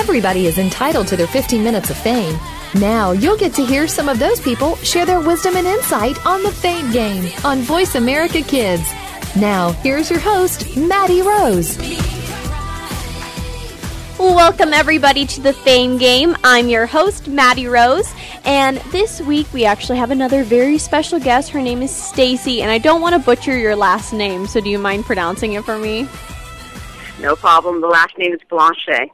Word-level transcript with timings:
Everybody 0.00 0.46
is 0.46 0.56
entitled 0.56 1.08
to 1.08 1.16
their 1.16 1.26
15 1.26 1.62
minutes 1.62 1.90
of 1.90 1.96
fame. 1.96 2.40
Now 2.74 3.12
you'll 3.12 3.36
get 3.36 3.52
to 3.52 3.64
hear 3.64 3.86
some 3.86 4.08
of 4.08 4.18
those 4.18 4.40
people 4.40 4.76
share 4.76 5.04
their 5.04 5.20
wisdom 5.20 5.56
and 5.56 5.66
insight 5.66 6.24
on 6.24 6.42
the 6.42 6.50
Fame 6.50 6.90
Game 6.90 7.30
on 7.44 7.58
Voice 7.58 7.96
America 7.96 8.40
Kids. 8.40 8.82
Now, 9.36 9.72
here's 9.72 10.08
your 10.08 10.18
host, 10.18 10.74
Maddie 10.74 11.20
Rose. 11.20 11.76
Welcome, 14.18 14.72
everybody, 14.72 15.26
to 15.26 15.40
the 15.42 15.52
Fame 15.52 15.98
Game. 15.98 16.34
I'm 16.44 16.70
your 16.70 16.86
host, 16.86 17.28
Maddie 17.28 17.68
Rose, 17.68 18.10
and 18.46 18.78
this 18.92 19.20
week 19.20 19.52
we 19.52 19.66
actually 19.66 19.98
have 19.98 20.10
another 20.10 20.44
very 20.44 20.78
special 20.78 21.20
guest. 21.20 21.50
Her 21.50 21.60
name 21.60 21.82
is 21.82 21.94
Stacey, 21.94 22.62
and 22.62 22.70
I 22.70 22.78
don't 22.78 23.02
want 23.02 23.16
to 23.16 23.18
butcher 23.18 23.56
your 23.56 23.76
last 23.76 24.14
name, 24.14 24.46
so 24.46 24.62
do 24.62 24.70
you 24.70 24.78
mind 24.78 25.04
pronouncing 25.04 25.52
it 25.52 25.64
for 25.64 25.76
me? 25.78 26.08
No 27.20 27.36
problem. 27.36 27.82
The 27.82 27.86
last 27.86 28.16
name 28.16 28.32
is 28.32 28.40
Blanchet. 28.48 29.10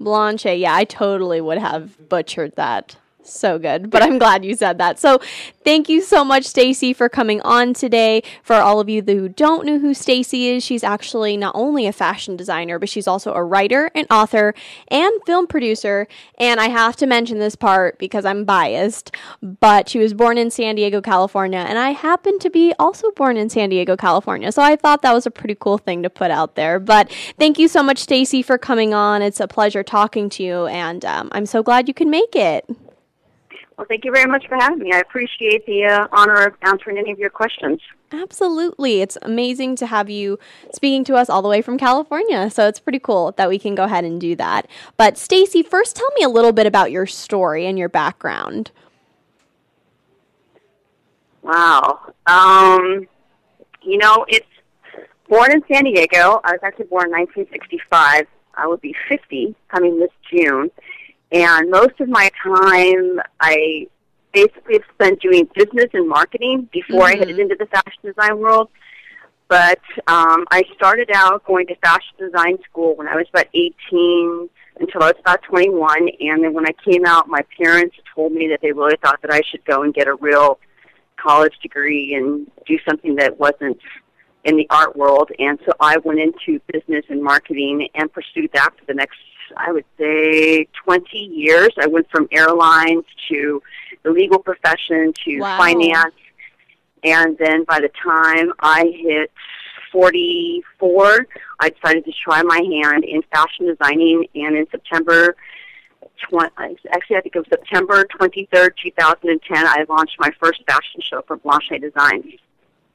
Blanchet, 0.00 0.58
yeah, 0.58 0.74
I 0.74 0.84
totally 0.84 1.40
would 1.40 1.58
have 1.58 2.08
butchered 2.08 2.56
that 2.56 2.96
so 3.32 3.58
good, 3.58 3.90
but 3.90 4.02
I'm 4.02 4.18
glad 4.18 4.44
you 4.44 4.54
said 4.54 4.78
that. 4.78 4.98
So, 4.98 5.20
thank 5.64 5.88
you 5.88 6.00
so 6.00 6.24
much, 6.24 6.44
Stacey, 6.44 6.92
for 6.92 7.08
coming 7.08 7.40
on 7.42 7.74
today. 7.74 8.22
For 8.42 8.56
all 8.56 8.80
of 8.80 8.88
you 8.88 9.02
who 9.02 9.28
don't 9.28 9.66
know 9.66 9.78
who 9.78 9.94
Stacey 9.94 10.48
is, 10.48 10.64
she's 10.64 10.84
actually 10.84 11.36
not 11.36 11.54
only 11.54 11.86
a 11.86 11.92
fashion 11.92 12.36
designer, 12.36 12.78
but 12.78 12.88
she's 12.88 13.06
also 13.06 13.32
a 13.32 13.42
writer, 13.42 13.90
and 13.94 14.06
author, 14.10 14.54
and 14.88 15.12
film 15.26 15.46
producer. 15.46 16.08
And 16.38 16.60
I 16.60 16.68
have 16.68 16.96
to 16.96 17.06
mention 17.06 17.38
this 17.38 17.56
part 17.56 17.98
because 17.98 18.24
I'm 18.24 18.44
biased, 18.44 19.14
but 19.42 19.88
she 19.88 19.98
was 19.98 20.14
born 20.14 20.38
in 20.38 20.50
San 20.50 20.74
Diego, 20.74 21.00
California, 21.00 21.58
and 21.58 21.78
I 21.78 21.90
happen 21.90 22.38
to 22.40 22.50
be 22.50 22.74
also 22.78 23.10
born 23.12 23.36
in 23.36 23.48
San 23.50 23.70
Diego, 23.70 23.96
California. 23.96 24.52
So 24.52 24.62
I 24.62 24.76
thought 24.76 25.02
that 25.02 25.12
was 25.12 25.26
a 25.26 25.30
pretty 25.30 25.56
cool 25.58 25.78
thing 25.78 26.02
to 26.02 26.10
put 26.10 26.30
out 26.30 26.54
there. 26.54 26.78
But 26.78 27.10
thank 27.38 27.58
you 27.58 27.68
so 27.68 27.82
much, 27.82 27.98
Stacey, 27.98 28.42
for 28.42 28.58
coming 28.58 28.94
on. 28.94 29.22
It's 29.22 29.40
a 29.40 29.48
pleasure 29.48 29.82
talking 29.82 30.28
to 30.30 30.42
you, 30.42 30.66
and 30.66 31.04
um, 31.04 31.28
I'm 31.32 31.46
so 31.46 31.62
glad 31.62 31.88
you 31.88 31.94
can 31.94 32.10
make 32.10 32.34
it. 32.34 32.68
Well, 33.80 33.86
thank 33.88 34.04
you 34.04 34.12
very 34.12 34.26
much 34.26 34.46
for 34.46 34.56
having 34.56 34.80
me. 34.80 34.92
I 34.92 34.98
appreciate 34.98 35.64
the 35.64 35.86
uh, 35.86 36.06
honor 36.12 36.34
of 36.48 36.54
answering 36.60 36.98
any 36.98 37.12
of 37.12 37.18
your 37.18 37.30
questions. 37.30 37.80
Absolutely. 38.12 39.00
It's 39.00 39.16
amazing 39.22 39.74
to 39.76 39.86
have 39.86 40.10
you 40.10 40.38
speaking 40.70 41.02
to 41.04 41.14
us 41.14 41.30
all 41.30 41.40
the 41.40 41.48
way 41.48 41.62
from 41.62 41.78
California. 41.78 42.50
So 42.50 42.68
it's 42.68 42.78
pretty 42.78 42.98
cool 42.98 43.32
that 43.38 43.48
we 43.48 43.58
can 43.58 43.74
go 43.74 43.84
ahead 43.84 44.04
and 44.04 44.20
do 44.20 44.36
that. 44.36 44.66
But 44.98 45.16
Stacey, 45.16 45.62
first 45.62 45.96
tell 45.96 46.10
me 46.18 46.22
a 46.22 46.28
little 46.28 46.52
bit 46.52 46.66
about 46.66 46.90
your 46.90 47.06
story 47.06 47.64
and 47.64 47.78
your 47.78 47.88
background. 47.88 48.70
Wow. 51.40 52.12
Um, 52.26 53.08
you 53.80 53.96
know, 53.96 54.26
it's 54.28 54.46
born 55.26 55.52
in 55.52 55.62
San 55.72 55.84
Diego. 55.84 56.42
I 56.44 56.52
was 56.52 56.60
actually 56.62 56.88
born 56.88 57.06
in 57.06 57.12
1965. 57.12 58.26
I 58.56 58.66
would 58.66 58.82
be 58.82 58.94
50 59.08 59.54
coming 59.70 59.98
this 59.98 60.10
June. 60.30 60.70
And 61.32 61.70
most 61.70 62.00
of 62.00 62.08
my 62.08 62.30
time, 62.42 63.20
I 63.40 63.86
basically 64.32 64.74
have 64.74 64.82
spent 64.94 65.20
doing 65.20 65.48
business 65.54 65.90
and 65.92 66.08
marketing 66.08 66.68
before 66.72 67.06
mm-hmm. 67.06 67.16
I 67.16 67.18
headed 67.18 67.38
into 67.38 67.56
the 67.58 67.66
fashion 67.66 68.00
design 68.02 68.38
world. 68.38 68.68
But 69.48 69.80
um, 70.06 70.44
I 70.52 70.62
started 70.74 71.10
out 71.12 71.44
going 71.44 71.66
to 71.68 71.74
fashion 71.76 72.14
design 72.18 72.58
school 72.70 72.94
when 72.94 73.08
I 73.08 73.16
was 73.16 73.26
about 73.30 73.46
18 73.52 74.48
until 74.78 75.02
I 75.02 75.06
was 75.06 75.16
about 75.18 75.42
21. 75.42 76.08
And 76.20 76.44
then 76.44 76.54
when 76.54 76.66
I 76.66 76.72
came 76.84 77.04
out, 77.04 77.28
my 77.28 77.44
parents 77.60 77.96
told 78.14 78.32
me 78.32 78.48
that 78.48 78.60
they 78.62 78.70
really 78.70 78.96
thought 79.02 79.20
that 79.22 79.32
I 79.32 79.40
should 79.50 79.64
go 79.64 79.82
and 79.82 79.92
get 79.92 80.06
a 80.06 80.14
real 80.14 80.60
college 81.16 81.54
degree 81.62 82.14
and 82.14 82.50
do 82.66 82.78
something 82.88 83.16
that 83.16 83.38
wasn't 83.38 83.78
in 84.44 84.56
the 84.56 84.66
art 84.70 84.96
world. 84.96 85.30
And 85.38 85.58
so 85.66 85.72
I 85.80 85.98
went 85.98 86.20
into 86.20 86.60
business 86.72 87.04
and 87.08 87.22
marketing 87.22 87.88
and 87.94 88.10
pursued 88.12 88.50
that 88.54 88.70
for 88.78 88.84
the 88.86 88.94
next 88.94 89.18
I 89.56 89.72
would 89.72 89.84
say, 89.98 90.66
20 90.84 91.18
years. 91.18 91.70
I 91.78 91.86
went 91.86 92.10
from 92.10 92.28
airlines 92.30 93.04
to 93.30 93.62
the 94.02 94.10
legal 94.10 94.38
profession 94.38 95.12
to 95.24 95.40
wow. 95.40 95.58
finance. 95.58 96.14
And 97.02 97.36
then 97.38 97.64
by 97.64 97.80
the 97.80 97.90
time 98.02 98.52
I 98.60 98.92
hit 98.96 99.30
44, 99.92 101.26
I 101.58 101.70
decided 101.70 102.04
to 102.04 102.12
try 102.24 102.42
my 102.42 102.58
hand 102.58 103.04
in 103.04 103.22
fashion 103.32 103.66
designing. 103.66 104.26
And 104.34 104.56
in 104.56 104.66
September, 104.70 105.36
20, 106.28 106.50
actually, 106.92 107.16
I 107.16 107.20
think 107.20 107.36
it 107.36 107.38
was 107.38 107.46
September 107.48 108.04
23rd, 108.04 108.70
2010, 108.82 109.66
I 109.66 109.84
launched 109.88 110.16
my 110.18 110.30
first 110.40 110.62
fashion 110.66 111.00
show 111.00 111.22
for 111.26 111.36
Blanchet 111.36 111.80
Designs 111.80 112.34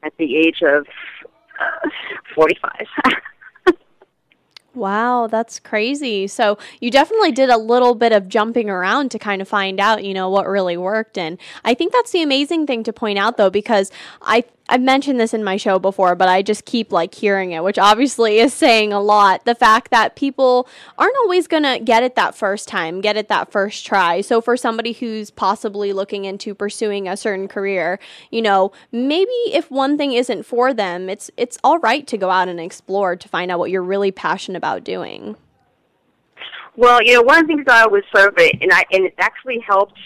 at 0.04 0.16
the 0.18 0.38
age 0.38 0.62
of 0.62 0.86
uh, 1.60 1.90
45. 2.36 2.72
Wow, 4.76 5.28
that's 5.28 5.60
crazy. 5.60 6.28
So 6.28 6.58
you 6.82 6.92
definitely 6.92 7.32
did 7.32 7.50
a 7.50 7.58
little 7.58 7.96
bit 7.96 8.12
of 8.12 8.28
jumping 8.28 8.70
around 8.70 9.10
to 9.12 9.20
kind 9.20 9.42
of 9.42 9.48
find 9.48 9.80
out, 9.80 10.04
you 10.04 10.14
know, 10.14 10.30
what 10.30 10.48
really 10.48 10.76
worked. 10.76 11.18
And 11.18 11.38
I 11.64 11.74
think 11.74 11.94
that's 11.94 12.12
the 12.12 12.22
amazing 12.22 12.68
thing 12.68 12.84
to 12.84 12.92
point 12.94 13.18
out, 13.18 13.38
though, 13.38 13.50
because 13.50 13.90
I 14.22 14.44
I've 14.68 14.82
mentioned 14.82 15.20
this 15.20 15.34
in 15.34 15.44
my 15.44 15.58
show 15.58 15.78
before, 15.78 16.16
but 16.16 16.28
I 16.28 16.42
just 16.42 16.66
keep 16.66 16.92
like 16.92 17.14
hearing 17.14 17.52
it, 17.52 17.64
which 17.64 17.78
obviously 17.78 18.40
is 18.40 18.52
saying 18.52 18.92
a 18.92 19.00
lot. 19.00 19.46
The 19.46 19.54
fact 19.54 19.92
that 19.92 20.16
people 20.16 20.68
aren't 20.98 21.16
always 21.18 21.48
going 21.48 21.64
to 21.64 21.80
get 21.84 22.02
it 22.02 22.16
that 22.16 22.36
first 22.36 22.68
time, 22.68 23.00
get 23.00 23.16
it 23.16 23.28
that 23.28 23.52
first 23.52 23.86
try. 23.86 24.22
So 24.22 24.42
for 24.42 24.58
somebody 24.58 24.94
who's 24.94 25.30
possibly 25.30 25.94
looking 25.94 26.26
into 26.26 26.56
pursuing 26.56 27.08
a 27.08 27.16
certain 27.16 27.48
career, 27.48 28.00
you 28.32 28.42
know, 28.42 28.72
maybe 28.92 29.32
if 29.54 29.70
one 29.70 30.00
thing 30.00 30.14
isn't 30.14 30.44
for 30.44 30.74
them, 30.74 31.10
it's 31.10 31.30
it's 31.38 31.60
all 31.64 31.78
right 31.80 32.08
to 32.08 32.18
go 32.18 32.32
out 32.32 32.48
and 32.48 32.60
explore 32.60 33.16
to 33.16 33.30
find 33.30 33.52
out 33.52 33.60
what 33.60 33.70
you're 33.70 33.84
really 33.84 34.12
passionate 34.12 34.58
about 34.58 34.84
doing. 34.84 35.36
Well, 36.76 37.04
you 37.04 37.14
know, 37.14 37.22
one 37.22 37.40
of 37.40 37.48
the 37.48 37.56
things 37.56 37.66
I 37.70 37.86
was 37.88 38.04
sort 38.14 38.30
of, 38.30 38.38
and 38.38 38.74
I 38.74 38.84
and 38.92 39.06
it 39.06 39.14
actually 39.20 39.60
helped 39.60 40.00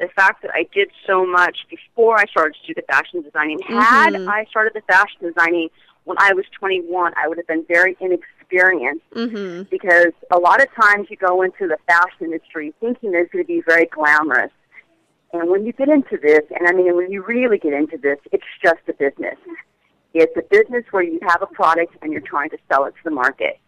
the 0.00 0.08
fact 0.08 0.42
that 0.42 0.50
I 0.52 0.66
did 0.74 0.90
so 1.06 1.26
much 1.26 1.58
before 1.68 2.18
I 2.18 2.24
started 2.24 2.56
to 2.60 2.66
do 2.66 2.74
the 2.74 2.86
fashion 2.90 3.22
designing. 3.22 3.58
Mm-hmm. 3.60 3.78
Had 3.78 4.14
I 4.16 4.46
started 4.46 4.72
the 4.74 4.80
fashion 4.82 5.20
designing 5.22 5.68
when 6.04 6.16
I 6.18 6.32
was 6.32 6.46
21, 6.58 7.12
I 7.16 7.28
would 7.28 7.36
have 7.36 7.46
been 7.46 7.64
very 7.68 7.96
inexperienced 8.00 9.08
mm-hmm. 9.14 9.62
because 9.70 10.12
a 10.30 10.38
lot 10.38 10.62
of 10.62 10.68
times 10.74 11.08
you 11.10 11.16
go 11.16 11.42
into 11.42 11.68
the 11.68 11.76
fashion 11.86 12.32
industry 12.32 12.74
thinking 12.80 13.12
it's 13.14 13.30
going 13.30 13.44
to 13.44 13.46
be 13.46 13.62
very 13.66 13.86
glamorous. 13.86 14.50
And 15.32 15.48
when 15.50 15.64
you 15.64 15.72
get 15.72 15.88
into 15.88 16.18
this, 16.20 16.42
and 16.58 16.66
I 16.66 16.72
mean, 16.72 16.96
when 16.96 17.12
you 17.12 17.22
really 17.22 17.58
get 17.58 17.74
into 17.74 17.98
this, 17.98 18.18
it's 18.32 18.44
just 18.62 18.80
a 18.88 18.94
business. 18.94 19.36
It's 20.14 20.36
a 20.36 20.42
business 20.42 20.84
where 20.90 21.04
you 21.04 21.20
have 21.28 21.42
a 21.42 21.46
product 21.46 21.94
and 22.02 22.10
you're 22.10 22.22
trying 22.22 22.50
to 22.50 22.58
sell 22.68 22.84
it 22.86 22.94
to 22.96 23.04
the 23.04 23.12
market. 23.12 23.60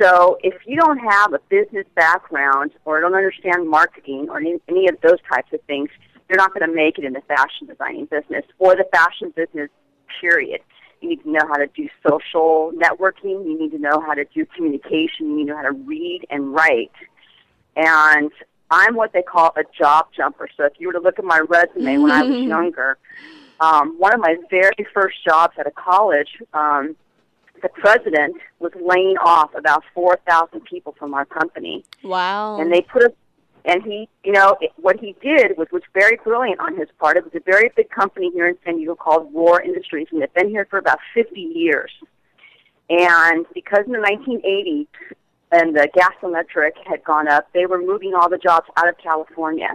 So 0.00 0.38
if 0.42 0.54
you 0.66 0.76
don't 0.76 0.98
have 0.98 1.32
a 1.32 1.38
business 1.48 1.86
background 1.94 2.72
or 2.84 3.00
don't 3.00 3.14
understand 3.14 3.68
marketing 3.68 4.28
or 4.30 4.38
any, 4.38 4.56
any 4.68 4.88
of 4.88 4.96
those 5.02 5.18
types 5.32 5.52
of 5.52 5.60
things, 5.62 5.88
you're 6.28 6.36
not 6.36 6.52
going 6.52 6.68
to 6.68 6.74
make 6.74 6.98
it 6.98 7.04
in 7.04 7.12
the 7.12 7.22
fashion 7.22 7.66
designing 7.66 8.06
business 8.06 8.44
or 8.58 8.74
the 8.76 8.86
fashion 8.92 9.32
business, 9.34 9.70
period. 10.20 10.60
You 11.00 11.10
need 11.10 11.22
to 11.22 11.30
know 11.30 11.46
how 11.46 11.56
to 11.56 11.66
do 11.68 11.88
social 12.08 12.72
networking. 12.74 13.44
You 13.44 13.58
need 13.58 13.70
to 13.72 13.78
know 13.78 14.00
how 14.00 14.14
to 14.14 14.24
do 14.34 14.46
communication. 14.46 15.30
You 15.30 15.36
need 15.36 15.44
to 15.44 15.50
know 15.50 15.56
how 15.56 15.62
to 15.62 15.72
read 15.72 16.26
and 16.30 16.52
write. 16.52 16.92
And 17.76 18.30
I'm 18.70 18.96
what 18.96 19.12
they 19.12 19.22
call 19.22 19.52
a 19.56 19.62
job 19.78 20.08
jumper. 20.16 20.48
So 20.56 20.64
if 20.64 20.72
you 20.78 20.88
were 20.88 20.94
to 20.94 21.00
look 21.00 21.18
at 21.18 21.24
my 21.24 21.40
resume 21.48 21.98
when 21.98 22.10
I 22.10 22.22
was 22.22 22.36
younger, 22.42 22.98
um, 23.60 23.96
one 23.98 24.14
of 24.14 24.20
my 24.20 24.36
very 24.50 24.86
first 24.92 25.16
jobs 25.24 25.54
at 25.58 25.66
a 25.66 25.70
college, 25.70 26.28
um, 26.52 26.96
the 27.62 27.68
president 27.68 28.36
was 28.58 28.72
laying 28.74 29.16
off 29.18 29.54
about 29.54 29.82
4,000 29.94 30.60
people 30.64 30.94
from 30.98 31.14
our 31.14 31.24
company. 31.24 31.84
Wow. 32.02 32.60
And 32.60 32.72
they 32.72 32.82
put 32.82 33.02
a, 33.02 33.12
and 33.64 33.82
he, 33.82 34.08
you 34.24 34.32
know, 34.32 34.56
it, 34.60 34.72
what 34.76 35.00
he 35.00 35.16
did 35.20 35.56
was 35.58 35.66
was 35.72 35.82
very 35.92 36.18
brilliant 36.22 36.60
on 36.60 36.76
his 36.76 36.88
part. 37.00 37.16
It 37.16 37.24
was 37.24 37.34
a 37.34 37.40
very 37.40 37.70
big 37.76 37.90
company 37.90 38.30
here 38.32 38.46
in 38.46 38.56
San 38.64 38.76
Diego 38.76 38.94
called 38.94 39.34
Rohr 39.34 39.64
Industries, 39.64 40.06
and 40.12 40.22
they've 40.22 40.32
been 40.34 40.48
here 40.48 40.66
for 40.70 40.78
about 40.78 40.98
50 41.14 41.40
years. 41.40 41.90
And 42.88 43.44
because 43.52 43.84
in 43.86 43.92
the 43.92 43.98
1980s, 43.98 44.86
and 45.52 45.76
the 45.76 45.88
gas 45.94 46.12
electric 46.22 46.74
had 46.86 47.02
gone 47.04 47.28
up, 47.28 47.48
they 47.52 47.66
were 47.66 47.80
moving 47.80 48.14
all 48.14 48.28
the 48.28 48.38
jobs 48.38 48.68
out 48.76 48.88
of 48.88 48.98
California. 48.98 49.70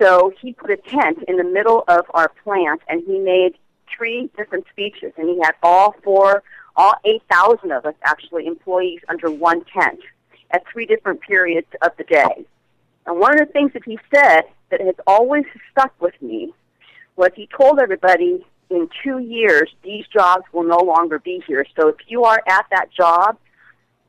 So 0.00 0.32
he 0.40 0.52
put 0.52 0.70
a 0.70 0.76
tent 0.76 1.18
in 1.28 1.36
the 1.36 1.44
middle 1.44 1.84
of 1.88 2.06
our 2.10 2.30
plant, 2.44 2.80
and 2.88 3.02
he 3.06 3.18
made 3.18 3.56
three 3.94 4.30
different 4.36 4.64
speeches, 4.70 5.12
and 5.16 5.28
he 5.28 5.38
had 5.42 5.52
all 5.62 5.94
four 6.02 6.42
all 6.80 6.94
8,000 7.04 7.72
of 7.72 7.84
us 7.84 7.94
actually 8.04 8.46
employees 8.46 9.00
under 9.10 9.30
one 9.30 9.62
tent 9.66 10.00
at 10.50 10.62
three 10.72 10.86
different 10.86 11.20
periods 11.20 11.66
of 11.82 11.92
the 11.98 12.04
day. 12.04 12.46
And 13.04 13.20
one 13.20 13.34
of 13.34 13.46
the 13.46 13.52
things 13.52 13.74
that 13.74 13.84
he 13.84 13.98
said 14.12 14.44
that 14.70 14.80
has 14.80 14.94
always 15.06 15.44
stuck 15.70 15.92
with 16.00 16.14
me 16.22 16.54
was 17.16 17.32
he 17.36 17.48
told 17.54 17.80
everybody 17.80 18.46
in 18.70 18.88
two 19.04 19.18
years 19.18 19.68
these 19.82 20.06
jobs 20.06 20.44
will 20.54 20.62
no 20.62 20.78
longer 20.78 21.18
be 21.18 21.42
here. 21.46 21.66
So 21.78 21.88
if 21.88 21.96
you 22.08 22.24
are 22.24 22.42
at 22.48 22.64
that 22.70 22.86
job, 22.90 23.36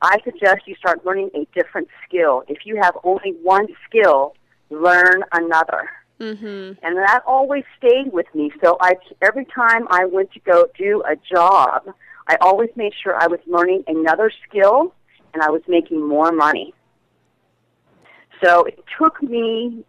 I 0.02 0.20
suggest 0.24 0.62
you 0.66 0.76
start 0.76 1.06
learning 1.06 1.32
a 1.36 1.46
different 1.54 1.90
skill. 2.08 2.44
If 2.48 2.66
you 2.66 2.80
have 2.82 2.98
only 3.04 3.36
one 3.44 3.68
skill, 3.86 4.34
learn 4.70 5.26
another. 5.34 5.90
Mm-hmm. 6.22 6.86
And 6.86 6.98
that 6.98 7.24
always 7.28 7.66
stayed 7.78 8.14
with 8.14 8.28
me. 8.34 8.50
So 8.64 8.78
I, 8.80 8.94
every 9.22 9.46
time 9.46 9.88
I 9.90 10.06
went 10.06 10.32
to 10.34 10.40
go 10.40 10.68
do 10.78 11.04
a 11.06 11.18
job, 11.18 11.94
I 12.32 12.38
always 12.40 12.70
made 12.78 12.94
sure 13.04 13.14
I 13.22 13.28
was 13.28 13.42
learning 13.46 13.84
another 13.88 14.32
skill 14.48 14.94
and 15.34 15.44
I 15.44 15.50
was 15.50 15.62
making 15.68 16.08
more 16.08 16.32
money. 16.32 16.74
So 18.42 18.64
it 18.64 18.80
took 18.98 19.22
me 19.22 19.84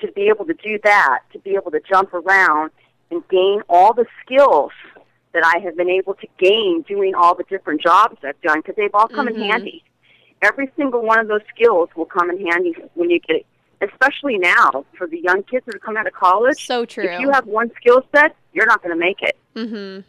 to 0.00 0.10
be 0.12 0.22
able 0.22 0.44
to 0.46 0.54
do 0.54 0.78
that, 0.82 1.20
to 1.32 1.38
be 1.38 1.50
able 1.54 1.70
to 1.70 1.80
jump 1.88 2.12
around 2.12 2.72
and 3.12 3.22
gain 3.28 3.62
all 3.68 3.94
the 3.94 4.06
skills 4.24 4.72
that 5.34 5.44
I 5.44 5.60
have 5.60 5.76
been 5.76 5.88
able 5.88 6.14
to 6.14 6.26
gain 6.38 6.82
doing 6.82 7.14
all 7.14 7.36
the 7.36 7.44
different 7.44 7.80
jobs 7.80 8.16
I've 8.24 8.40
done 8.40 8.58
because 8.58 8.74
they've 8.76 8.94
all 8.94 9.06
come 9.06 9.28
Mhm. 9.28 9.34
in 9.36 9.40
handy. 9.50 9.84
Every 10.42 10.70
single 10.76 11.00
one 11.02 11.20
of 11.20 11.28
those 11.28 11.42
skills 11.54 11.90
will 11.94 12.06
come 12.06 12.28
in 12.28 12.44
handy 12.44 12.74
when 12.94 13.08
you 13.08 13.20
get 13.20 13.36
it, 13.36 13.46
especially 13.80 14.36
now 14.38 14.84
for 14.98 15.06
the 15.06 15.20
young 15.20 15.44
kids 15.44 15.64
that 15.66 15.76
are 15.76 15.78
coming 15.78 15.98
out 16.00 16.08
of 16.08 16.12
college. 16.12 16.66
So 16.66 16.84
true. 16.84 17.04
If 17.04 17.20
you 17.20 17.30
have 17.30 17.46
one 17.46 17.70
skill 17.76 18.02
set, 18.14 18.34
you're 18.52 18.66
not 18.66 18.82
going 18.82 18.94
to 18.94 18.98
make 18.98 19.22
it. 19.22 19.36
mm-hmm. 19.54 20.00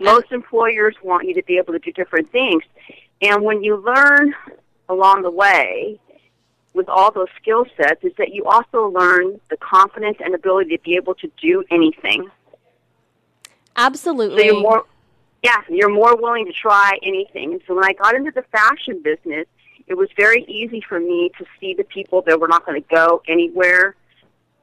Most 0.00 0.32
employers 0.32 0.94
want 1.02 1.26
you 1.26 1.34
to 1.34 1.42
be 1.42 1.58
able 1.58 1.72
to 1.72 1.78
do 1.78 1.92
different 1.92 2.30
things. 2.30 2.62
And 3.22 3.42
when 3.42 3.62
you 3.62 3.76
learn 3.76 4.34
along 4.88 5.22
the 5.22 5.30
way 5.30 5.98
with 6.74 6.88
all 6.88 7.10
those 7.10 7.28
skill 7.40 7.64
sets 7.76 8.04
is 8.04 8.12
that 8.18 8.32
you 8.32 8.44
also 8.44 8.88
learn 8.88 9.40
the 9.48 9.56
confidence 9.56 10.18
and 10.22 10.34
ability 10.34 10.76
to 10.76 10.82
be 10.82 10.96
able 10.96 11.14
to 11.14 11.30
do 11.40 11.64
anything. 11.70 12.30
Absolutely. 13.76 14.38
So 14.38 14.44
you're 14.44 14.60
more 14.60 14.84
yeah, 15.42 15.62
you're 15.68 15.92
more 15.92 16.16
willing 16.16 16.46
to 16.46 16.52
try 16.52 16.98
anything. 17.02 17.52
And 17.52 17.62
so 17.66 17.74
when 17.74 17.84
I 17.84 17.92
got 17.92 18.14
into 18.14 18.32
the 18.32 18.42
fashion 18.42 19.00
business, 19.02 19.46
it 19.86 19.94
was 19.94 20.08
very 20.16 20.44
easy 20.44 20.80
for 20.80 20.98
me 20.98 21.30
to 21.38 21.44
see 21.60 21.74
the 21.74 21.84
people 21.84 22.22
that 22.22 22.40
were 22.40 22.48
not 22.48 22.66
going 22.66 22.82
to 22.82 22.88
go 22.88 23.22
anywhere 23.28 23.94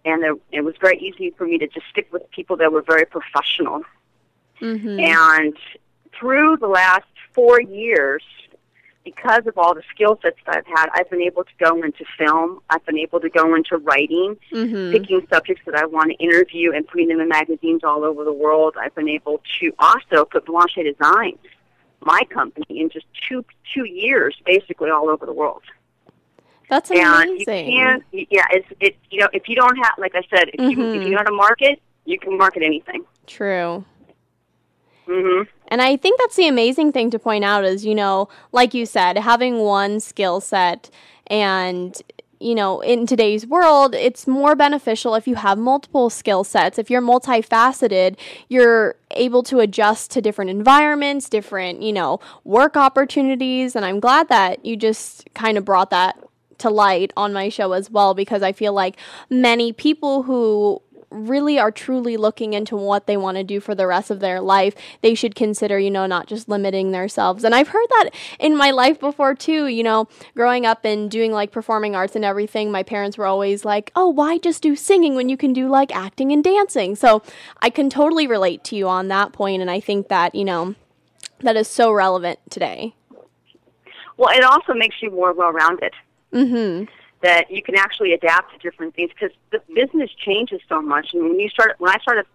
and 0.06 0.22
there, 0.22 0.34
it 0.52 0.62
was 0.62 0.76
very 0.82 0.98
easy 1.00 1.32
for 1.38 1.46
me 1.46 1.58
to 1.58 1.68
just 1.68 1.86
stick 1.90 2.12
with 2.12 2.30
people 2.32 2.58
that 2.58 2.72
were 2.72 2.82
very 2.82 3.06
professional. 3.06 3.84
Mm-hmm. 4.64 5.00
And 5.00 5.58
through 6.18 6.58
the 6.58 6.68
last 6.68 7.06
four 7.34 7.60
years, 7.62 8.24
because 9.04 9.46
of 9.46 9.58
all 9.58 9.76
the 9.76 9.84
skill 9.94 10.18
sets 10.22 10.38
that 10.46 10.56
I've 10.58 10.66
had, 10.78 10.88
I've 10.94 11.10
been 11.10 11.22
able 11.22 11.44
to 11.44 11.52
go 11.60 11.84
into 11.84 12.06
film. 12.18 12.62
I've 12.70 12.86
been 12.86 12.98
able 12.98 13.20
to 13.20 13.30
go 13.30 13.54
into 13.56 13.78
writing, 13.78 14.38
mm-hmm. 14.52 14.92
picking 14.94 15.28
subjects 15.30 15.64
that 15.66 15.76
I 15.76 15.86
want 15.86 16.12
to 16.12 16.16
interview 16.24 16.72
and 16.72 16.88
putting 16.88 17.10
them 17.10 17.20
in 17.20 17.28
magazines 17.28 17.82
all 17.84 18.06
over 18.06 18.24
the 18.24 18.32
world. 18.32 18.76
I've 18.80 18.96
been 18.96 19.10
able 19.10 19.42
to 19.60 19.74
also 19.80 20.24
put 20.24 20.46
Blanchet 20.46 20.86
Designs, 20.98 21.40
my 22.06 22.22
company, 22.30 22.80
in 22.80 22.90
just 22.90 23.06
two 23.28 23.44
two 23.74 23.84
years, 23.86 24.36
basically 24.46 24.90
all 24.90 25.10
over 25.10 25.26
the 25.26 25.34
world. 25.34 25.64
That's 26.70 26.90
And 26.90 27.00
amazing. 27.30 27.68
you 27.68 27.78
can't, 27.78 28.04
yeah, 28.12 28.46
it's 28.52 28.68
it. 28.80 28.96
You 29.12 29.20
know, 29.20 29.28
if 29.34 29.50
you 29.50 29.56
don't 29.58 29.76
have, 29.76 29.96
like 29.98 30.16
I 30.16 30.22
said, 30.34 30.50
if 30.54 30.62
you 30.62 30.78
Mhm. 30.78 30.96
if 30.96 31.04
you 31.04 31.10
know 31.10 31.18
how 31.18 31.24
to 31.24 31.32
market, 31.32 31.82
you 32.06 32.18
can 32.18 32.38
market 32.38 32.64
anything. 32.64 33.04
True. 33.28 33.84
Hmm 35.06 35.42
And 35.68 35.82
I 35.82 35.98
think 35.98 36.20
that's 36.20 36.36
the 36.36 36.48
amazing 36.48 36.92
thing 36.92 37.10
to 37.12 37.20
point 37.20 37.44
out 37.44 37.66
is, 37.66 37.86
you 37.86 37.96
know, 37.96 38.30
like 38.52 38.74
you 38.74 38.86
said, 38.86 39.18
having 39.18 39.60
one 39.60 40.00
skill 40.00 40.40
set 40.42 40.90
and 41.28 42.02
you 42.44 42.56
know, 42.56 42.82
in 42.82 43.08
today's 43.08 43.48
world, 43.48 43.96
it's 43.96 44.28
more 44.28 44.54
beneficial 44.54 45.16
if 45.16 45.28
you 45.30 45.36
have 45.36 45.58
multiple 45.58 46.10
skill 46.10 46.44
sets. 46.44 46.78
If 46.78 46.90
you're 46.90 47.02
multifaceted, 47.02 48.18
you're 48.50 48.96
able 49.12 49.44
to 49.44 49.60
adjust 49.60 50.12
to 50.12 50.22
different 50.22 50.52
environments, 50.52 51.30
different, 51.30 51.82
you 51.82 51.94
know, 51.94 52.20
work 52.44 52.76
opportunities. 52.76 53.78
And 53.78 53.86
I'm 53.86 54.02
glad 54.02 54.28
that 54.28 54.66
you 54.66 54.76
just 54.76 55.26
kind 55.34 55.58
of 55.58 55.64
brought 55.64 55.90
that 55.92 56.22
to 56.58 56.70
light 56.70 57.14
on 57.16 57.32
my 57.32 57.48
show 57.48 57.72
as 57.72 57.90
well 57.90 58.14
because 58.14 58.44
I 58.44 58.52
feel 58.52 58.74
like 58.74 58.98
many 59.30 59.72
people 59.72 60.24
who 60.24 60.82
really 61.30 61.60
are 61.60 61.72
truly 61.72 62.18
looking 62.18 62.54
into 62.54 62.76
what 62.76 63.08
they 63.08 63.18
want 63.18 63.38
to 63.38 63.44
do 63.44 63.60
for 63.60 63.76
the 63.76 63.88
rest 63.88 64.12
of 64.12 64.20
their 64.20 64.42
life, 64.42 64.76
they 65.02 65.16
should 65.16 65.36
consider, 65.36 65.80
you 65.80 65.92
know, 65.92 66.06
not 66.06 66.28
just 66.28 66.50
limiting 66.50 66.92
themselves. 66.92 67.44
And 67.44 67.54
I've 67.56 67.70
heard 67.70 67.88
that 67.90 68.10
in 68.40 68.56
my 68.56 68.72
life 68.72 69.00
before 69.00 69.36
too, 69.36 69.68
you 69.68 69.84
know, 69.84 70.08
growing 70.36 70.66
up 70.66 70.86
and 70.86 71.10
doing 71.10 71.32
like 71.32 71.52
performing 71.52 71.96
arts 71.96 72.16
and 72.16 72.26
everything, 72.26 72.72
my 72.72 72.84
parents 72.84 73.18
were 73.18 73.26
always 73.26 73.66
like, 73.66 73.92
"Oh, 73.96 74.10
why 74.10 74.38
just 74.38 74.62
do 74.62 74.76
singing 74.76 75.16
when 75.16 75.30
you 75.30 75.38
can 75.38 75.54
do 75.54 75.68
like 75.68 75.96
acting 75.96 76.32
and 76.32 76.44
dancing?" 76.44 76.96
So, 76.96 77.22
I 77.62 77.70
can 77.70 77.90
totally 77.90 78.28
relate 78.28 78.64
to 78.66 78.76
you 78.76 78.88
on 78.88 79.08
that 79.08 79.34
point 79.34 79.62
and 79.62 79.72
I 79.72 79.80
think 79.80 80.08
that, 80.10 80.36
you 80.36 80.46
know, 80.46 80.76
that 81.40 81.56
is 81.56 81.68
so 81.68 81.92
relevant 81.92 82.40
today. 82.50 82.96
Well, 84.18 84.36
it 84.36 84.44
also 84.44 84.74
makes 84.74 84.96
you 85.02 85.12
more 85.12 85.34
well-rounded. 85.34 85.94
Mhm. 86.34 86.88
That 87.24 87.50
you 87.50 87.64
can 87.64 87.76
actually 87.76 88.14
adapt 88.14 88.52
to 88.52 88.58
different 88.60 88.94
things 88.96 89.10
because 89.10 89.36
the 89.52 89.62
business 89.74 90.12
changes 90.12 90.62
so 90.70 90.82
much. 90.82 91.14
And 91.14 91.24
when 91.24 91.40
you 91.40 91.50
start, 91.50 91.76
when 91.80 91.90
I 91.90 91.98
started, 92.02 92.26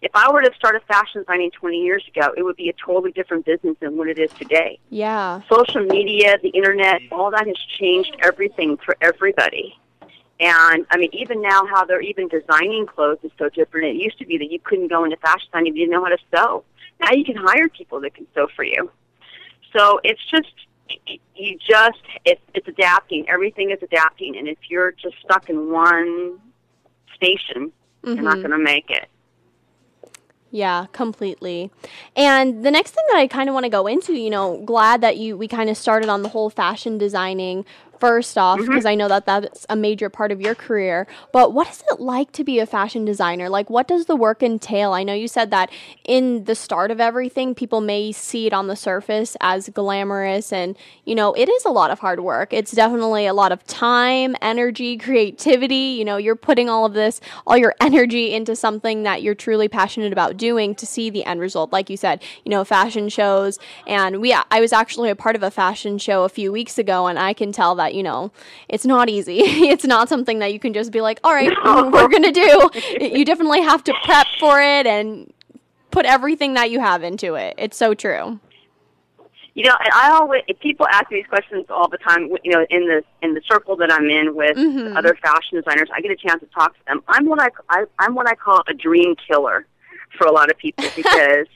if 0.00 0.10
I 0.14 0.32
were 0.32 0.40
to 0.40 0.50
start 0.56 0.76
a 0.76 0.80
fashion 0.80 1.22
designing 1.22 1.50
20 1.50 1.76
years 1.76 2.04
ago, 2.08 2.32
it 2.36 2.42
would 2.42 2.56
be 2.56 2.70
a 2.70 2.72
totally 2.72 3.12
different 3.12 3.44
business 3.44 3.76
than 3.80 3.96
what 3.98 4.08
it 4.08 4.18
is 4.18 4.32
today. 4.32 4.78
Yeah. 4.88 5.42
Social 5.48 5.82
media, 5.82 6.38
the 6.42 6.48
internet, 6.48 7.02
all 7.12 7.30
that 7.32 7.46
has 7.46 7.56
changed 7.78 8.16
everything 8.20 8.78
for 8.78 8.96
everybody. 9.00 9.76
And 10.40 10.86
I 10.90 10.96
mean, 10.96 11.10
even 11.12 11.42
now, 11.42 11.66
how 11.66 11.84
they're 11.84 12.00
even 12.00 12.28
designing 12.28 12.86
clothes 12.86 13.18
is 13.22 13.30
so 13.38 13.50
different. 13.50 13.88
It 13.88 14.02
used 14.02 14.18
to 14.18 14.26
be 14.26 14.38
that 14.38 14.50
you 14.50 14.58
couldn't 14.58 14.88
go 14.88 15.04
into 15.04 15.16
fashion 15.18 15.48
design 15.52 15.66
if 15.66 15.74
you 15.74 15.86
didn't 15.86 15.92
know 15.92 16.04
how 16.04 16.10
to 16.10 16.18
sew. 16.34 16.64
Now 17.00 17.12
you 17.12 17.24
can 17.24 17.36
hire 17.36 17.68
people 17.68 18.00
that 18.00 18.14
can 18.14 18.26
sew 18.34 18.48
for 18.56 18.64
you. 18.64 18.90
So 19.76 20.00
it's 20.02 20.24
just 20.30 20.52
you 21.34 21.58
just 21.58 22.00
it's 22.24 22.40
it's 22.54 22.68
adapting. 22.68 23.28
Everything 23.28 23.70
is 23.70 23.78
adapting, 23.82 24.36
and 24.36 24.48
if 24.48 24.58
you're 24.68 24.92
just 24.92 25.16
stuck 25.24 25.48
in 25.48 25.70
one 25.70 26.38
station, 27.14 27.72
you're 28.04 28.16
not 28.22 28.36
Mhm. 28.38 28.42
going 28.42 28.50
to 28.50 28.58
make 28.58 28.90
it. 28.90 29.08
Yeah, 30.50 30.86
completely. 30.92 31.72
And 32.14 32.64
the 32.64 32.70
next 32.70 32.92
thing 32.92 33.04
that 33.08 33.16
I 33.16 33.26
kind 33.26 33.48
of 33.48 33.54
want 33.54 33.64
to 33.64 33.70
go 33.70 33.88
into, 33.88 34.12
you 34.12 34.30
know, 34.30 34.58
glad 34.64 35.00
that 35.00 35.16
you 35.16 35.36
we 35.36 35.48
kind 35.48 35.68
of 35.68 35.76
started 35.76 36.08
on 36.08 36.22
the 36.22 36.28
whole 36.28 36.48
fashion 36.48 36.96
designing 36.96 37.64
first 38.04 38.36
off 38.36 38.58
mm-hmm. 38.58 38.68
because 38.68 38.84
I 38.84 38.94
know 38.94 39.08
that 39.08 39.24
that's 39.24 39.64
a 39.70 39.76
major 39.76 40.10
part 40.10 40.30
of 40.30 40.38
your 40.38 40.54
career. 40.54 41.06
But 41.32 41.54
what 41.54 41.70
is 41.70 41.82
it 41.90 42.00
like 42.00 42.32
to 42.32 42.44
be 42.44 42.58
a 42.58 42.66
fashion 42.66 43.06
designer? 43.06 43.48
Like 43.48 43.70
what 43.70 43.88
does 43.88 44.04
the 44.04 44.14
work 44.14 44.42
entail? 44.42 44.92
I 44.92 45.04
know 45.04 45.14
you 45.14 45.26
said 45.26 45.50
that 45.52 45.70
in 46.04 46.44
the 46.44 46.54
start 46.54 46.90
of 46.90 47.00
everything, 47.00 47.54
people 47.54 47.80
may 47.80 48.12
see 48.12 48.46
it 48.46 48.52
on 48.52 48.66
the 48.66 48.76
surface 48.76 49.38
as 49.40 49.70
glamorous 49.70 50.52
and, 50.52 50.76
you 51.06 51.14
know, 51.14 51.32
it 51.32 51.48
is 51.48 51.64
a 51.64 51.70
lot 51.70 51.90
of 51.90 52.00
hard 52.00 52.20
work. 52.20 52.52
It's 52.52 52.72
definitely 52.72 53.24
a 53.24 53.32
lot 53.32 53.52
of 53.52 53.64
time, 53.64 54.36
energy, 54.42 54.98
creativity, 54.98 55.96
you 55.98 56.04
know, 56.04 56.18
you're 56.18 56.36
putting 56.36 56.68
all 56.68 56.84
of 56.84 56.92
this, 56.92 57.22
all 57.46 57.56
your 57.56 57.74
energy 57.80 58.34
into 58.34 58.54
something 58.54 59.04
that 59.04 59.22
you're 59.22 59.34
truly 59.34 59.66
passionate 59.66 60.12
about 60.12 60.36
doing 60.36 60.74
to 60.74 60.84
see 60.84 61.08
the 61.08 61.24
end 61.24 61.40
result. 61.40 61.72
Like 61.72 61.88
you 61.88 61.96
said, 61.96 62.22
you 62.44 62.50
know, 62.50 62.64
fashion 62.64 63.08
shows 63.08 63.58
and 63.86 64.20
we 64.20 64.34
I 64.34 64.60
was 64.60 64.74
actually 64.74 65.08
a 65.08 65.16
part 65.16 65.36
of 65.36 65.42
a 65.42 65.50
fashion 65.50 65.96
show 65.96 66.24
a 66.24 66.28
few 66.28 66.52
weeks 66.52 66.76
ago 66.76 67.06
and 67.06 67.18
I 67.18 67.32
can 67.32 67.50
tell 67.50 67.74
that, 67.76 67.93
you 67.94 68.02
know, 68.02 68.32
it's 68.68 68.84
not 68.84 69.08
easy. 69.08 69.38
it's 69.72 69.84
not 69.84 70.08
something 70.08 70.40
that 70.40 70.52
you 70.52 70.58
can 70.58 70.72
just 70.74 70.90
be 70.92 71.00
like, 71.00 71.20
"All 71.24 71.32
right, 71.32 71.50
we're 71.92 72.08
going 72.08 72.24
to 72.24 72.32
do." 72.32 72.70
You 73.00 73.24
definitely 73.24 73.62
have 73.62 73.82
to 73.84 73.94
prep 74.04 74.26
for 74.40 74.60
it 74.60 74.86
and 74.86 75.32
put 75.90 76.04
everything 76.04 76.54
that 76.54 76.70
you 76.70 76.80
have 76.80 77.02
into 77.02 77.34
it. 77.36 77.54
It's 77.56 77.76
so 77.76 77.94
true. 77.94 78.40
You 79.56 79.62
know, 79.68 79.76
and 79.78 79.92
I 79.94 80.10
always 80.10 80.42
if 80.48 80.58
people 80.58 80.84
ask 80.90 81.08
me 81.12 81.18
these 81.18 81.26
questions 81.28 81.66
all 81.70 81.88
the 81.88 81.98
time. 81.98 82.28
You 82.42 82.50
know, 82.52 82.66
in 82.70 82.88
the 82.88 83.02
in 83.22 83.34
the 83.34 83.40
circle 83.48 83.76
that 83.76 83.92
I'm 83.92 84.10
in 84.10 84.34
with 84.34 84.56
Mhm. 84.56 84.96
other 84.96 85.14
fashion 85.22 85.56
designers, 85.62 85.88
I 85.94 86.00
get 86.00 86.10
a 86.10 86.16
chance 86.16 86.40
to 86.40 86.46
talk 86.46 86.74
to 86.74 86.80
them. 86.88 87.02
I'm 87.06 87.26
what 87.26 87.40
I, 87.40 87.48
I 87.70 87.84
I'm 88.00 88.14
what 88.16 88.28
I 88.28 88.34
call 88.34 88.62
a 88.66 88.74
dream 88.74 89.14
killer 89.28 89.64
for 90.18 90.26
a 90.26 90.32
lot 90.32 90.50
of 90.50 90.58
people 90.58 90.84
because 90.96 91.46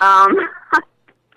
um, 0.00 0.36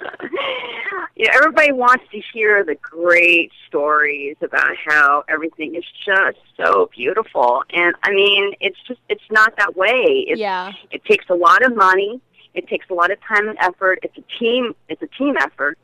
you 1.15 1.25
know 1.25 1.31
everybody 1.33 1.71
wants 1.71 2.03
to 2.11 2.21
hear 2.33 2.63
the 2.63 2.75
great 2.75 3.51
stories 3.67 4.35
about 4.41 4.75
how 4.85 5.23
everything 5.27 5.75
is 5.75 5.85
just 6.05 6.37
so 6.57 6.89
beautiful, 6.95 7.63
and 7.71 7.95
I 8.03 8.11
mean 8.11 8.53
it's 8.59 8.77
just 8.87 8.99
it's 9.09 9.23
not 9.29 9.55
that 9.57 9.75
way. 9.75 10.25
It's, 10.27 10.39
yeah. 10.39 10.71
it 10.91 11.03
takes 11.05 11.25
a 11.29 11.35
lot 11.35 11.63
of 11.63 11.75
money. 11.75 12.21
It 12.53 12.67
takes 12.67 12.89
a 12.89 12.93
lot 12.93 13.11
of 13.11 13.19
time 13.21 13.47
and 13.47 13.57
effort. 13.59 13.99
It's 14.03 14.17
a 14.17 14.39
team. 14.39 14.75
It's 14.89 15.01
a 15.01 15.07
team 15.07 15.37
effort, 15.37 15.77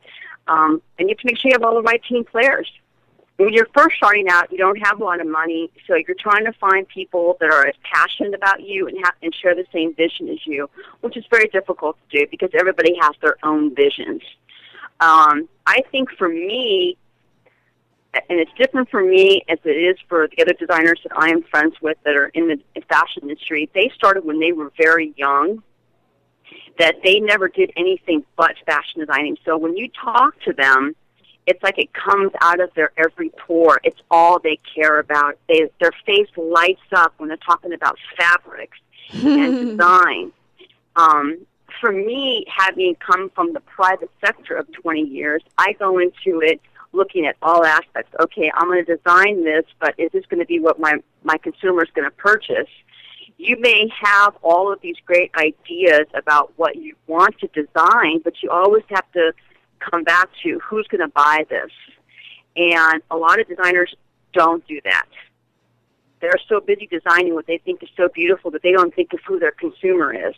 um, 0.48 0.82
and 1.00 1.10
you 1.10 1.16
have 1.16 1.20
to 1.20 1.26
make 1.26 1.38
sure 1.38 1.50
you 1.50 1.56
have 1.56 1.64
all 1.64 1.76
the 1.76 1.84
right 1.84 2.02
team 2.04 2.24
players. 2.24 2.70
When 3.38 3.54
you're 3.54 3.68
first 3.74 3.98
starting 3.98 4.28
out, 4.30 4.52
you 4.52 4.58
don't 4.58 4.80
have 4.84 5.00
a 5.00 5.04
lot 5.04 5.22
of 5.22 5.28
money, 5.28 5.70
so 5.86 5.96
you're 5.96 6.18
trying 6.20 6.46
to 6.46 6.54
find 6.54 6.88
people 6.88 7.38
that 7.40 7.52
are 7.52 7.68
as 7.68 7.76
passionate 7.84 8.34
about 8.34 8.62
you 8.62 8.88
and 8.88 8.98
have, 9.04 9.14
and 9.22 9.34
share 9.34 9.54
the 9.54 9.66
same 9.72 9.94
vision 9.94 10.28
as 10.30 10.40
you, 10.46 10.70
which 11.02 11.16
is 11.16 11.24
very 11.30 11.48
difficult 11.50 11.98
to 12.10 12.18
do 12.18 12.26
because 12.32 12.50
everybody 12.58 12.96
has 13.00 13.12
their 13.22 13.38
own 13.44 13.76
visions. 13.76 14.24
Um, 15.00 15.48
I 15.68 15.82
think 15.92 16.10
for 16.18 16.28
me, 16.28 16.98
and 18.14 18.40
it's 18.40 18.52
different 18.58 18.90
for 18.90 19.04
me 19.04 19.44
as 19.48 19.60
it 19.64 19.70
is 19.70 19.98
for 20.10 20.28
the 20.36 20.42
other 20.42 20.54
designers 20.54 21.00
that 21.04 21.16
I 21.16 21.30
am 21.30 21.44
friends 21.44 21.76
with 21.80 21.98
that 22.06 22.16
are 22.16 22.30
in 22.34 22.48
the 22.48 22.82
fashion 22.90 23.24
industry. 23.24 23.70
They 23.76 23.92
started 23.94 24.26
when 24.26 24.40
they 24.40 24.52
were 24.52 24.72
very 24.78 25.14
young, 25.16 25.62
that 26.80 26.96
they 27.04 27.20
never 27.20 27.48
did 27.48 27.72
anything 27.76 28.24
but 28.36 28.56
fashion 28.66 29.02
designing. 29.02 29.38
So 29.46 29.58
when 29.58 29.76
you 29.78 29.90
talk 29.90 30.40
to 30.42 30.54
them, 30.54 30.96
it's 31.48 31.64
like 31.64 31.80
it 31.80 31.90
comes 31.94 32.32
out 32.42 32.60
of 32.60 32.70
their 32.76 32.92
every 32.98 33.30
pore. 33.30 33.80
It's 33.84 34.00
all 34.12 34.38
they 34.38 34.60
care 34.76 35.00
about. 35.00 35.40
They, 35.48 35.70
their 35.80 35.94
face 36.06 36.28
lights 36.36 36.82
up 36.92 37.14
when 37.18 37.30
they're 37.30 37.38
talking 37.38 37.74
about 37.74 37.98
fabrics 38.18 38.78
and 39.14 39.70
design. 39.78 40.34
Um, 40.98 41.46
for 41.80 41.92
me, 41.92 42.46
having 42.54 42.96
come 42.96 43.32
from 43.34 43.54
the 43.54 43.62
private 43.62 44.12
sector 44.20 44.56
of 44.56 44.72
20 44.74 45.02
years, 45.02 45.42
I 45.58 45.74
go 45.74 46.00
into 46.00 46.42
it 46.42 46.60
looking 46.92 47.26
at 47.26 47.38
all 47.42 47.64
aspects. 47.64 48.14
Okay, 48.20 48.52
I'm 48.54 48.68
going 48.68 48.84
to 48.84 48.96
design 48.98 49.46
this, 49.46 49.64
but 49.80 49.96
is 49.98 50.12
this 50.12 50.26
going 50.26 50.40
to 50.40 50.46
be 50.46 50.60
what 50.60 50.80
my 50.80 50.96
my 51.24 51.38
consumer 51.38 51.84
is 51.84 51.90
going 51.96 52.10
to 52.10 52.16
purchase? 52.16 52.70
You 53.38 53.58
may 53.60 53.90
have 54.02 54.36
all 54.42 54.74
of 54.74 54.82
these 54.82 54.96
great 55.06 55.32
ideas 55.36 56.08
about 56.14 56.52
what 56.58 56.76
you 56.76 56.96
want 57.06 57.36
to 57.40 57.48
design, 57.48 58.20
but 58.24 58.34
you 58.42 58.50
always 58.50 58.84
have 58.90 59.10
to 59.12 59.32
come 59.80 60.04
back 60.04 60.30
to 60.44 60.60
who's 60.60 60.88
going 60.88 61.02
to 61.02 61.08
buy 61.10 61.46
this. 61.50 61.72
And 62.56 63.02
a 63.12 63.18
lot 63.18 63.40
of 63.40 63.48
designers 63.48 63.94
don't 64.34 64.66
do 64.68 64.82
that. 64.84 65.08
They're 66.20 66.40
so 66.50 66.60
busy 66.60 66.88
designing 66.88 67.36
what 67.36 67.46
they 67.46 67.60
think 67.60 67.84
is 67.84 67.90
so 67.96 68.10
beautiful 68.10 68.50
that 68.52 68.64
they 68.64 68.72
don't 68.72 68.94
think 68.94 69.14
of 69.14 69.20
who 69.26 69.40
their 69.40 69.52
consumer 69.52 70.14
is. 70.14 70.36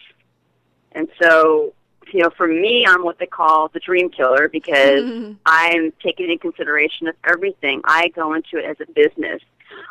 And 0.92 1.08
so 1.22 1.74
you 2.14 2.22
know, 2.22 2.30
for 2.36 2.48
me, 2.48 2.86
I'm 2.88 3.04
what 3.04 3.20
they 3.20 3.26
call 3.26 3.70
the 3.70 3.80
dream 3.80 4.10
killer 4.10 4.50
because 4.50 5.04
mm-hmm. 5.04 5.34
I'm 5.46 5.94
taking 6.04 6.30
into 6.30 6.40
consideration 6.40 7.08
of 7.08 7.16
everything. 7.28 7.82
I 7.86 8.10
go 8.10 8.34
into 8.34 8.58
it 8.58 8.66
as 8.66 8.78
a 8.82 8.92
business. 8.92 9.42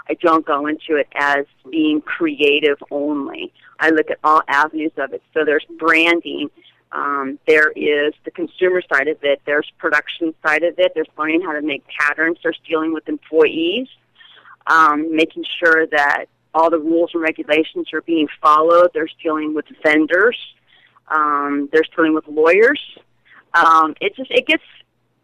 I 0.09 0.15
don't 0.15 0.45
go 0.45 0.67
into 0.67 0.97
it 0.97 1.09
as 1.15 1.47
being 1.71 2.01
creative 2.01 2.83
only. 2.91 3.53
I 3.79 3.91
look 3.91 4.11
at 4.11 4.19
all 4.25 4.43
avenues 4.49 4.93
of 4.97 5.13
it. 5.13 5.23
So 5.35 5.45
there's 5.45 5.65
branding. 5.79 6.51
Um, 6.91 7.39
there 7.47 7.71
is 7.77 8.15
the 8.25 8.31
consumer 8.31 8.83
side 8.91 9.09
of 9.09 9.19
it. 9.23 9.41
There's 9.45 9.71
production 9.79 10.35
side 10.45 10.63
of 10.63 10.79
it. 10.79 10.93
There's 10.95 11.09
learning 11.19 11.43
how 11.43 11.53
to 11.53 11.63
make 11.63 11.85
patterns. 11.87 12.39
There's 12.43 12.59
dealing 12.67 12.95
with 12.95 13.09
employees, 13.09 13.89
um, 14.67 15.15
making 15.15 15.45
sure 15.63 15.87
that 15.89 16.27
all 16.55 16.71
the 16.71 16.79
rules 16.79 17.11
and 17.13 17.23
regulations 17.23 17.89
are 17.93 18.01
being 18.03 18.29
followed. 18.41 18.91
There's 18.95 19.15
dealing 19.23 19.55
with 19.55 19.67
vendors 19.85 20.37
um, 21.11 21.69
there's 21.73 21.89
dealing 21.95 22.15
with 22.15 22.27
lawyers. 22.29 22.81
Um, 23.55 23.95
it 24.01 24.15
just 24.17 24.31
it 24.31 24.47
gets 24.47 24.63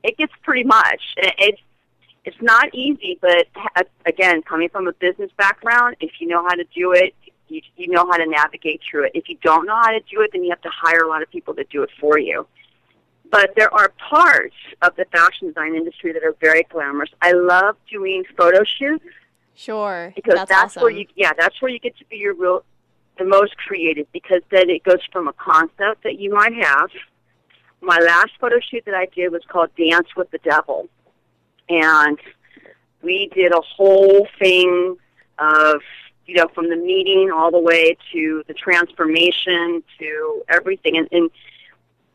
it 0.03 0.17
gets 0.17 0.33
pretty 0.43 0.65
much. 0.65 1.03
It, 1.17 1.35
it's 1.39 1.61
it's 2.25 2.41
not 2.41 2.75
easy, 2.75 3.19
but 3.21 3.47
again, 4.07 4.43
coming 4.43 4.71
from 4.71 4.89
a 4.89 4.93
business 4.95 5.31
background, 5.37 5.97
if 6.01 6.13
you 6.21 6.27
know 6.27 6.43
how 6.43 6.55
to 6.55 6.65
do 6.75 6.93
it, 6.93 7.15
you, 7.49 7.61
you 7.77 7.89
know 7.89 8.07
how 8.11 8.17
to 8.17 8.27
navigate 8.27 8.81
through 8.89 9.05
it. 9.05 9.13
If 9.15 9.29
you 9.29 9.37
don't 9.43 9.67
know 9.67 9.77
how 9.77 9.91
to 9.91 10.01
do 10.01 10.21
it, 10.23 10.31
then 10.33 10.45
you 10.45 10.51
have 10.51 10.63
to 10.63 10.71
hire 10.71 11.01
a 11.01 11.09
lot 11.09 11.23
of 11.23 11.31
people 11.31 11.55
to 11.55 11.65
do 11.65 11.83
it 11.83 11.91
for 12.01 12.19
you. 12.19 12.47
But 13.31 13.55
there 13.57 13.73
are 13.73 13.93
parts 14.11 14.55
of 14.83 14.95
the 14.97 15.07
fashion 15.07 15.49
design 15.49 15.75
industry 15.75 16.13
that 16.13 16.23
are 16.23 16.37
very 16.41 16.65
glamorous. 16.71 17.11
I 17.21 17.33
love 17.33 17.77
doing 17.91 18.25
photo 18.37 18.65
shoots. 18.65 19.05
Sure, 19.57 20.13
because 20.15 20.35
that's, 20.35 20.51
that's 20.51 20.65
awesome. 20.77 20.83
where 20.83 20.91
you 20.91 21.07
yeah 21.15 21.31
that's 21.39 21.63
where 21.63 21.71
you 21.71 21.79
get 21.79 21.97
to 21.99 22.05
be 22.07 22.17
your 22.17 22.35
real 22.35 22.65
the 23.19 23.25
most 23.25 23.57
creative 23.57 24.11
because 24.13 24.43
then 24.51 24.69
it 24.69 24.83
goes 24.83 24.99
from 25.13 25.29
a 25.29 25.33
concept 25.35 26.03
that 26.03 26.19
you 26.19 26.33
might 26.33 26.55
have. 26.55 26.91
My 27.81 27.99
last 27.99 28.31
photo 28.41 28.57
shoot 28.61 28.85
that 28.87 28.95
I 28.95 29.07
did 29.15 29.31
was 29.31 29.43
called 29.49 29.71
Dance 29.77 30.09
with 30.17 30.31
the 30.31 30.39
Devil. 30.39 30.89
And 31.69 32.19
we 33.03 33.31
did 33.35 33.53
a 33.53 33.61
whole 33.61 34.27
thing 34.39 34.97
of, 35.39 35.81
you 36.27 36.35
know, 36.35 36.49
from 36.55 36.71
the 36.71 36.77
meeting 36.77 37.31
all 37.35 37.51
the 37.51 37.59
way 37.59 37.97
to 38.13 38.43
the 38.47 38.55
transformation 38.55 39.83
to 39.99 40.43
everything. 40.49 40.97
And, 40.97 41.09
and 41.13 41.31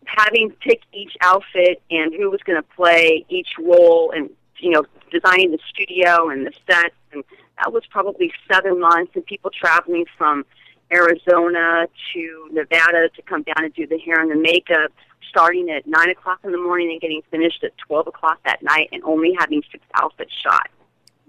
having 0.05 0.51
picked 0.61 0.85
each 0.93 1.15
outfit 1.21 1.81
and 1.91 2.13
who 2.13 2.29
was 2.29 2.41
going 2.43 2.61
to 2.61 2.67
play 2.75 3.25
each 3.29 3.49
role 3.59 4.11
and, 4.11 4.29
you 4.59 4.71
know, 4.71 4.83
designing 5.11 5.51
the 5.51 5.59
studio 5.69 6.29
and 6.29 6.45
the 6.45 6.51
sets. 6.69 6.95
And 7.11 7.23
that 7.57 7.71
was 7.71 7.83
probably 7.89 8.31
seven 8.51 8.79
months 8.79 9.11
and 9.15 9.25
people 9.25 9.51
traveling 9.51 10.05
from 10.17 10.45
Arizona 10.91 11.87
to 12.13 12.49
Nevada 12.51 13.09
to 13.15 13.21
come 13.23 13.43
down 13.43 13.63
and 13.63 13.73
do 13.73 13.85
the 13.85 13.99
hair 13.99 14.19
and 14.21 14.31
the 14.31 14.35
makeup, 14.35 14.91
starting 15.29 15.69
at 15.69 15.85
9 15.85 16.09
o'clock 16.09 16.39
in 16.43 16.51
the 16.51 16.57
morning 16.57 16.91
and 16.91 17.01
getting 17.01 17.21
finished 17.29 17.63
at 17.63 17.77
12 17.77 18.07
o'clock 18.07 18.39
that 18.45 18.63
night 18.63 18.89
and 18.91 19.03
only 19.03 19.35
having 19.37 19.61
six 19.71 19.83
outfits 19.93 20.33
shot. 20.33 20.69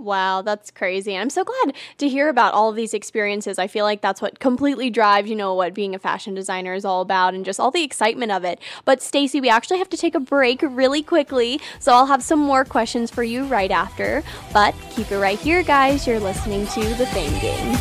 Wow, 0.00 0.40
that's 0.40 0.70
crazy. 0.70 1.14
I'm 1.14 1.28
so 1.28 1.44
glad 1.44 1.74
to 1.98 2.08
hear 2.08 2.30
about 2.30 2.54
all 2.54 2.70
of 2.70 2.76
these 2.76 2.94
experiences. 2.94 3.58
I 3.58 3.66
feel 3.66 3.84
like 3.84 4.00
that's 4.00 4.22
what 4.22 4.38
completely 4.38 4.88
drives, 4.88 5.28
you 5.28 5.36
know, 5.36 5.54
what 5.54 5.74
being 5.74 5.94
a 5.94 5.98
fashion 5.98 6.32
designer 6.32 6.72
is 6.72 6.86
all 6.86 7.02
about 7.02 7.34
and 7.34 7.44
just 7.44 7.60
all 7.60 7.70
the 7.70 7.82
excitement 7.82 8.32
of 8.32 8.42
it. 8.42 8.60
But 8.86 9.02
Stacey, 9.02 9.42
we 9.42 9.50
actually 9.50 9.76
have 9.76 9.90
to 9.90 9.98
take 9.98 10.14
a 10.14 10.20
break 10.20 10.62
really 10.62 11.02
quickly, 11.02 11.60
so 11.80 11.92
I'll 11.92 12.06
have 12.06 12.22
some 12.22 12.38
more 12.38 12.64
questions 12.64 13.10
for 13.10 13.22
you 13.22 13.44
right 13.44 13.70
after. 13.70 14.22
But 14.54 14.74
keep 14.88 15.12
it 15.12 15.18
right 15.18 15.38
here, 15.38 15.62
guys. 15.62 16.06
You're 16.06 16.18
listening 16.18 16.66
to 16.68 16.80
The 16.94 17.04
Fame 17.04 17.38
Game. 17.38 17.76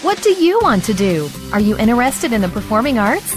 What 0.00 0.22
do 0.22 0.30
you 0.30 0.60
want 0.62 0.82
to 0.84 0.94
do? 0.94 1.28
Are 1.52 1.60
you 1.60 1.76
interested 1.76 2.32
in 2.32 2.40
the 2.40 2.48
performing 2.48 2.98
arts? 2.98 3.36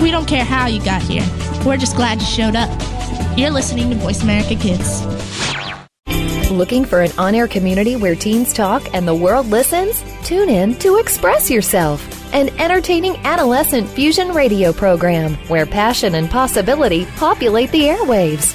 We 0.00 0.10
don't 0.10 0.26
care 0.26 0.44
how 0.44 0.66
you 0.66 0.84
got 0.84 1.02
here. 1.02 1.26
We're 1.64 1.76
just 1.76 1.96
glad 1.96 2.20
you 2.20 2.26
showed 2.26 2.54
up. 2.54 2.70
You're 3.36 3.50
listening 3.50 3.90
to 3.90 3.96
Voice 3.96 4.22
America 4.22 4.54
Kids. 4.54 5.02
Looking 6.50 6.84
for 6.84 7.00
an 7.00 7.10
on 7.18 7.34
air 7.34 7.48
community 7.48 7.96
where 7.96 8.14
teens 8.14 8.52
talk 8.52 8.94
and 8.94 9.06
the 9.06 9.14
world 9.14 9.46
listens? 9.46 10.02
Tune 10.24 10.48
in 10.48 10.74
to 10.76 10.98
Express 10.98 11.50
Yourself, 11.50 12.32
an 12.32 12.48
entertaining 12.60 13.16
adolescent 13.24 13.88
fusion 13.88 14.30
radio 14.30 14.72
program 14.72 15.34
where 15.48 15.66
passion 15.66 16.14
and 16.14 16.30
possibility 16.30 17.04
populate 17.16 17.70
the 17.72 17.82
airwaves. 17.82 18.54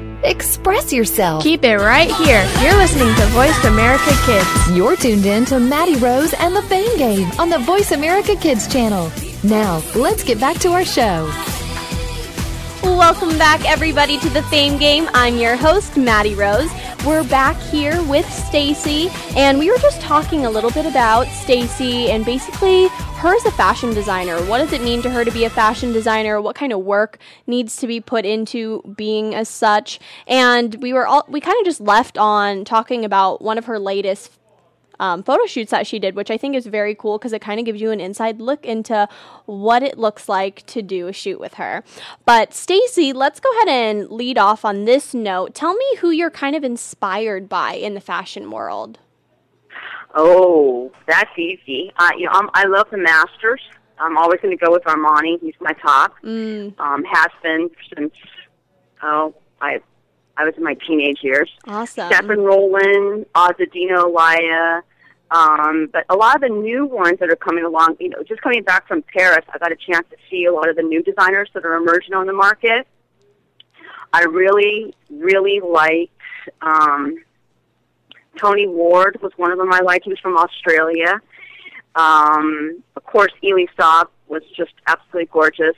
Express 0.23 0.93
yourself. 0.93 1.41
Keep 1.41 1.63
it 1.63 1.77
right 1.77 2.11
here. 2.11 2.47
You're 2.61 2.77
listening 2.77 3.13
to 3.15 3.25
Voice 3.27 3.63
America 3.65 4.11
Kids. 4.25 4.77
You're 4.77 4.95
tuned 4.95 5.25
in 5.25 5.45
to 5.45 5.59
Maddie 5.59 5.95
Rose 5.95 6.33
and 6.35 6.55
the 6.55 6.61
Fame 6.63 6.95
Game 6.97 7.31
on 7.39 7.49
the 7.49 7.57
Voice 7.57 7.91
America 7.91 8.35
Kids 8.35 8.71
channel. 8.71 9.11
Now, 9.43 9.81
let's 9.95 10.23
get 10.23 10.39
back 10.39 10.57
to 10.59 10.69
our 10.69 10.85
show. 10.85 11.31
Welcome 12.83 13.37
back, 13.39 13.67
everybody, 13.67 14.19
to 14.19 14.29
the 14.29 14.43
Fame 14.43 14.77
Game. 14.77 15.09
I'm 15.13 15.37
your 15.37 15.55
host, 15.55 15.97
Maddie 15.97 16.35
Rose. 16.35 16.69
We're 17.03 17.23
back 17.23 17.59
here 17.59 17.99
with 18.03 18.31
Stacey, 18.31 19.09
and 19.35 19.57
we 19.57 19.71
were 19.71 19.77
just 19.79 19.99
talking 20.01 20.45
a 20.45 20.51
little 20.51 20.69
bit 20.69 20.85
about 20.85 21.25
Stacey 21.29 22.11
and 22.11 22.23
basically 22.23 22.89
her 22.89 23.35
as 23.35 23.43
a 23.45 23.51
fashion 23.51 23.91
designer. 23.91 24.37
What 24.45 24.59
does 24.59 24.71
it 24.71 24.83
mean 24.83 25.01
to 25.01 25.09
her 25.09 25.25
to 25.25 25.31
be 25.31 25.43
a 25.43 25.49
fashion 25.49 25.93
designer? 25.93 26.39
What 26.39 26.55
kind 26.55 26.71
of 26.71 26.81
work 26.81 27.17
needs 27.47 27.77
to 27.77 27.87
be 27.87 28.01
put 28.01 28.23
into 28.23 28.83
being 28.95 29.33
as 29.33 29.49
such? 29.49 29.99
And 30.27 30.75
we 30.75 30.93
were 30.93 31.07
all 31.07 31.25
we 31.27 31.41
kind 31.41 31.57
of 31.59 31.65
just 31.65 31.81
left 31.81 32.19
on 32.19 32.65
talking 32.65 33.03
about 33.03 33.41
one 33.41 33.57
of 33.57 33.65
her 33.65 33.79
latest 33.79 34.37
um, 35.01 35.23
photo 35.23 35.45
shoots 35.47 35.71
that 35.71 35.87
she 35.87 35.97
did, 35.97 36.15
which 36.15 36.29
I 36.29 36.37
think 36.37 36.55
is 36.55 36.67
very 36.67 36.93
cool 36.93 37.17
because 37.17 37.33
it 37.33 37.41
kind 37.41 37.59
of 37.59 37.65
gives 37.65 37.81
you 37.81 37.89
an 37.89 37.99
inside 37.99 38.39
look 38.39 38.65
into 38.65 39.09
what 39.47 39.81
it 39.81 39.97
looks 39.97 40.29
like 40.29 40.63
to 40.67 40.83
do 40.83 41.07
a 41.07 41.13
shoot 41.13 41.39
with 41.39 41.55
her. 41.55 41.83
But 42.23 42.53
Stacey, 42.53 43.11
let's 43.11 43.39
go 43.39 43.49
ahead 43.57 43.67
and 43.67 44.11
lead 44.11 44.37
off 44.37 44.63
on 44.63 44.85
this 44.85 45.15
note. 45.15 45.55
Tell 45.55 45.73
me 45.73 45.85
who 45.97 46.11
you're 46.11 46.29
kind 46.29 46.55
of 46.55 46.63
inspired 46.63 47.49
by 47.49 47.73
in 47.73 47.95
the 47.95 47.99
fashion 47.99 48.51
world. 48.51 48.99
Oh, 50.13 50.91
that's 51.07 51.31
easy. 51.37 51.91
Uh, 51.97 52.11
you 52.15 52.25
know, 52.25 52.31
I'm, 52.33 52.49
I 52.53 52.65
love 52.65 52.87
the 52.91 52.97
Masters. 52.97 53.61
I'm 53.97 54.17
always 54.17 54.39
going 54.39 54.55
to 54.55 54.63
go 54.63 54.71
with 54.71 54.83
Armani. 54.83 55.39
He's 55.41 55.55
my 55.59 55.73
top. 55.73 56.13
Mm. 56.23 56.79
Um, 56.79 57.03
has 57.05 57.31
been 57.41 57.69
since 57.95 58.13
oh 59.01 59.33
I 59.61 59.79
I 60.37 60.45
was 60.45 60.53
in 60.57 60.63
my 60.63 60.75
teenage 60.87 61.19
years. 61.21 61.49
Awesome. 61.67 62.09
Stéphane 62.11 62.43
Rolland, 62.45 63.25
Azzedine 63.35 63.91
Alaïa, 63.91 64.81
um, 65.31 65.87
but 65.91 66.05
a 66.09 66.15
lot 66.15 66.35
of 66.35 66.41
the 66.41 66.49
new 66.49 66.85
ones 66.85 67.19
that 67.19 67.29
are 67.29 67.37
coming 67.37 67.63
along, 67.63 67.95
you 67.99 68.09
know, 68.09 68.21
just 68.21 68.41
coming 68.41 68.63
back 68.63 68.85
from 68.87 69.01
Paris, 69.01 69.45
I 69.53 69.57
got 69.57 69.71
a 69.71 69.77
chance 69.77 70.05
to 70.09 70.17
see 70.29 70.43
a 70.45 70.51
lot 70.51 70.69
of 70.69 70.75
the 70.75 70.81
new 70.81 71.01
designers 71.01 71.49
that 71.53 71.65
are 71.65 71.75
emerging 71.75 72.13
on 72.13 72.27
the 72.27 72.33
market. 72.33 72.85
I 74.11 74.23
really, 74.23 74.93
really 75.09 75.61
like 75.61 76.11
um, 76.61 77.23
Tony 78.37 78.67
Ward 78.67 79.19
was 79.21 79.31
one 79.37 79.53
of 79.53 79.57
them 79.57 79.71
I 79.71 79.79
liked. 79.79 80.03
He 80.03 80.09
was 80.09 80.19
from 80.19 80.37
Australia. 80.37 81.21
Um, 81.95 82.83
of 82.97 83.03
course, 83.05 83.31
Elie 83.41 83.69
Saab 83.79 84.07
was 84.27 84.43
just 84.55 84.73
absolutely 84.87 85.29
gorgeous. 85.31 85.75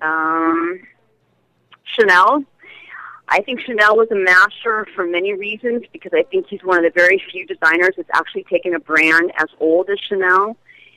Um, 0.00 0.80
Chanel. 1.84 2.44
I 3.32 3.40
think 3.40 3.60
Chanel 3.60 3.96
was 3.96 4.08
a 4.10 4.14
master 4.14 4.86
for 4.94 5.06
many 5.06 5.32
reasons 5.32 5.84
because 5.90 6.12
I 6.14 6.22
think 6.24 6.48
he's 6.50 6.60
one 6.64 6.76
of 6.76 6.84
the 6.84 6.90
very 6.94 7.20
few 7.32 7.46
designers 7.46 7.94
that's 7.96 8.10
actually 8.12 8.44
taken 8.44 8.74
a 8.74 8.78
brand 8.78 9.32
as 9.38 9.46
old 9.58 9.88
as 9.88 9.98
Chanel 10.06 10.54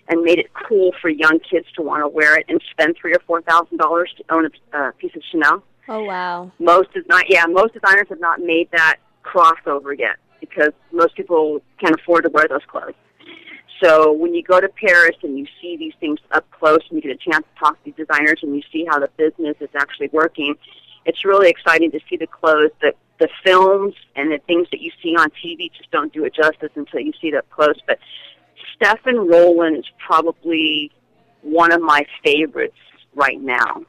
and 0.09 0.21
made 0.21 0.39
it 0.39 0.47
cool 0.53 0.91
for 1.01 1.07
young 1.07 1.39
kids 1.49 1.65
to 1.77 1.81
want 1.81 2.03
to 2.03 2.09
wear 2.09 2.37
it 2.37 2.45
and 2.49 2.61
spend 2.71 2.97
three 2.99 3.13
or 3.13 3.21
four 3.25 3.41
thousand 3.41 3.77
dollars 3.77 4.13
to 4.17 4.23
own 4.35 4.47
a 4.47 4.77
uh, 4.77 4.91
piece 4.97 5.15
of 5.15 5.21
Chanel. 5.31 5.63
Oh 5.87 6.03
wow! 6.03 6.51
Most 6.59 6.89
is 6.95 7.05
not. 7.07 7.29
Yeah, 7.29 7.45
most 7.45 7.73
designers 7.73 8.07
have 8.09 8.19
not 8.19 8.41
made 8.41 8.69
that 8.71 8.97
crossover 9.23 9.97
yet 9.97 10.17
because 10.41 10.73
most 10.91 11.15
people 11.15 11.61
can't 11.79 11.95
afford 11.97 12.25
to 12.25 12.29
wear 12.29 12.47
those 12.49 12.65
clothes. 12.67 12.95
So 13.81 14.11
when 14.11 14.33
you 14.33 14.43
go 14.43 14.59
to 14.59 14.67
Paris 14.67 15.15
and 15.23 15.37
you 15.37 15.45
see 15.61 15.77
these 15.77 15.93
things 16.01 16.19
up 16.31 16.45
close 16.51 16.79
and 16.89 16.97
you 16.97 17.01
get 17.01 17.11
a 17.11 17.31
chance 17.31 17.45
to 17.45 17.59
talk 17.59 17.77
to 17.77 17.85
these 17.85 17.95
designers 17.95 18.39
and 18.41 18.53
you 18.53 18.61
see 18.73 18.85
how 18.89 18.99
the 18.99 19.09
business 19.15 19.55
is 19.61 19.69
actually 19.73 20.09
working, 20.11 20.55
it's 21.05 21.23
really 21.23 21.49
exciting 21.49 21.91
to 21.91 21.99
see 22.09 22.17
the 22.17 22.27
clothes 22.27 22.71
that 22.81 22.95
the 23.19 23.29
films 23.45 23.93
and 24.15 24.31
the 24.31 24.39
things 24.45 24.67
that 24.71 24.81
you 24.81 24.91
see 25.01 25.15
on 25.15 25.29
TV 25.43 25.71
just 25.77 25.89
don't 25.91 26.11
do 26.11 26.25
it 26.25 26.33
justice 26.35 26.71
until 26.75 26.99
you 26.99 27.13
see 27.21 27.27
it 27.27 27.35
up 27.35 27.49
close. 27.49 27.79
But 27.87 27.99
Stéphane 28.75 29.31
Rolland 29.31 29.77
is 29.77 29.85
probably 30.05 30.91
one 31.41 31.71
of 31.71 31.81
my 31.81 32.05
favorites 32.23 32.75
right 33.13 33.39
now. 33.39 33.83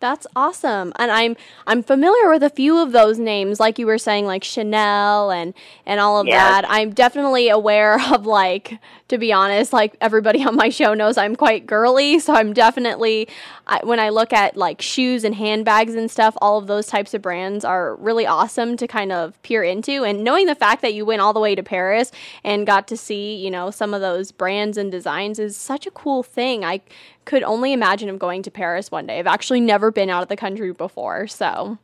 That's 0.00 0.28
awesome. 0.36 0.92
And 0.96 1.10
I'm 1.10 1.36
I'm 1.66 1.82
familiar 1.82 2.30
with 2.30 2.44
a 2.44 2.50
few 2.50 2.78
of 2.78 2.92
those 2.92 3.18
names 3.18 3.58
like 3.58 3.80
you 3.80 3.86
were 3.86 3.98
saying 3.98 4.26
like 4.26 4.44
Chanel 4.44 5.32
and 5.32 5.54
and 5.86 5.98
all 5.98 6.20
of 6.20 6.28
yes. 6.28 6.36
that. 6.36 6.64
I'm 6.68 6.92
definitely 6.92 7.48
aware 7.48 7.98
of 8.12 8.24
like 8.24 8.78
to 9.08 9.18
be 9.18 9.32
honest, 9.32 9.72
like 9.72 9.96
everybody 10.00 10.44
on 10.44 10.54
my 10.54 10.68
show 10.68 10.94
knows 10.94 11.18
I'm 11.18 11.34
quite 11.34 11.66
girly, 11.66 12.20
so 12.20 12.34
I'm 12.34 12.52
definitely 12.52 13.28
I, 13.66 13.80
when 13.82 13.98
I 13.98 14.10
look 14.10 14.32
at 14.32 14.56
like 14.56 14.80
shoes 14.80 15.24
and 15.24 15.34
handbags 15.34 15.94
and 15.94 16.10
stuff, 16.10 16.36
all 16.40 16.58
of 16.58 16.68
those 16.68 16.86
types 16.86 17.12
of 17.12 17.22
brands 17.22 17.64
are 17.64 17.96
really 17.96 18.26
awesome 18.26 18.76
to 18.76 18.86
kind 18.86 19.10
of 19.10 19.40
peer 19.42 19.64
into 19.64 20.04
and 20.04 20.22
knowing 20.22 20.46
the 20.46 20.54
fact 20.54 20.80
that 20.82 20.94
you 20.94 21.04
went 21.04 21.22
all 21.22 21.32
the 21.32 21.40
way 21.40 21.54
to 21.56 21.62
Paris 21.62 22.12
and 22.44 22.66
got 22.66 22.86
to 22.88 22.96
see, 22.96 23.34
you 23.34 23.50
know, 23.50 23.70
some 23.72 23.94
of 23.94 24.00
those 24.00 24.30
brands 24.30 24.76
and 24.76 24.92
designs 24.92 25.40
is 25.40 25.56
such 25.56 25.86
a 25.86 25.90
cool 25.90 26.22
thing. 26.22 26.64
I 26.64 26.82
could 27.28 27.42
only 27.42 27.74
imagine 27.74 28.08
of 28.08 28.18
going 28.18 28.42
to 28.42 28.50
Paris 28.50 28.90
one 28.90 29.06
day. 29.06 29.18
I've 29.18 29.26
actually 29.26 29.60
never 29.60 29.90
been 29.90 30.08
out 30.08 30.22
of 30.22 30.30
the 30.30 30.36
country 30.36 30.72
before, 30.72 31.26
so. 31.26 31.76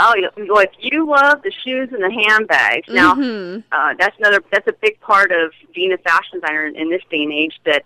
Oh, 0.00 0.14
well, 0.36 0.58
if 0.58 0.70
you 0.80 1.06
love 1.08 1.42
the 1.42 1.52
shoes 1.64 1.90
and 1.92 2.02
the 2.02 2.10
handbags, 2.10 2.88
now 2.88 3.14
mm-hmm. 3.14 3.60
uh, 3.70 3.94
that's 4.00 4.16
another 4.18 4.42
that's 4.50 4.66
a 4.66 4.72
big 4.80 4.98
part 5.00 5.30
of 5.30 5.52
being 5.72 5.92
a 5.92 5.98
fashion 5.98 6.40
designer 6.40 6.66
in 6.66 6.90
this 6.90 7.02
day 7.08 7.22
and 7.22 7.32
age. 7.32 7.60
That 7.64 7.84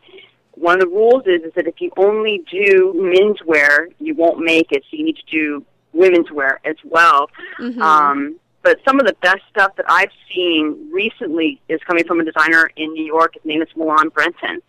one 0.52 0.76
of 0.76 0.80
the 0.80 0.86
rules 0.86 1.24
is 1.26 1.42
is 1.42 1.52
that 1.56 1.66
if 1.66 1.78
you 1.78 1.90
only 1.98 2.42
do 2.50 2.94
menswear, 2.96 3.92
you 3.98 4.14
won't 4.14 4.38
make 4.38 4.72
it. 4.72 4.82
So 4.90 4.96
you 4.96 5.04
need 5.04 5.16
to 5.16 5.30
do 5.30 5.64
women's 5.92 6.30
wear 6.30 6.60
as 6.64 6.76
well. 6.84 7.28
Mm-hmm. 7.60 7.82
Um, 7.82 8.36
but 8.62 8.78
some 8.88 8.98
of 8.98 9.06
the 9.06 9.16
best 9.20 9.42
stuff 9.50 9.76
that 9.76 9.86
I've 9.90 10.12
seen 10.32 10.88
recently 10.90 11.60
is 11.68 11.80
coming 11.86 12.04
from 12.04 12.20
a 12.20 12.24
designer 12.24 12.70
in 12.76 12.94
New 12.94 13.04
York. 13.04 13.34
His 13.34 13.44
name 13.44 13.60
is 13.60 13.68
Malan 13.76 14.08
Breton 14.08 14.62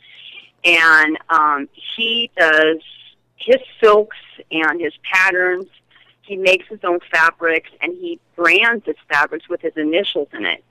and 0.67 1.17
um, 1.29 1.69
he 1.71 2.29
does 2.37 2.81
his 3.37 3.61
silks 3.81 4.17
and 4.51 4.81
his 4.81 4.93
patterns. 5.11 5.65
He 6.21 6.35
makes 6.35 6.67
his 6.67 6.79
own 6.83 6.99
fabrics, 7.09 7.69
and 7.81 7.93
he 7.93 8.19
brands 8.35 8.85
his 8.85 8.97
fabrics 9.09 9.47
with 9.47 9.61
his 9.61 9.73
initials 9.77 10.27
in 10.33 10.45
it. 10.45 10.63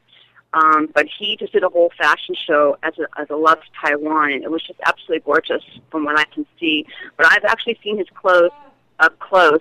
Um, 0.52 0.88
but 0.94 1.06
he 1.18 1.36
just 1.36 1.52
did 1.52 1.64
a 1.64 1.68
whole 1.68 1.90
fashion 1.98 2.34
show 2.34 2.76
as 2.82 2.92
a, 2.98 3.20
as 3.20 3.28
a 3.30 3.36
Love 3.36 3.58
Taiwan, 3.80 4.32
and 4.32 4.44
it 4.44 4.50
was 4.50 4.62
just 4.62 4.78
absolutely 4.84 5.20
gorgeous 5.24 5.62
from 5.90 6.04
what 6.04 6.18
I 6.18 6.24
can 6.24 6.46
see. 6.60 6.86
But 7.16 7.26
I've 7.26 7.44
actually 7.44 7.78
seen 7.82 7.96
his 7.96 8.08
clothes 8.14 8.52
up 9.00 9.18
close. 9.18 9.60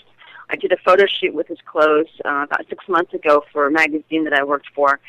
I 0.50 0.58
did 0.58 0.72
a 0.72 0.78
photo 0.78 1.06
shoot 1.06 1.34
with 1.34 1.48
his 1.48 1.58
clothes 1.66 2.08
uh, 2.24 2.44
about 2.44 2.66
six 2.70 2.88
months 2.88 3.14
ago 3.14 3.44
for 3.52 3.68
a 3.68 3.72
magazine 3.72 4.26
that 4.26 4.34
I 4.34 4.44
worked 4.44 4.68
for, 4.76 5.00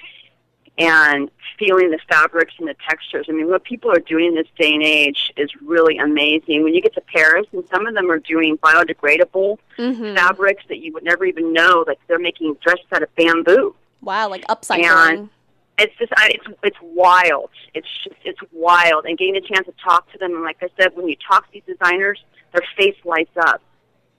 and 0.78 1.30
feeling 1.58 1.90
the 1.90 1.98
fabrics 2.08 2.54
and 2.58 2.68
the 2.68 2.74
textures. 2.88 3.26
I 3.28 3.32
mean, 3.32 3.48
what 3.48 3.64
people 3.64 3.90
are 3.90 3.98
doing 4.00 4.26
in 4.26 4.34
this 4.34 4.46
day 4.58 4.74
and 4.74 4.82
age 4.82 5.32
is 5.36 5.50
really 5.62 5.96
amazing. 5.96 6.62
When 6.62 6.74
you 6.74 6.82
get 6.82 6.94
to 6.94 7.00
Paris, 7.00 7.46
and 7.52 7.64
some 7.68 7.86
of 7.86 7.94
them 7.94 8.10
are 8.10 8.18
doing 8.18 8.58
biodegradable 8.58 9.58
mm-hmm. 9.78 10.14
fabrics 10.14 10.64
that 10.68 10.78
you 10.78 10.92
would 10.92 11.04
never 11.04 11.24
even 11.24 11.52
know, 11.52 11.84
like 11.86 11.98
they're 12.08 12.18
making 12.18 12.56
dresses 12.62 12.84
out 12.92 13.02
of 13.02 13.14
bamboo. 13.16 13.74
Wow, 14.02 14.28
like 14.28 14.46
upcycling. 14.48 15.18
And 15.18 15.30
it's 15.78 15.96
just, 15.98 16.12
I, 16.16 16.30
it's 16.34 16.46
it's 16.62 16.78
wild. 16.82 17.50
It's 17.74 17.88
just, 18.04 18.16
it's 18.24 18.40
wild. 18.52 19.06
And 19.06 19.16
getting 19.16 19.36
a 19.36 19.40
chance 19.40 19.66
to 19.66 19.74
talk 19.82 20.10
to 20.12 20.18
them, 20.18 20.34
and 20.34 20.42
like 20.42 20.58
I 20.62 20.68
said, 20.78 20.94
when 20.94 21.08
you 21.08 21.16
talk 21.26 21.46
to 21.46 21.52
these 21.52 21.62
designers, 21.66 22.22
their 22.52 22.62
face 22.76 22.96
lights 23.04 23.36
up. 23.38 23.62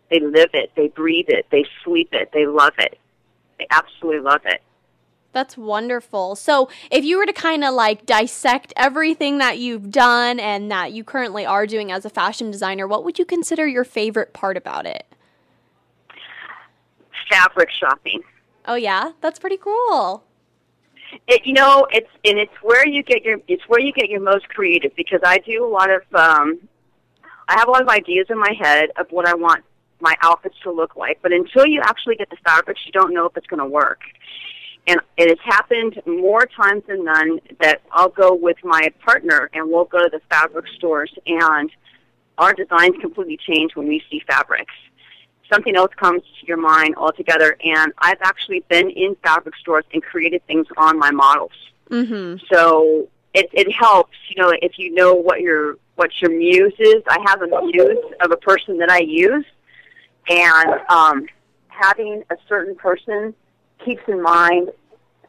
They 0.09 0.19
live 0.19 0.51
it. 0.53 0.71
They 0.75 0.87
breathe 0.87 1.25
it. 1.27 1.47
They 1.51 1.65
sleep 1.83 2.09
it. 2.13 2.31
They 2.33 2.47
love 2.47 2.73
it. 2.79 2.97
They 3.59 3.67
absolutely 3.69 4.21
love 4.21 4.41
it. 4.45 4.61
That's 5.37 5.55
wonderful. 5.55 6.35
So, 6.35 6.67
if 6.89 7.05
you 7.05 7.19
were 7.19 7.27
to 7.27 7.31
kind 7.31 7.63
of 7.63 7.75
like 7.75 8.07
dissect 8.07 8.73
everything 8.75 9.37
that 9.37 9.59
you've 9.59 9.91
done 9.91 10.39
and 10.39 10.71
that 10.71 10.93
you 10.93 11.03
currently 11.03 11.45
are 11.45 11.67
doing 11.67 11.91
as 11.91 12.05
a 12.05 12.09
fashion 12.09 12.49
designer, 12.49 12.87
what 12.87 13.05
would 13.05 13.19
you 13.19 13.25
consider 13.25 13.67
your 13.67 13.83
favorite 13.83 14.33
part 14.33 14.57
about 14.57 14.87
it? 14.87 15.05
Fabric 17.29 17.69
shopping. 17.69 18.23
Oh 18.65 18.73
yeah, 18.73 19.11
that's 19.21 19.37
pretty 19.37 19.57
cool. 19.57 20.23
It, 21.27 21.45
you 21.45 21.53
know, 21.53 21.85
it's 21.91 22.09
and 22.25 22.39
it's 22.39 22.55
where 22.63 22.87
you 22.87 23.03
get 23.03 23.21
your 23.21 23.37
it's 23.47 23.61
where 23.67 23.79
you 23.79 23.93
get 23.93 24.09
your 24.09 24.21
most 24.21 24.49
creative 24.49 24.95
because 24.95 25.19
I 25.23 25.37
do 25.37 25.63
a 25.63 25.69
lot 25.69 25.91
of 25.91 26.01
um 26.15 26.67
I 27.47 27.59
have 27.59 27.67
a 27.67 27.71
lot 27.71 27.83
of 27.83 27.89
ideas 27.89 28.25
in 28.31 28.39
my 28.39 28.53
head 28.59 28.89
of 28.97 29.05
what 29.11 29.27
I 29.27 29.35
want 29.35 29.63
my 29.99 30.15
outfits 30.23 30.55
to 30.63 30.71
look 30.71 30.95
like, 30.95 31.19
but 31.21 31.31
until 31.31 31.67
you 31.67 31.79
actually 31.83 32.15
get 32.15 32.31
the 32.31 32.37
fabrics, 32.37 32.81
you 32.87 32.91
don't 32.91 33.13
know 33.13 33.27
if 33.27 33.37
it's 33.37 33.45
going 33.45 33.59
to 33.59 33.65
work. 33.67 33.99
And 34.87 35.01
it 35.17 35.29
has 35.29 35.37
happened 35.43 36.01
more 36.05 36.45
times 36.45 36.83
than 36.87 37.03
none 37.03 37.39
that 37.59 37.81
I'll 37.91 38.09
go 38.09 38.33
with 38.33 38.57
my 38.63 38.89
partner 39.03 39.49
and 39.53 39.69
we'll 39.69 39.85
go 39.85 39.99
to 39.99 40.09
the 40.09 40.21
fabric 40.29 40.65
stores 40.75 41.13
and 41.25 41.69
our 42.37 42.53
designs 42.53 42.95
completely 43.01 43.37
change 43.37 43.75
when 43.75 43.87
we 43.87 44.01
see 44.09 44.21
fabrics. 44.27 44.73
Something 45.51 45.75
else 45.75 45.91
comes 45.95 46.21
to 46.39 46.47
your 46.47 46.57
mind 46.57 46.95
altogether. 46.95 47.57
And 47.63 47.91
I've 47.99 48.21
actually 48.21 48.63
been 48.69 48.89
in 48.89 49.15
fabric 49.23 49.55
stores 49.57 49.85
and 49.93 50.01
created 50.01 50.45
things 50.47 50.67
on 50.77 50.97
my 50.97 51.11
models. 51.11 51.51
Mm-hmm. 51.89 52.45
So 52.51 53.09
it, 53.33 53.49
it 53.53 53.71
helps, 53.71 54.15
you 54.29 54.41
know, 54.41 54.53
if 54.61 54.79
you 54.79 54.93
know 54.93 55.13
what 55.13 55.41
your 55.41 55.77
what 55.97 56.21
your 56.21 56.31
muse 56.31 56.75
is. 56.79 57.03
I 57.09 57.17
have 57.25 57.41
a 57.41 57.47
muse 57.47 57.97
of 58.21 58.31
a 58.31 58.37
person 58.37 58.77
that 58.77 58.89
I 58.89 58.99
use, 58.99 59.45
and 60.29 60.69
um, 60.89 61.25
having 61.67 62.23
a 62.29 62.37
certain 62.47 62.75
person 62.75 63.33
keeps 63.83 64.03
in 64.07 64.21
mind 64.21 64.69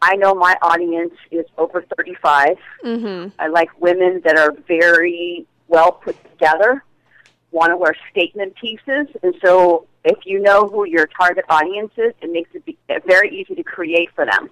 I 0.03 0.17
know 0.17 0.35
my 0.35 0.57
audience 0.63 1.15
is 1.31 1.47
over 1.57 1.85
35. 1.97 2.57
Mm-hmm. 2.85 3.29
I 3.39 3.49
like 3.49 3.69
women 3.81 4.23
that 4.25 4.39
are 4.39 4.53
very 4.67 5.47
well 5.67 5.93
put 5.93 6.17
together, 6.33 6.85
want 7.51 7.71
to 7.71 7.77
wear 7.77 7.95
statement 8.11 8.55
pieces. 8.57 9.09
And 9.23 9.35
so 9.45 9.87
if 10.05 10.19
you 10.25 10.41
know 10.41 10.69
who 10.69 10.87
your 10.87 11.07
target 11.07 11.45
audience 11.49 11.93
is, 11.97 12.13
it 12.23 12.31
makes 12.31 12.51
it 12.55 12.65
be 12.65 12.79
very 13.07 13.41
easy 13.41 13.55
to 13.55 13.63
create 13.63 14.11
for 14.15 14.25
them. 14.25 14.51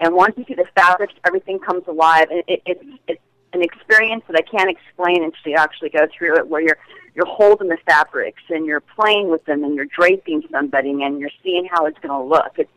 And 0.00 0.14
once 0.14 0.34
you 0.36 0.44
see 0.46 0.54
the 0.54 0.66
fabrics, 0.74 1.14
everything 1.24 1.60
comes 1.60 1.84
alive. 1.86 2.26
And 2.30 2.42
it, 2.48 2.62
it, 2.66 2.80
it's 3.06 3.22
an 3.52 3.62
experience 3.62 4.24
that 4.28 4.36
I 4.36 4.42
can't 4.42 4.70
explain 4.70 5.22
until 5.22 5.52
you 5.52 5.56
actually 5.56 5.90
go 5.90 6.06
through 6.16 6.38
it, 6.38 6.48
where 6.48 6.60
you're 6.60 6.78
you're 7.14 7.26
holding 7.26 7.68
the 7.68 7.76
fabrics 7.86 8.42
and 8.48 8.64
you're 8.64 8.80
playing 8.80 9.28
with 9.28 9.44
them 9.44 9.64
and 9.64 9.74
you're 9.74 9.84
draping 9.84 10.42
somebody 10.50 10.90
and 11.02 11.20
you're 11.20 11.30
seeing 11.42 11.68
how 11.70 11.84
it's 11.84 11.98
going 11.98 12.08
to 12.08 12.26
look. 12.26 12.52
It's 12.56 12.70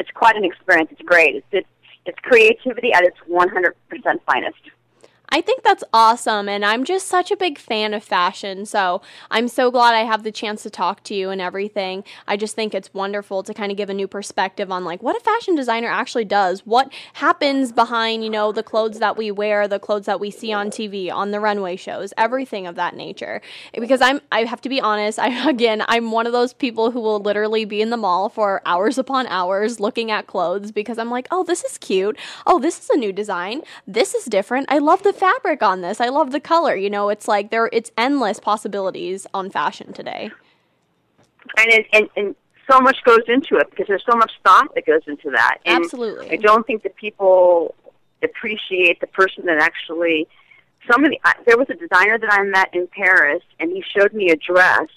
it's 0.00 0.10
quite 0.12 0.34
an 0.34 0.44
experience. 0.44 0.88
It's 0.90 1.02
great. 1.02 1.36
It's 1.36 1.46
it's, 1.52 1.68
it's 2.06 2.18
creativity 2.20 2.92
at 2.92 3.04
its 3.04 3.18
100% 3.28 3.72
finest. 4.26 4.62
I 5.32 5.40
think 5.40 5.62
that's 5.62 5.84
awesome. 5.92 6.48
And 6.48 6.64
I'm 6.64 6.84
just 6.84 7.06
such 7.06 7.30
a 7.30 7.36
big 7.36 7.56
fan 7.56 7.94
of 7.94 8.02
fashion. 8.02 8.66
So 8.66 9.00
I'm 9.30 9.46
so 9.46 9.70
glad 9.70 9.94
I 9.94 10.00
have 10.00 10.24
the 10.24 10.32
chance 10.32 10.64
to 10.64 10.70
talk 10.70 11.04
to 11.04 11.14
you 11.14 11.30
and 11.30 11.40
everything. 11.40 12.02
I 12.26 12.36
just 12.36 12.56
think 12.56 12.74
it's 12.74 12.92
wonderful 12.92 13.44
to 13.44 13.54
kind 13.54 13.70
of 13.70 13.78
give 13.78 13.88
a 13.88 13.94
new 13.94 14.08
perspective 14.08 14.72
on 14.72 14.84
like 14.84 15.04
what 15.04 15.16
a 15.16 15.20
fashion 15.20 15.54
designer 15.54 15.88
actually 15.88 16.24
does, 16.24 16.66
what 16.66 16.92
happens 17.14 17.70
behind, 17.70 18.24
you 18.24 18.30
know, 18.30 18.50
the 18.50 18.64
clothes 18.64 18.98
that 18.98 19.16
we 19.16 19.30
wear, 19.30 19.68
the 19.68 19.78
clothes 19.78 20.06
that 20.06 20.18
we 20.18 20.32
see 20.32 20.52
on 20.52 20.68
TV, 20.68 21.12
on 21.12 21.30
the 21.30 21.38
runway 21.38 21.76
shows, 21.76 22.12
everything 22.18 22.66
of 22.66 22.74
that 22.74 22.96
nature. 22.96 23.40
Because 23.72 24.00
I'm, 24.00 24.20
I 24.32 24.44
have 24.44 24.60
to 24.62 24.68
be 24.68 24.80
honest, 24.80 25.20
I, 25.20 25.48
again, 25.48 25.84
I'm 25.86 26.10
one 26.10 26.26
of 26.26 26.32
those 26.32 26.52
people 26.52 26.90
who 26.90 27.00
will 27.00 27.20
literally 27.20 27.64
be 27.64 27.80
in 27.80 27.90
the 27.90 27.96
mall 27.96 28.28
for 28.30 28.62
hours 28.66 28.98
upon 28.98 29.28
hours 29.28 29.78
looking 29.78 30.10
at 30.10 30.26
clothes 30.26 30.72
because 30.72 30.98
I'm 30.98 31.10
like, 31.10 31.28
oh, 31.30 31.44
this 31.44 31.62
is 31.62 31.78
cute. 31.78 32.18
Oh, 32.48 32.58
this 32.58 32.80
is 32.80 32.90
a 32.90 32.96
new 32.96 33.12
design. 33.12 33.62
This 33.86 34.12
is 34.14 34.24
different. 34.24 34.66
I 34.68 34.78
love 34.78 35.04
the 35.04 35.19
fabric 35.20 35.62
on 35.62 35.82
this. 35.82 36.00
I 36.00 36.08
love 36.08 36.32
the 36.32 36.40
color. 36.40 36.74
You 36.74 36.90
know, 36.90 37.10
it's 37.10 37.28
like 37.28 37.50
there 37.50 37.68
it's 37.72 37.92
endless 37.96 38.40
possibilities 38.40 39.26
on 39.32 39.50
fashion 39.50 39.92
today. 39.92 40.30
And 41.56 41.70
it, 41.70 41.86
and 41.92 42.08
and 42.16 42.34
so 42.70 42.80
much 42.80 42.96
goes 43.04 43.22
into 43.28 43.56
it 43.56 43.70
because 43.70 43.86
there's 43.86 44.04
so 44.10 44.16
much 44.16 44.32
thought 44.44 44.74
that 44.74 44.86
goes 44.86 45.02
into 45.06 45.30
that. 45.30 45.58
And 45.64 45.84
Absolutely. 45.84 46.30
I 46.30 46.36
don't 46.36 46.66
think 46.66 46.82
that 46.82 46.96
people 46.96 47.74
appreciate 48.22 49.00
the 49.00 49.06
person 49.06 49.46
that 49.46 49.60
actually. 49.60 50.26
Somebody, 50.90 51.20
I, 51.24 51.34
there 51.46 51.58
was 51.58 51.68
a 51.68 51.74
designer 51.74 52.18
that 52.18 52.32
I 52.32 52.42
met 52.42 52.74
in 52.74 52.88
Paris, 52.88 53.42
and 53.60 53.70
he 53.70 53.84
showed 53.94 54.14
me 54.14 54.30
a 54.30 54.36
dress 54.36 54.88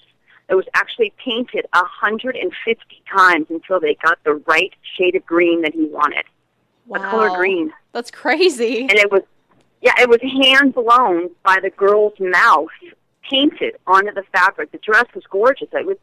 that 0.48 0.56
was 0.56 0.66
actually 0.74 1.14
painted 1.24 1.66
150 1.74 3.04
times 3.14 3.48
until 3.50 3.82
they 3.82 3.96
got 3.96 4.18
the 4.24 4.36
right 4.48 4.74
shade 4.98 5.16
of 5.16 5.26
green 5.26 5.62
that 5.62 5.74
he 5.74 5.84
wanted, 5.86 6.24
wow. 6.88 7.00
a 7.00 7.10
color 7.10 7.38
green. 7.38 7.74
That's 7.92 8.12
crazy. 8.12 8.82
And 8.82 8.94
it 8.94 9.12
was, 9.12 9.24
yeah, 9.84 9.94
it 10.00 10.10
was 10.10 10.22
hand 10.22 10.74
blown 10.74 11.30
by 11.44 11.60
the 11.62 11.70
girl's 11.70 12.18
mouth, 12.18 12.70
painted 13.30 13.76
onto 13.86 14.14
the 14.14 14.24
fabric. 14.32 14.72
The 14.72 14.78
dress 14.78 15.06
was 15.14 15.26
gorgeous. 15.30 15.68
It 15.74 15.86
was, 15.86 15.98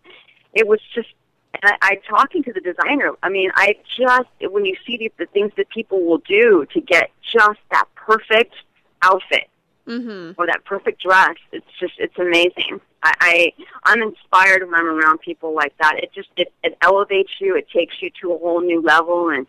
it 0.53 0.69
was 0.69 0.81
just. 0.95 1.09
And 1.55 1.73
I, 1.73 1.79
I 1.83 1.95
talking 2.09 2.45
to 2.45 2.53
the 2.53 2.61
designer. 2.61 3.12
I 3.25 3.29
mean, 3.29 3.51
I 3.55 3.77
just 3.97 4.29
when 4.53 4.64
you 4.64 4.77
see 4.87 4.99
the, 4.99 5.11
the 5.19 5.27
things 5.27 5.51
that 5.57 5.69
people 5.71 6.05
will 6.05 6.19
do 6.19 6.66
to 6.73 6.81
get 6.81 7.11
just 7.23 7.59
that 7.73 7.87
perfect 7.97 8.55
outfit 9.03 9.49
mm-hmm. 9.87 10.40
or 10.40 10.47
that 10.47 10.64
perfect 10.64 11.03
dress, 11.03 11.35
it's 11.51 11.66
just 11.81 11.95
it's 11.99 12.19
amazing. 12.19 12.81
I, 13.03 13.14
I 13.21 13.53
I'm 13.85 14.03
inspired 14.03 14.62
when 14.62 14.75
I'm 14.75 14.87
around 14.87 15.23
people 15.23 15.55
like 15.55 15.77
that. 15.79 15.95
It 16.03 16.12
just 16.12 16.29
it, 16.37 16.53
it 16.62 16.77
elevates 16.83 17.33
you. 17.40 17.57
It 17.57 17.69
takes 17.71 18.01
you 18.01 18.11
to 18.21 18.33
a 18.35 18.38
whole 18.38 18.61
new 18.61 18.81
level. 18.81 19.31
And 19.31 19.47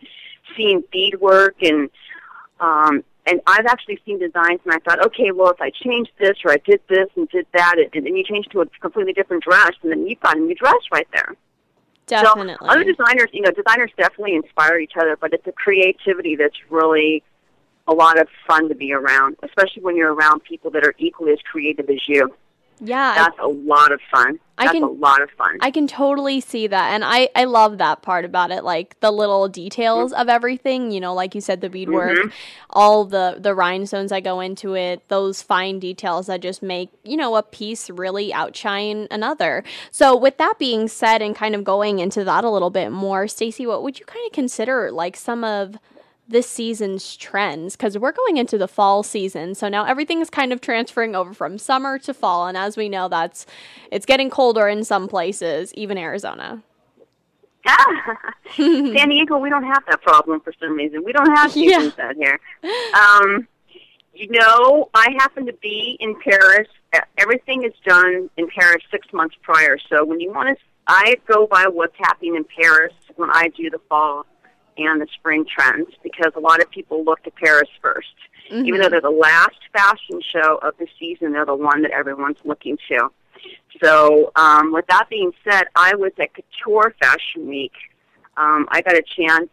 seeing 0.56 0.82
beadwork 0.90 1.62
and 1.62 1.90
um, 2.60 3.04
and 3.26 3.40
I've 3.46 3.66
actually 3.66 4.00
seen 4.04 4.18
designs 4.18 4.60
and 4.64 4.74
I 4.74 4.78
thought, 4.78 5.04
okay, 5.06 5.30
well, 5.30 5.50
if 5.50 5.60
I 5.60 5.70
change 5.70 6.08
this 6.18 6.36
or 6.44 6.52
I 6.52 6.56
did 6.64 6.80
this 6.88 7.08
and 7.16 7.28
did 7.28 7.46
that, 7.54 7.76
and 7.78 8.06
then 8.06 8.16
you 8.16 8.24
change 8.24 8.46
to 8.48 8.62
a 8.62 8.66
completely 8.80 9.12
different 9.12 9.44
dress, 9.44 9.72
and 9.82 9.92
then 9.92 10.06
you've 10.06 10.20
got 10.20 10.36
a 10.36 10.40
new 10.40 10.54
dress 10.54 10.82
right 10.90 11.06
there. 11.12 11.36
Definitely. 12.06 12.56
So 12.60 12.66
other 12.66 12.84
designers, 12.84 13.28
you 13.32 13.42
know, 13.42 13.50
designers 13.50 13.92
definitely 13.96 14.34
inspire 14.34 14.78
each 14.78 14.94
other, 15.00 15.16
but 15.16 15.32
it's 15.32 15.46
a 15.46 15.52
creativity 15.52 16.34
that's 16.36 16.56
really 16.68 17.22
a 17.86 17.94
lot 17.94 18.18
of 18.18 18.28
fun 18.46 18.68
to 18.68 18.74
be 18.74 18.92
around, 18.92 19.36
especially 19.42 19.82
when 19.82 19.96
you're 19.96 20.12
around 20.12 20.42
people 20.44 20.70
that 20.72 20.84
are 20.84 20.94
equally 20.98 21.32
as 21.32 21.38
creative 21.50 21.88
as 21.88 22.08
you. 22.08 22.34
Yeah. 22.84 23.14
That's 23.14 23.38
a 23.38 23.46
lot 23.48 23.92
of 23.92 24.00
fun. 24.10 24.38
I 24.58 24.64
That's 24.66 24.74
can- 24.74 24.82
a 24.82 24.90
lot 24.90 25.22
of 25.22 25.30
fun. 25.30 25.58
I 25.60 25.70
can 25.70 25.86
totally 25.86 26.40
see 26.40 26.66
that. 26.66 26.92
And 26.92 27.04
I, 27.04 27.28
I 27.34 27.44
love 27.44 27.78
that 27.78 28.02
part 28.02 28.24
about 28.24 28.50
it. 28.50 28.62
Like 28.64 28.98
the 29.00 29.10
little 29.10 29.48
details 29.48 30.12
of 30.12 30.28
everything, 30.28 30.90
you 30.92 31.00
know, 31.00 31.14
like 31.14 31.34
you 31.34 31.40
said, 31.40 31.60
the 31.62 31.70
beadwork, 31.70 32.18
Mhm. 32.18 32.32
all 32.70 33.04
the, 33.04 33.36
the 33.40 33.54
rhinestones 33.54 34.10
that 34.10 34.22
go 34.24 34.40
into 34.40 34.74
it, 34.74 35.08
those 35.08 35.42
fine 35.42 35.78
details 35.78 36.26
that 36.26 36.40
just 36.42 36.62
make, 36.62 36.90
you 37.02 37.16
know, 37.16 37.34
a 37.36 37.42
piece 37.42 37.88
really 37.88 38.32
outshine 38.32 39.08
another. 39.10 39.64
So 39.90 40.14
with 40.16 40.36
that 40.38 40.58
being 40.58 40.86
said 40.86 41.22
and 41.22 41.34
kind 41.34 41.54
of 41.54 41.64
going 41.64 41.98
into 41.98 42.22
that 42.24 42.44
a 42.44 42.50
little 42.50 42.70
bit 42.70 42.90
more, 42.92 43.26
Stacey, 43.28 43.66
what 43.66 43.82
would 43.82 43.98
you 43.98 44.04
kind 44.04 44.24
of 44.26 44.32
consider 44.32 44.90
like 44.92 45.16
some 45.16 45.44
of 45.44 45.76
this 46.28 46.48
season's 46.48 47.16
trends 47.16 47.76
because 47.76 47.98
we're 47.98 48.12
going 48.12 48.36
into 48.36 48.56
the 48.56 48.68
fall 48.68 49.02
season 49.02 49.54
so 49.54 49.68
now 49.68 49.84
everything 49.84 50.20
is 50.20 50.30
kind 50.30 50.52
of 50.52 50.60
transferring 50.60 51.14
over 51.16 51.34
from 51.34 51.58
summer 51.58 51.98
to 51.98 52.14
fall 52.14 52.46
and 52.46 52.56
as 52.56 52.76
we 52.76 52.88
know 52.88 53.08
that's 53.08 53.44
it's 53.90 54.06
getting 54.06 54.30
colder 54.30 54.68
in 54.68 54.84
some 54.84 55.08
places 55.08 55.74
even 55.74 55.98
arizona 55.98 56.62
San 58.56 59.08
Diego, 59.08 59.38
we 59.38 59.48
don't 59.48 59.62
have 59.62 59.84
that 59.88 60.02
problem 60.02 60.40
for 60.40 60.52
some 60.60 60.74
reason. 60.74 61.04
We 61.04 61.12
don't 61.12 61.30
have 61.36 61.54
Yeah. 61.56 61.90
out 62.00 62.16
here. 62.16 62.40
Um, 62.92 63.46
you 64.14 64.28
know, 64.30 64.90
I 64.94 65.08
happen 65.18 65.46
to 65.46 65.52
be 65.54 65.96
in 66.00 66.16
Paris. 66.20 66.66
Everything 67.18 67.62
is 67.62 67.72
done 67.86 68.28
in 68.36 68.48
Paris 68.48 68.82
six 68.90 69.06
months 69.12 69.36
prior. 69.42 69.78
So 69.88 70.04
when 70.04 70.18
you 70.20 70.32
want 70.32 70.58
to, 70.58 70.64
I 70.88 71.14
go 71.28 71.46
by 71.46 71.66
what's 71.68 71.94
happening 71.98 72.34
in 72.34 72.44
Paris 72.44 72.92
when 73.14 73.30
I 73.32 73.48
do 73.56 73.70
the 73.70 73.78
fall 73.88 74.26
and 74.76 75.00
the 75.00 75.06
spring 75.14 75.44
trends 75.46 75.90
because 76.02 76.32
a 76.36 76.40
lot 76.40 76.60
of 76.60 76.70
people 76.70 77.04
look 77.04 77.22
to 77.24 77.30
Paris 77.30 77.68
1st 77.82 78.62
Even 78.66 78.80
though 78.80 78.88
they're 78.88 79.00
the 79.00 79.10
last 79.10 79.58
fashion 79.72 80.20
show 80.20 80.58
of 80.62 80.74
the 80.78 80.86
season, 80.98 81.32
they're 81.32 81.46
the 81.46 81.54
one 81.54 81.82
that 81.82 81.90
everyone's 81.90 82.38
looking 82.44 82.76
to. 82.88 83.08
So, 83.82 84.30
um, 84.36 84.72
with 84.72 84.86
that 84.88 85.08
being 85.08 85.32
said, 85.48 85.64
I 85.74 85.94
was 85.94 86.12
at 86.20 86.30
Couture 86.34 86.94
Fashion 87.00 87.48
Week. 87.48 87.72
Um, 88.36 88.66
I 88.70 88.82
got 88.82 88.94
a 88.94 89.02
chance 89.02 89.48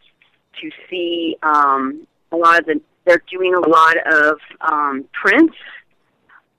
to 0.61 0.69
see 0.89 1.37
um, 1.43 2.05
a 2.31 2.35
lot 2.35 2.59
of 2.59 2.65
the. 2.65 2.81
They're 3.05 3.23
doing 3.31 3.55
a 3.55 3.67
lot 3.67 3.95
of 4.05 4.39
um, 4.61 5.05
prints, 5.13 5.55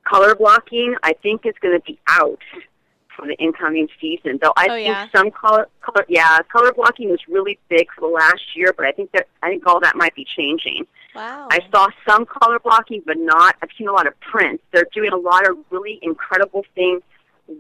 color 0.04 0.34
blocking. 0.34 0.96
I 1.02 1.12
think 1.22 1.46
is 1.46 1.54
going 1.60 1.78
to 1.78 1.84
be 1.84 1.98
out 2.08 2.40
for 3.20 3.26
the 3.26 3.34
incoming 3.34 3.88
season. 4.00 4.38
Though 4.42 4.52
I 4.56 4.66
Oh, 4.70 4.74
think 4.74 4.86
yeah? 4.88 5.06
some 5.14 5.30
color, 5.30 5.68
color, 5.82 6.04
yeah, 6.08 6.38
color 6.50 6.72
blocking 6.72 7.10
was 7.10 7.20
really 7.28 7.58
big 7.68 7.88
for 7.94 8.00
the 8.02 8.06
last 8.14 8.42
year, 8.56 8.72
but 8.76 8.86
I 8.86 8.92
think 8.92 9.12
that 9.12 9.28
I 9.42 9.50
think 9.50 9.66
all 9.66 9.80
that 9.80 9.96
might 9.96 10.14
be 10.14 10.24
changing. 10.24 10.86
wow 11.14 11.48
I 11.50 11.60
saw 11.72 11.88
some 12.08 12.24
color 12.24 12.58
blocking, 12.58 13.02
but 13.04 13.18
not. 13.18 13.56
I've 13.62 13.70
seen 13.76 13.88
a 13.88 13.92
lot 13.92 14.06
of 14.06 14.18
prints. 14.20 14.62
They're 14.72 14.86
doing 14.94 15.12
a 15.12 15.16
lot 15.16 15.48
of 15.48 15.56
really 15.70 15.98
incredible 16.02 16.64
things 16.74 17.02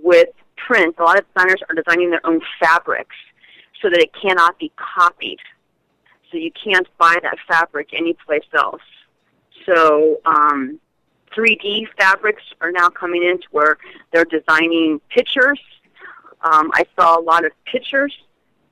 with 0.02 0.28
prints. 0.56 0.98
A 0.98 1.02
lot 1.02 1.18
of 1.18 1.24
designers 1.34 1.60
are 1.68 1.74
designing 1.74 2.10
their 2.10 2.24
own 2.26 2.40
fabrics 2.60 3.16
so 3.82 3.88
that 3.90 3.98
it 4.00 4.10
cannot 4.14 4.58
be 4.58 4.72
copied. 4.76 5.38
So 6.30 6.38
you 6.38 6.52
can't 6.52 6.86
buy 6.98 7.16
that 7.22 7.36
fabric 7.48 7.88
anyplace 7.92 8.44
else. 8.54 8.82
So 9.66 10.20
um, 10.26 10.78
3D 11.34 11.86
fabrics 11.98 12.42
are 12.60 12.72
now 12.72 12.88
coming 12.88 13.22
in 13.22 13.38
to 13.38 13.46
where 13.50 13.78
they're 14.12 14.24
designing 14.24 15.00
pictures. 15.08 15.60
Um, 16.42 16.70
I 16.74 16.84
saw 16.96 17.18
a 17.18 17.22
lot 17.22 17.44
of 17.44 17.52
pictures 17.64 18.16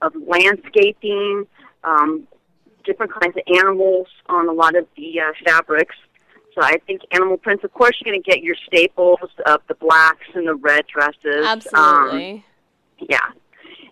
of 0.03 0.13
landscaping, 0.27 1.47
um, 1.85 2.27
different 2.85 3.13
kinds 3.13 3.37
of 3.37 3.43
animals 3.59 4.09
on 4.29 4.49
a 4.49 4.53
lot 4.53 4.77
of 4.77 4.87
the 4.97 5.21
uh, 5.21 5.33
fabrics. 5.45 5.97
So 6.55 6.63
I 6.63 6.79
think 6.87 7.03
animal 7.13 7.37
prints. 7.37 7.63
Of 7.63 7.73
course, 7.73 7.97
you're 8.01 8.13
going 8.13 8.23
to 8.23 8.29
get 8.29 8.43
your 8.43 8.57
staples 8.67 9.19
of 9.47 9.61
the 9.69 9.75
blacks 9.75 10.27
and 10.35 10.47
the 10.47 10.55
red 10.55 10.87
dresses. 10.87 11.47
Um, 11.47 11.59
absolutely 11.59 12.45
yeah, 13.09 13.19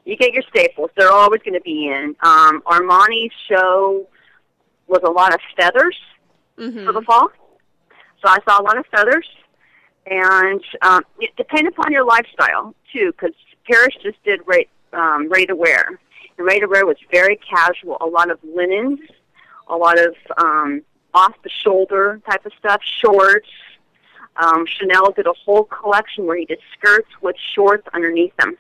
you 0.05 0.17
get 0.17 0.33
your 0.33 0.43
staples. 0.49 0.91
They're 0.97 1.13
always 1.13 1.43
going 1.43 1.55
to 1.55 1.61
be 1.61 1.89
in. 1.89 2.17
Um, 2.21 2.63
Armani's 2.67 3.33
show 3.49 4.07
was 4.87 5.01
a 5.05 5.11
lot 5.11 5.35
of 5.35 5.41
feathers 5.57 5.97
hmm 6.59 6.87
for 6.87 6.93
the 6.93 7.03
fall. 7.03 7.29
So 8.27 8.33
I 8.33 8.39
saw 8.49 8.61
a 8.61 8.65
lot 8.65 8.77
of 8.77 8.85
feathers, 8.87 9.29
and 10.07 10.61
um, 10.83 11.03
it 11.21 11.31
depends 11.37 11.69
upon 11.69 11.93
your 11.93 12.05
lifestyle 12.05 12.75
too. 12.93 13.13
Because 13.13 13.35
Paris 13.71 13.95
just 14.03 14.21
did 14.25 14.41
ready, 14.47 14.69
um, 14.93 15.29
ready 15.29 15.47
to 15.47 15.55
wear, 15.55 16.01
and 16.37 16.47
ready 16.47 16.59
to 16.59 16.67
wear 16.67 16.85
was 16.85 16.97
very 17.13 17.37
casual. 17.49 17.99
A 18.01 18.07
lot 18.07 18.29
of 18.33 18.41
linens, 18.43 18.99
a 19.69 19.77
lot 19.77 19.97
of 19.99 20.17
um, 20.39 20.83
off 21.15 21.35
the 21.45 21.51
shoulder 21.63 22.21
type 22.29 22.45
of 22.45 22.53
stuff, 22.59 22.81
shorts. 22.83 23.49
Um, 24.37 24.67
Chanel 24.67 25.13
did 25.13 25.29
a 25.29 25.33
whole 25.45 25.63
collection 25.65 26.27
where 26.27 26.37
he 26.37 26.47
did 26.47 26.59
skirts 26.77 27.09
with 27.23 27.37
shorts 27.55 27.87
underneath 27.95 28.37
them. 28.39 28.57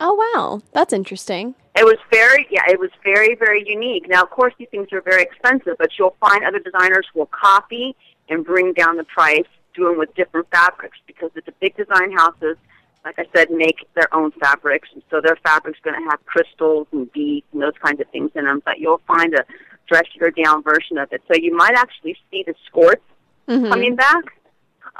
oh 0.00 0.14
wow 0.14 0.62
that's 0.72 0.92
interesting 0.92 1.56
It 1.76 1.84
was 1.84 1.98
very, 2.10 2.46
yeah, 2.50 2.62
it 2.68 2.78
was 2.78 2.90
very, 3.04 3.34
very 3.34 3.62
unique. 3.68 4.08
Now, 4.08 4.22
of 4.22 4.30
course, 4.30 4.54
these 4.58 4.68
things 4.70 4.88
are 4.92 5.00
very 5.02 5.22
expensive, 5.22 5.74
but 5.78 5.90
you'll 5.98 6.16
find 6.18 6.44
other 6.44 6.60
designers 6.60 7.06
will 7.14 7.30
copy 7.30 7.94
and 8.28 8.44
bring 8.44 8.72
down 8.72 8.96
the 8.96 9.04
price, 9.04 9.46
doing 9.74 9.98
with 9.98 10.14
different 10.14 10.48
fabrics 10.50 10.98
because 11.06 11.30
the 11.34 11.42
big 11.60 11.76
design 11.76 12.12
houses, 12.12 12.56
like 13.04 13.18
I 13.18 13.26
said, 13.34 13.50
make 13.50 13.86
their 13.94 14.12
own 14.14 14.32
fabrics, 14.32 14.88
and 14.92 15.02
so 15.10 15.20
their 15.20 15.36
fabric's 15.36 15.78
going 15.82 16.02
to 16.02 16.10
have 16.10 16.24
crystals 16.26 16.86
and 16.92 17.10
beads 17.12 17.46
and 17.52 17.62
those 17.62 17.76
kinds 17.82 18.00
of 18.00 18.08
things 18.10 18.30
in 18.34 18.44
them. 18.44 18.62
But 18.64 18.78
you'll 18.78 19.00
find 19.06 19.34
a 19.34 19.44
dressier 19.86 20.30
down 20.30 20.62
version 20.62 20.98
of 20.98 21.12
it, 21.12 21.22
so 21.28 21.34
you 21.36 21.56
might 21.56 21.74
actually 21.74 22.16
see 22.30 22.42
the 22.46 22.54
skirts 22.66 23.04
Mhm. 23.48 23.70
coming 23.70 23.96
back. 23.96 24.24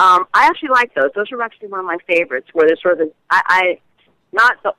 Um, 0.01 0.27
I 0.33 0.47
actually 0.47 0.71
like 0.71 0.95
those. 0.95 1.11
Those 1.15 1.31
are 1.33 1.43
actually 1.43 1.69
one 1.69 1.81
of 1.81 1.87
my 1.87 1.99
favorites, 2.07 2.49
where 2.53 2.67
they're 2.67 2.77
sort 2.77 3.01
of 3.01 3.13
I, 3.31 3.43
I 3.47 3.81
not 4.33 4.63
the 4.63 4.73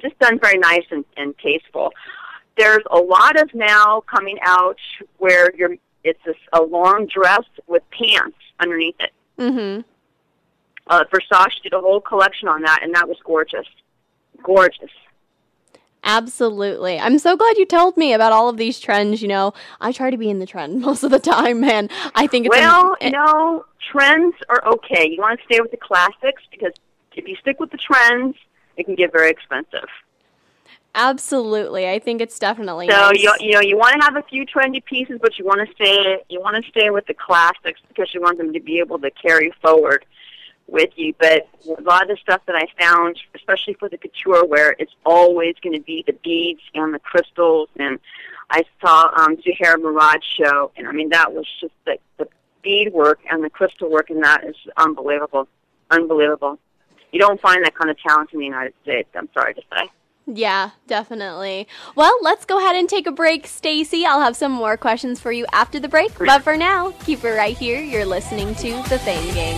just 0.00 0.18
done 0.18 0.38
very 0.38 0.58
nice 0.58 0.84
and, 0.90 1.04
and 1.16 1.36
tasteful. 1.38 1.92
There's 2.56 2.82
a 2.90 2.98
lot 2.98 3.40
of 3.40 3.54
now 3.54 4.02
coming 4.02 4.38
out 4.42 4.78
where 5.18 5.54
you're 5.56 5.76
it's 6.06 6.26
a, 6.26 6.60
a 6.60 6.62
long 6.62 7.06
dress 7.06 7.44
with 7.66 7.82
pants 7.90 8.36
underneath 8.60 8.96
it. 9.00 9.12
Mm-hmm. 9.38 9.80
Uh, 10.88 11.04
Versace 11.12 11.60
did 11.62 11.72
a 11.72 11.80
whole 11.80 12.00
collection 12.00 12.48
on 12.48 12.62
that, 12.62 12.80
and 12.82 12.94
that 12.94 13.08
was 13.08 13.18
gorgeous, 13.24 13.66
gorgeous. 14.42 14.90
Absolutely. 16.04 17.00
I'm 17.00 17.18
so 17.18 17.36
glad 17.36 17.58
you 17.58 17.66
told 17.66 17.96
me 17.96 18.12
about 18.12 18.32
all 18.32 18.48
of 18.48 18.56
these 18.56 18.78
trends. 18.78 19.20
You 19.20 19.28
know, 19.28 19.52
I 19.80 19.90
try 19.90 20.10
to 20.10 20.16
be 20.16 20.30
in 20.30 20.38
the 20.38 20.46
trend 20.46 20.80
most 20.80 21.02
of 21.02 21.10
the 21.10 21.18
time, 21.18 21.60
man. 21.60 21.90
I 22.14 22.28
think 22.28 22.46
it's 22.46 22.54
Well, 22.54 22.96
am- 23.00 23.12
know, 23.12 23.64
trends 23.90 24.36
are 24.48 24.64
okay. 24.66 25.10
You 25.10 25.20
want 25.20 25.40
to 25.40 25.44
stay 25.46 25.60
with 25.60 25.72
the 25.72 25.76
classics 25.76 26.42
because 26.50 26.72
if 27.16 27.26
you 27.26 27.34
stick 27.36 27.58
with 27.58 27.72
the 27.72 27.78
trends, 27.78 28.36
it 28.76 28.84
can 28.84 28.94
get 28.94 29.10
very 29.12 29.30
expensive. 29.30 29.88
Absolutely. 30.96 31.88
I 31.88 31.98
think 32.00 32.20
it's 32.20 32.38
definitely 32.38 32.88
So 32.88 32.96
nice. 32.96 33.22
you 33.22 33.32
you 33.40 33.52
know 33.52 33.60
you 33.60 33.76
want 33.76 33.94
to 34.00 34.04
have 34.04 34.16
a 34.16 34.22
few 34.22 34.44
trendy 34.44 34.84
pieces, 34.84 35.18
but 35.22 35.38
you 35.38 35.44
want 35.44 35.66
to 35.68 35.74
stay 35.74 36.18
you 36.28 36.40
want 36.40 36.62
to 36.62 36.68
stay 36.70 36.90
with 36.90 37.06
the 37.06 37.14
classics 37.14 37.80
because 37.88 38.12
you 38.12 38.20
want 38.20 38.38
them 38.38 38.52
to 38.52 38.60
be 38.60 38.78
able 38.80 38.98
to 39.00 39.10
carry 39.12 39.52
forward. 39.62 40.04
with 40.68 40.90
you, 40.96 41.14
but 41.20 41.48
a 41.78 41.82
lot 41.82 42.02
of 42.02 42.08
the 42.08 42.16
stuff 42.20 42.40
that 42.46 42.56
I 42.56 42.66
found, 42.82 43.16
especially 43.36 43.74
for 43.74 43.88
the 43.88 43.96
couture 43.96 44.44
wear, 44.44 44.74
it's 44.80 44.96
always 45.04 45.54
going 45.62 45.74
to 45.76 45.80
be 45.80 46.02
the 46.04 46.12
beads 46.24 46.60
and 46.74 46.92
the 46.92 46.98
crystals. 46.98 47.68
And 47.78 48.00
I 48.50 48.64
saw 48.80 49.10
um, 49.16 49.36
Zuhair 49.36 49.76
Murad's 49.76 50.24
show, 50.38 50.72
and 50.76 50.88
I 50.88 50.92
mean 50.92 51.10
that 51.10 51.32
was 51.32 51.46
just 51.60 51.74
the, 51.84 51.98
the 52.18 52.26
bead 52.64 52.92
work 52.92 53.20
and 53.30 53.44
the 53.44 53.50
crystal 53.50 53.88
work, 53.88 54.10
and 54.10 54.24
that 54.24 54.42
is 54.44 54.56
unbelievable, 54.76 55.46
unbelievable. 55.92 56.58
You 57.12 57.20
don't 57.20 57.40
find 57.40 57.64
that 57.64 57.76
kind 57.76 57.88
of 57.90 57.96
talent 58.00 58.30
in 58.32 58.40
the 58.40 58.44
United 58.46 58.74
States. 58.82 59.08
I'm 59.14 59.28
sorry 59.34 59.54
to 59.54 59.62
say. 59.72 59.88
Yeah, 60.26 60.70
definitely. 60.88 61.68
Well, 61.94 62.18
let's 62.20 62.44
go 62.44 62.58
ahead 62.58 62.74
and 62.74 62.88
take 62.88 63.06
a 63.06 63.12
break, 63.12 63.46
Stacey. 63.46 64.04
I'll 64.04 64.20
have 64.20 64.36
some 64.36 64.50
more 64.50 64.76
questions 64.76 65.20
for 65.20 65.30
you 65.30 65.46
after 65.52 65.78
the 65.78 65.88
break, 65.88 66.18
but 66.18 66.42
for 66.42 66.56
now, 66.56 66.90
keep 67.04 67.22
it 67.24 67.30
right 67.30 67.56
here. 67.56 67.80
You're 67.80 68.04
listening 68.04 68.54
to 68.56 68.70
The 68.88 68.98
Fame 68.98 69.32
Game. 69.34 69.56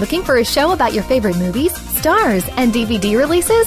Looking 0.00 0.22
for 0.22 0.36
a 0.36 0.44
show 0.44 0.72
about 0.72 0.94
your 0.94 1.02
favorite 1.04 1.36
movies, 1.36 1.74
stars, 1.98 2.48
and 2.56 2.72
DVD 2.72 3.18
releases? 3.18 3.66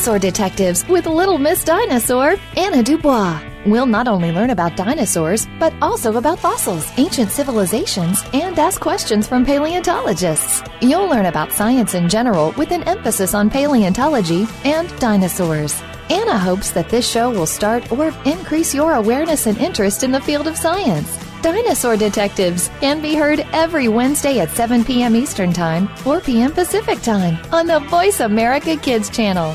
Dinosaur 0.00 0.18
Detectives 0.18 0.88
with 0.88 1.04
Little 1.04 1.36
Miss 1.36 1.62
Dinosaur, 1.62 2.36
Anna 2.56 2.82
Dubois. 2.82 3.38
We'll 3.66 3.84
not 3.84 4.08
only 4.08 4.32
learn 4.32 4.48
about 4.48 4.74
dinosaurs, 4.74 5.46
but 5.58 5.74
also 5.82 6.16
about 6.16 6.38
fossils, 6.38 6.90
ancient 6.96 7.30
civilizations, 7.30 8.24
and 8.32 8.58
ask 8.58 8.80
questions 8.80 9.28
from 9.28 9.44
paleontologists. 9.44 10.62
You'll 10.80 11.06
learn 11.06 11.26
about 11.26 11.52
science 11.52 11.92
in 11.92 12.08
general 12.08 12.52
with 12.52 12.70
an 12.70 12.82
emphasis 12.84 13.34
on 13.34 13.50
paleontology 13.50 14.46
and 14.64 14.88
dinosaurs. 15.00 15.82
Anna 16.08 16.38
hopes 16.38 16.70
that 16.70 16.88
this 16.88 17.06
show 17.06 17.28
will 17.28 17.44
start 17.44 17.92
or 17.92 18.14
increase 18.24 18.74
your 18.74 18.94
awareness 18.94 19.46
and 19.46 19.58
interest 19.58 20.02
in 20.02 20.12
the 20.12 20.22
field 20.22 20.46
of 20.46 20.56
science. 20.56 21.14
Dinosaur 21.42 21.98
Detectives 21.98 22.70
can 22.80 23.02
be 23.02 23.14
heard 23.14 23.40
every 23.52 23.88
Wednesday 23.88 24.38
at 24.40 24.48
7 24.48 24.82
p.m. 24.82 25.14
Eastern 25.14 25.52
Time, 25.52 25.88
4 25.96 26.22
p.m. 26.22 26.52
Pacific 26.52 27.02
Time 27.02 27.36
on 27.52 27.66
the 27.66 27.80
Voice 27.80 28.20
America 28.20 28.78
Kids 28.78 29.10
channel. 29.10 29.54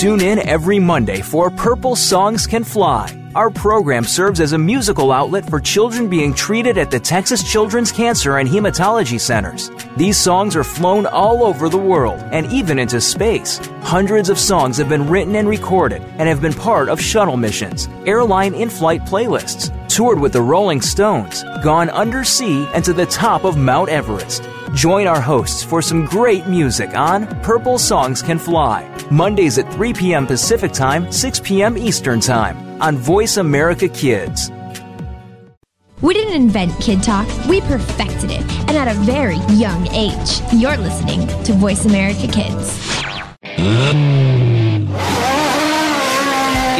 Tune 0.00 0.22
in 0.22 0.38
every 0.48 0.78
Monday 0.78 1.20
for 1.20 1.50
Purple 1.50 1.94
Songs 1.94 2.46
Can 2.46 2.64
Fly. 2.64 3.14
Our 3.34 3.50
program 3.50 4.02
serves 4.04 4.40
as 4.40 4.54
a 4.54 4.58
musical 4.58 5.12
outlet 5.12 5.44
for 5.44 5.60
children 5.60 6.08
being 6.08 6.32
treated 6.32 6.78
at 6.78 6.90
the 6.90 6.98
Texas 6.98 7.44
Children's 7.44 7.92
Cancer 7.92 8.38
and 8.38 8.48
Hematology 8.48 9.20
Centers. 9.20 9.70
These 9.98 10.16
songs 10.16 10.56
are 10.56 10.64
flown 10.64 11.04
all 11.04 11.44
over 11.44 11.68
the 11.68 11.76
world 11.76 12.18
and 12.32 12.50
even 12.50 12.78
into 12.78 12.98
space. 12.98 13.58
Hundreds 13.82 14.30
of 14.30 14.38
songs 14.38 14.78
have 14.78 14.88
been 14.88 15.06
written 15.06 15.36
and 15.36 15.46
recorded 15.46 16.00
and 16.16 16.30
have 16.30 16.40
been 16.40 16.54
part 16.54 16.88
of 16.88 16.98
shuttle 16.98 17.36
missions, 17.36 17.86
airline 18.06 18.54
in 18.54 18.70
flight 18.70 19.02
playlists, 19.02 19.70
toured 19.90 20.20
with 20.20 20.32
the 20.32 20.40
Rolling 20.40 20.80
Stones, 20.80 21.42
gone 21.64 21.90
undersea 21.90 22.66
and 22.74 22.84
to 22.84 22.92
the 22.92 23.06
top 23.06 23.44
of 23.44 23.56
Mount 23.56 23.88
Everest. 23.88 24.48
Join 24.72 25.08
our 25.08 25.20
hosts 25.20 25.64
for 25.64 25.82
some 25.82 26.04
great 26.04 26.46
music 26.46 26.96
on 26.96 27.26
Purple 27.42 27.76
Songs 27.76 28.22
Can 28.22 28.38
Fly, 28.38 28.88
Mondays 29.10 29.58
at 29.58 29.70
3 29.72 29.92
p.m. 29.92 30.26
Pacific 30.28 30.70
Time, 30.70 31.10
6 31.10 31.40
p.m. 31.40 31.76
Eastern 31.76 32.20
Time 32.20 32.80
on 32.80 32.96
Voice 32.96 33.36
America 33.36 33.88
Kids. 33.88 34.52
We 36.00 36.14
didn't 36.14 36.34
invent 36.34 36.72
Kid 36.80 37.02
Talk, 37.02 37.26
we 37.46 37.60
perfected 37.62 38.30
it, 38.30 38.42
and 38.68 38.70
at 38.70 38.88
a 38.88 38.94
very 39.00 39.38
young 39.54 39.88
age. 39.88 40.40
You're 40.52 40.76
listening 40.76 41.26
to 41.44 41.52
Voice 41.54 41.84
America 41.84 42.28
Kids. 42.28 42.78
Mm. 43.42 45.19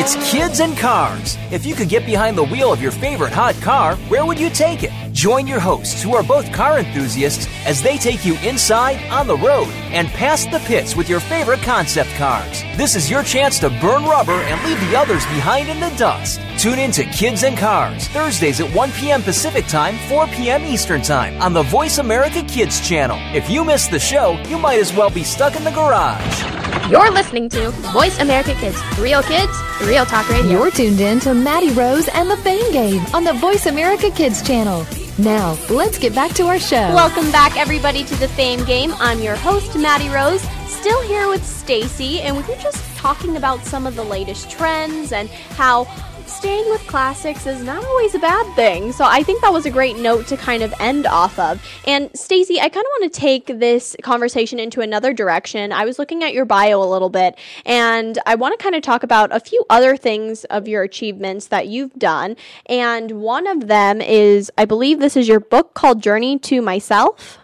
It's 0.03 0.17
Kids 0.31 0.61
and 0.61 0.75
Cars. 0.79 1.37
If 1.51 1.67
you 1.67 1.75
could 1.75 1.91
get 1.91 2.07
behind 2.07 2.39
the 2.39 2.45
wheel 2.45 2.73
of 2.73 2.81
your 2.81 2.91
favorite 2.91 3.35
hot 3.35 3.55
car, 3.57 3.97
where 4.09 4.25
would 4.25 4.41
you 4.41 4.49
take 4.49 4.83
it? 4.83 4.93
Join 5.13 5.47
your 5.47 5.61
hosts, 5.61 6.03
who 6.03 6.17
are 6.17 6.23
both 6.23 6.51
car 6.55 6.79
enthusiasts, 6.79 7.47
as 7.67 7.83
they 7.83 7.99
take 7.99 8.25
you 8.25 8.39
inside, 8.39 8.99
on 9.11 9.27
the 9.27 9.37
road, 9.37 9.69
and 9.93 10.09
past 10.09 10.51
the 10.53 10.61
pits 10.61 10.97
with 10.97 11.11
your 11.11 11.21
favorite 11.21 11.61
concept 11.61 12.09
cars. 12.15 12.63
This 12.79 12.97
is 12.97 13.11
your 13.11 13.23
chance 13.23 13.59
to 13.59 13.69
burn 13.69 14.05
rubber 14.05 14.33
and 14.33 14.67
leave 14.67 14.81
the 14.89 14.97
others 14.97 15.27
behind 15.27 15.69
in 15.69 15.81
the 15.81 15.95
dust. 15.99 16.41
Tune 16.61 16.79
in 16.79 16.91
to 16.91 17.05
Kids 17.05 17.43
and 17.43 17.57
Cars, 17.57 18.07
Thursdays 18.09 18.61
at 18.61 18.71
1 18.75 18.93
p.m. 18.93 19.23
Pacific 19.23 19.67
Time, 19.67 19.97
4 20.11 20.27
p.m. 20.27 20.63
Eastern 20.63 21.01
Time, 21.01 21.41
on 21.41 21.55
the 21.55 21.63
Voice 21.63 21.97
America 21.97 22.43
Kids 22.43 22.87
channel. 22.87 23.17
If 23.35 23.49
you 23.49 23.65
miss 23.65 23.87
the 23.87 23.99
show, 23.99 24.33
you 24.43 24.59
might 24.59 24.79
as 24.79 24.93
well 24.93 25.09
be 25.09 25.25
stuck 25.25 25.57
in 25.57 25.65
the 25.65 25.71
garage. 25.71 26.91
You're 26.91 27.11
listening 27.13 27.49
to 27.49 27.71
Voice 27.95 28.21
America 28.21 28.53
Kids. 28.57 28.77
Real 28.99 29.23
kids, 29.23 29.51
real 29.85 30.05
talk 30.05 30.29
radio. 30.29 30.51
You're 30.51 30.71
tuned 30.71 31.01
in 31.01 31.19
to 31.21 31.33
Maddie 31.33 31.73
Rose 31.73 32.09
and 32.09 32.31
the 32.31 32.37
Fame 32.37 32.71
Game 32.73 33.07
on 33.15 33.25
the 33.25 33.33
Voice 33.33 33.65
America 33.65 34.11
Kids 34.11 34.43
channel. 34.43 34.85
Now, 35.17 35.57
let's 35.71 35.97
get 35.97 36.15
back 36.15 36.33
to 36.33 36.43
our 36.43 36.59
show. 36.59 36.95
Welcome 36.95 37.33
back, 37.33 37.57
everybody, 37.57 38.05
to 38.05 38.17
the 38.17 38.29
Fame 38.29 38.67
Game. 38.67 38.93
I'm 38.99 39.21
your 39.21 39.37
host, 39.37 39.79
Maddie 39.79 40.11
Rose, 40.11 40.43
still 40.67 41.01
here 41.05 41.27
with 41.27 41.43
Stacey, 41.43 42.21
and 42.21 42.37
we 42.37 42.43
were 42.43 42.61
just 42.61 42.85
talking 42.97 43.39
about 43.39 43.65
some 43.65 43.87
of 43.87 43.97
the 43.97 44.05
latest 44.05 44.51
trends 44.51 45.13
and 45.13 45.31
how 45.31 45.87
staying 46.31 46.71
with 46.71 46.87
classics 46.87 47.47
is 47.47 47.63
not 47.65 47.85
always 47.85 48.15
a 48.15 48.19
bad 48.19 48.55
thing. 48.55 48.93
So 48.93 49.05
I 49.05 49.23
think 49.23 49.43
that 49.43 49.53
was 49.53 49.67
a 49.67 49.71
great 49.71 49.97
note 49.99 50.27
to 50.29 50.37
kind 50.37 50.63
of 50.63 50.73
end 50.79 51.07
off 51.07 51.39
of. 51.39 51.63
And 51.87 52.11
Stacey, 52.15 52.61
I 52.61 52.69
kind 52.69 52.87
of 52.87 52.91
want 53.01 53.13
to 53.13 53.21
take 53.21 53.47
this 53.47 53.97
conversation 54.03 54.61
into 54.61 54.81
another 54.81 55.13
direction. 55.13 55.73
I 55.73 55.85
was 55.85 55.99
looking 55.99 56.23
at 56.23 56.33
your 56.33 56.45
bio 56.45 56.83
a 56.83 56.87
little 56.87 57.09
bit 57.09 57.37
and 57.67 58.19
I 58.27 58.37
want 58.37 58.59
to 58.59 58.63
kind 58.63 58.77
of 58.77 58.83
talk 58.83 59.03
about 59.03 59.35
a 59.35 59.41
few 59.41 59.65
other 59.69 59.97
things 59.97 60.45
of 60.45 60.69
your 60.69 60.83
achievements 60.83 61.49
that 61.49 61.67
you've 61.67 61.95
done. 61.95 62.37
And 62.67 63.21
one 63.21 63.47
of 63.47 63.67
them 63.67 64.01
is 64.01 64.53
I 64.57 64.65
believe 64.65 65.01
this 65.01 65.17
is 65.17 65.27
your 65.27 65.41
book 65.41 65.75
called 65.75 66.01
Journey 66.01 66.39
to 66.39 66.63
Myself. 66.63 67.39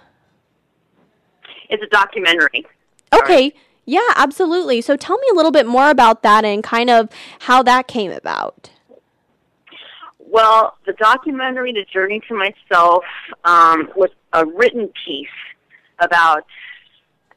It's 1.68 1.82
a 1.82 1.88
documentary. 1.88 2.64
Okay. 3.12 3.52
Yeah, 3.84 4.00
absolutely. 4.16 4.80
So 4.80 4.96
tell 4.96 5.16
me 5.16 5.26
a 5.32 5.34
little 5.34 5.52
bit 5.52 5.66
more 5.66 5.90
about 5.90 6.22
that 6.22 6.44
and 6.44 6.62
kind 6.62 6.90
of 6.90 7.08
how 7.40 7.62
that 7.62 7.86
came 7.86 8.10
about. 8.10 8.70
Well, 10.28 10.76
the 10.86 10.92
documentary, 10.94 11.72
The 11.72 11.84
Journey 11.92 12.20
to 12.28 12.34
Myself, 12.34 13.04
um, 13.44 13.88
was 13.94 14.10
a 14.32 14.44
written 14.44 14.90
piece 15.06 15.28
about, 16.00 16.44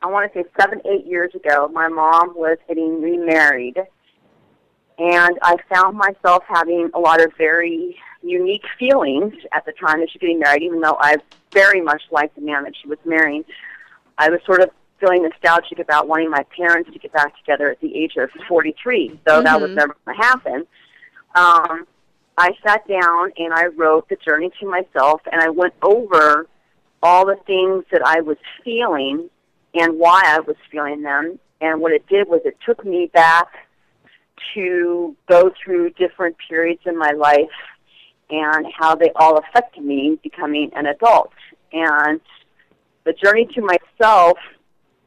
I 0.02 0.08
want 0.08 0.32
to 0.34 0.40
say 0.40 0.50
seven, 0.60 0.82
eight 0.86 1.06
years 1.06 1.34
ago. 1.36 1.70
My 1.72 1.88
mom 1.88 2.34
was 2.36 2.58
getting 2.68 3.00
remarried, 3.02 3.78
and 4.98 5.40
I 5.44 5.58
found 5.72 5.98
myself 5.98 6.44
having 6.48 6.90
a 6.96 7.00
lot 7.00 7.22
of 7.22 7.32
very 7.38 7.96
unique 8.24 8.66
feelings 8.78 9.34
at 9.54 9.66
the 9.66 9.72
time 9.74 10.00
that 10.00 10.10
she 10.10 10.18
was 10.18 10.22
getting 10.22 10.40
married, 10.40 10.64
even 10.64 10.82
though 10.82 10.98
I 11.00 11.18
very 11.54 11.82
much 11.82 12.02
liked 12.12 12.36
the 12.36 12.42
man 12.42 12.64
that 12.64 12.74
she 12.82 12.88
was 12.88 12.98
marrying. 13.06 13.46
I 14.18 14.30
was 14.30 14.40
sort 14.46 14.62
of 14.62 14.72
feeling 15.00 15.24
nostalgic 15.24 15.80
about 15.80 16.08
wanting 16.08 16.30
my 16.30 16.44
parents 16.58 16.92
to 16.92 17.00
get 17.00 17.14
back 17.14 17.38
together 17.38 17.70
at 17.70 17.80
the 17.82 17.96
age 17.96 18.14
of 18.18 18.30
43, 18.48 19.22
though 19.26 19.34
mm-hmm. 19.34 19.46
that 19.46 19.62
was 19.62 19.72
never 19.72 19.96
going 20.06 20.18
to 20.18 20.24
happen. 20.24 20.68
Um, 21.36 21.88
I 22.40 22.52
sat 22.66 22.88
down 22.88 23.34
and 23.38 23.54
I 23.54 23.66
wrote 23.66 24.08
The 24.08 24.16
Journey 24.16 24.50
to 24.62 24.66
Myself, 24.66 25.22
and 25.30 25.42
I 25.42 25.50
went 25.50 25.74
over 25.82 26.48
all 27.04 27.26
the 27.26 27.36
things 27.46 27.84
that 27.92 28.02
I 28.06 28.22
was 28.22 28.38
feeling 28.64 29.30
and 29.74 30.00
why 30.00 30.22
I 30.26 30.40
was 30.40 30.56
feeling 30.72 31.02
them. 31.02 31.38
And 31.60 31.82
what 31.82 31.92
it 31.92 32.08
did 32.08 32.30
was 32.30 32.40
it 32.46 32.58
took 32.66 32.86
me 32.86 33.12
back 33.14 33.48
to 34.54 35.16
go 35.30 35.52
through 35.62 35.92
different 35.92 36.38
periods 36.48 36.82
in 36.86 36.98
my 36.98 37.12
life 37.12 37.50
and 38.30 38.66
how 38.78 38.96
they 38.96 39.12
all 39.18 39.38
affected 39.38 39.84
me 39.84 40.18
becoming 40.24 40.72
an 40.76 40.86
adult. 40.86 41.34
And 41.74 42.22
the 43.04 43.14
journey 43.14 43.50
to 43.54 43.62
myself 43.62 44.38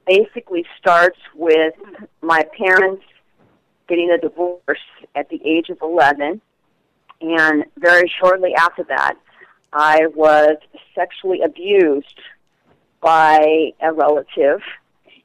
basically 0.07 0.67
starts 0.79 1.19
with 1.35 1.75
my 2.21 2.45
parents 2.59 3.05
getting 3.89 4.11
a 4.11 4.19
divorce 4.19 4.61
at 5.15 5.31
the 5.31 5.41
age 5.47 5.71
of 5.71 5.79
11. 5.81 6.43
And 7.23 7.65
very 7.79 8.13
shortly 8.21 8.55
after 8.55 8.83
that, 8.85 9.15
I 9.73 10.07
was 10.15 10.57
sexually 10.95 11.41
abused 11.41 12.21
by 13.01 13.73
a 13.81 13.93
relative. 13.93 14.61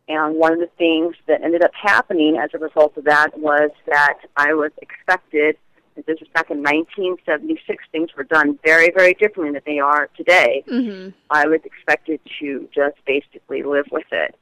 And 0.07 0.35
one 0.35 0.53
of 0.53 0.59
the 0.59 0.69
things 0.77 1.15
that 1.27 1.41
ended 1.43 1.63
up 1.63 1.71
happening 1.73 2.37
as 2.37 2.51
a 2.53 2.59
result 2.59 2.95
of 2.97 3.03
that 3.05 3.37
was 3.37 3.71
that 3.87 4.19
I 4.37 4.53
was 4.53 4.71
expected, 4.81 5.57
this 6.05 6.19
was 6.19 6.29
back 6.33 6.49
in 6.51 6.59
1976, 6.59 7.83
things 7.91 8.11
were 8.15 8.23
done 8.23 8.57
very, 8.63 8.91
very 8.91 9.13
differently 9.15 9.53
than 9.53 9.63
they 9.65 9.79
are 9.79 10.07
today. 10.15 10.63
Mm-hmm. 10.67 11.09
I 11.29 11.47
was 11.47 11.59
expected 11.65 12.21
to 12.39 12.69
just 12.73 12.95
basically 13.05 13.63
live 13.63 13.87
with 13.91 14.05
it. 14.11 14.35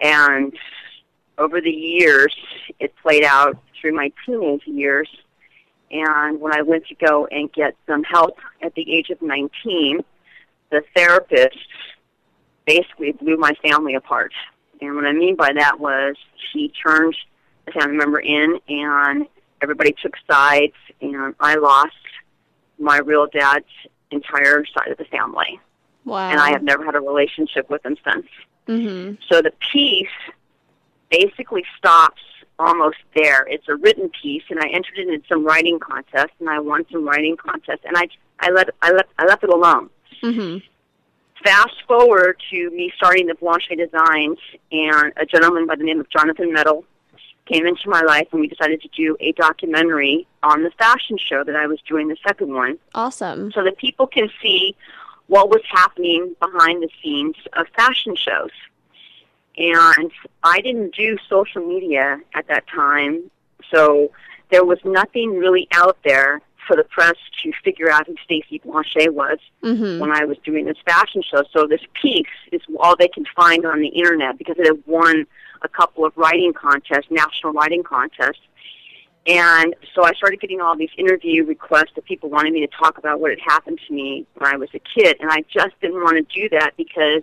And 0.00 0.52
over 1.38 1.60
the 1.60 1.70
years, 1.70 2.34
it 2.78 2.92
played 3.02 3.24
out 3.24 3.56
through 3.80 3.94
my 3.94 4.12
teenage 4.26 4.66
years. 4.66 5.08
And 5.90 6.40
when 6.40 6.54
I 6.54 6.62
went 6.62 6.86
to 6.86 6.94
go 6.94 7.26
and 7.26 7.52
get 7.52 7.74
some 7.86 8.04
help 8.04 8.38
at 8.62 8.74
the 8.74 8.92
age 8.92 9.10
of 9.10 9.20
19, 9.20 10.00
the 10.70 10.82
therapist 10.94 11.58
basically 12.66 13.12
blew 13.12 13.36
my 13.36 13.52
family 13.62 13.94
apart. 13.94 14.32
And 14.80 14.94
what 14.94 15.04
I 15.04 15.12
mean 15.12 15.36
by 15.36 15.52
that 15.52 15.80
was 15.80 16.16
she 16.52 16.72
turned 16.84 17.16
a 17.66 17.72
family 17.72 17.96
member 17.96 18.20
in 18.20 18.60
and 18.68 19.26
everybody 19.62 19.94
took 20.00 20.14
sides 20.30 20.74
and 21.00 21.34
I 21.40 21.56
lost 21.56 21.94
my 22.78 22.98
real 22.98 23.26
dad's 23.26 23.66
entire 24.10 24.64
side 24.66 24.88
of 24.90 24.98
the 24.98 25.04
family. 25.04 25.60
Wow. 26.04 26.30
And 26.30 26.40
I 26.40 26.50
have 26.50 26.62
never 26.62 26.84
had 26.84 26.94
a 26.94 27.00
relationship 27.00 27.68
with 27.68 27.84
him 27.84 27.96
since. 28.04 28.26
Mm-hmm. 28.68 29.14
So 29.28 29.42
the 29.42 29.52
piece 29.72 30.08
basically 31.10 31.64
stops 31.76 32.22
almost 32.60 32.98
there. 33.14 33.46
It's 33.48 33.68
a 33.68 33.76
written 33.76 34.10
piece, 34.22 34.42
and 34.50 34.60
I 34.60 34.68
entered 34.68 34.98
it 34.98 35.08
in 35.08 35.22
some 35.28 35.44
writing 35.44 35.78
contest, 35.78 36.32
and 36.38 36.48
I 36.48 36.58
won 36.58 36.84
some 36.92 37.06
writing 37.06 37.36
contest, 37.36 37.80
and 37.84 37.96
I 37.96 38.08
I 38.40 38.50
let 38.50 38.70
I 38.82 38.92
let 38.92 39.08
I 39.18 39.24
left 39.26 39.42
it 39.42 39.50
alone. 39.50 39.90
Mm-hmm. 40.22 40.58
Fast 41.42 41.82
forward 41.88 42.40
to 42.50 42.70
me 42.70 42.92
starting 42.96 43.26
the 43.26 43.34
Blanchet 43.34 43.78
Designs, 43.78 44.38
and 44.70 45.12
a 45.16 45.24
gentleman 45.24 45.66
by 45.66 45.76
the 45.76 45.84
name 45.84 45.98
of 45.98 46.08
Jonathan 46.10 46.52
Metal 46.52 46.84
came 47.46 47.66
into 47.66 47.88
my 47.88 48.02
life, 48.02 48.28
and 48.32 48.40
we 48.40 48.46
decided 48.46 48.80
to 48.82 48.88
do 48.88 49.16
a 49.20 49.32
documentary 49.32 50.26
on 50.42 50.62
the 50.62 50.70
fashion 50.72 51.16
show 51.18 51.42
that 51.42 51.56
I 51.56 51.66
was 51.66 51.80
doing, 51.88 52.08
the 52.08 52.16
second 52.26 52.52
one. 52.52 52.78
Awesome. 52.94 53.50
So 53.52 53.64
that 53.64 53.78
people 53.78 54.06
can 54.06 54.30
see 54.42 54.76
what 55.26 55.48
was 55.48 55.62
happening 55.68 56.36
behind 56.40 56.82
the 56.82 56.90
scenes 57.02 57.36
of 57.54 57.66
fashion 57.76 58.14
shows. 58.16 58.50
And 59.60 60.10
I 60.42 60.60
didn't 60.62 60.94
do 60.94 61.18
social 61.28 61.60
media 61.66 62.18
at 62.34 62.48
that 62.48 62.64
time, 62.66 63.30
so 63.70 64.10
there 64.50 64.64
was 64.64 64.78
nothing 64.84 65.36
really 65.36 65.68
out 65.72 65.98
there 66.02 66.40
for 66.66 66.76
the 66.76 66.84
press 66.84 67.14
to 67.42 67.52
figure 67.64 67.90
out 67.90 68.06
who 68.06 68.14
Stacey 68.24 68.60
Blanchet 68.64 69.12
was 69.12 69.38
mm-hmm. 69.62 70.00
when 70.00 70.10
I 70.10 70.24
was 70.24 70.38
doing 70.44 70.64
this 70.64 70.78
fashion 70.84 71.22
show. 71.22 71.42
So 71.52 71.66
this 71.66 71.82
piece 72.00 72.26
is 72.52 72.62
all 72.78 72.96
they 72.96 73.08
can 73.08 73.24
find 73.36 73.66
on 73.66 73.80
the 73.80 73.88
internet 73.88 74.38
because 74.38 74.56
it 74.58 74.66
had 74.66 74.82
won 74.86 75.26
a 75.62 75.68
couple 75.68 76.04
of 76.06 76.16
writing 76.16 76.52
contests, 76.52 77.10
national 77.10 77.52
writing 77.52 77.82
contests. 77.82 78.40
And 79.26 79.76
so 79.94 80.04
I 80.04 80.12
started 80.14 80.40
getting 80.40 80.60
all 80.60 80.76
these 80.76 80.90
interview 80.96 81.44
requests 81.44 81.92
that 81.96 82.06
people 82.06 82.30
wanted 82.30 82.52
me 82.52 82.60
to 82.60 82.68
talk 82.68 82.96
about 82.96 83.20
what 83.20 83.30
had 83.30 83.40
happened 83.40 83.78
to 83.86 83.92
me 83.92 84.26
when 84.34 84.52
I 84.52 84.56
was 84.56 84.70
a 84.72 84.80
kid. 84.80 85.16
And 85.20 85.30
I 85.30 85.44
just 85.52 85.78
didn't 85.80 86.02
want 86.02 86.16
to 86.16 86.40
do 86.40 86.48
that 86.50 86.72
because 86.76 87.22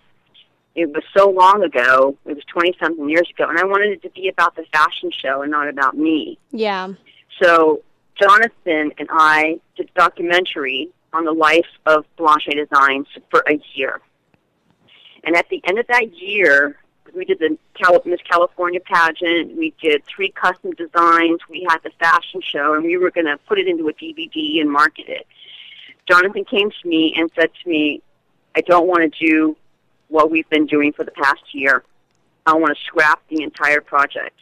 it 0.77 0.93
was 0.93 1.03
so 1.17 1.27
long 1.27 1.63
ago. 1.63 2.15
It 2.25 2.35
was 2.35 2.43
20 2.45 2.75
something 2.79 3.09
years 3.09 3.27
ago. 3.31 3.49
And 3.49 3.57
I 3.57 3.65
wanted 3.65 3.93
it 3.93 4.03
to 4.03 4.11
be 4.11 4.29
about 4.29 4.55
the 4.55 4.63
fashion 4.71 5.09
show 5.11 5.41
and 5.41 5.49
not 5.49 5.67
about 5.67 5.97
me. 5.97 6.37
Yeah. 6.51 6.93
So 7.41 7.81
Jonathan 8.21 8.91
and 8.99 9.09
I 9.11 9.59
did 9.75 9.89
a 9.89 9.99
documentary 9.99 10.89
on 11.13 11.25
the 11.25 11.31
life 11.31 11.65
of 11.87 12.05
Blanchet 12.15 12.53
Designs 12.53 13.07
for 13.31 13.43
a 13.49 13.59
year. 13.73 14.01
And 15.23 15.35
at 15.35 15.49
the 15.49 15.61
end 15.67 15.79
of 15.79 15.87
that 15.87 16.15
year, 16.15 16.77
we 17.15 17.25
did 17.25 17.39
the 17.39 17.57
Cal- 17.73 18.03
Miss 18.05 18.21
California 18.29 18.79
pageant. 18.79 19.57
We 19.57 19.73
did 19.81 20.05
three 20.05 20.29
custom 20.29 20.71
designs. 20.73 21.39
We 21.49 21.65
had 21.67 21.79
the 21.83 21.91
fashion 21.99 22.41
show, 22.43 22.75
and 22.75 22.83
we 22.83 22.97
were 22.97 23.09
going 23.09 23.25
to 23.25 23.37
put 23.47 23.57
it 23.57 23.67
into 23.67 23.87
a 23.89 23.93
DVD 23.93 24.61
and 24.61 24.71
market 24.71 25.09
it. 25.09 25.25
Jonathan 26.07 26.45
came 26.45 26.69
to 26.69 26.87
me 26.87 27.15
and 27.17 27.31
said 27.35 27.49
to 27.63 27.69
me, 27.69 28.03
I 28.55 28.61
don't 28.61 28.87
want 28.87 29.11
to 29.11 29.27
do 29.27 29.57
what 30.09 30.31
we've 30.31 30.49
been 30.49 30.65
doing 30.65 30.93
for 30.93 31.03
the 31.03 31.11
past 31.11 31.53
year. 31.53 31.83
I 32.45 32.53
want 32.53 32.77
to 32.77 32.83
scrap 32.83 33.21
the 33.29 33.43
entire 33.43 33.81
project. 33.81 34.39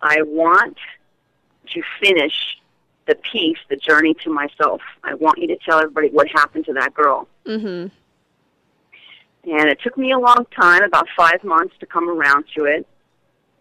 I 0.00 0.22
want 0.22 0.76
to 1.72 1.82
finish 2.00 2.56
the 3.06 3.16
piece, 3.16 3.58
the 3.68 3.76
journey 3.76 4.14
to 4.22 4.30
myself. 4.30 4.80
I 5.02 5.14
want 5.14 5.38
you 5.38 5.48
to 5.48 5.56
tell 5.56 5.78
everybody 5.78 6.08
what 6.10 6.28
happened 6.28 6.66
to 6.66 6.72
that 6.74 6.94
girl. 6.94 7.26
Mm-hmm. 7.46 7.88
And 9.50 9.68
it 9.68 9.80
took 9.80 9.96
me 9.96 10.12
a 10.12 10.18
long 10.18 10.46
time, 10.54 10.82
about 10.82 11.08
five 11.16 11.42
months, 11.42 11.74
to 11.80 11.86
come 11.86 12.08
around 12.08 12.44
to 12.56 12.64
it. 12.66 12.86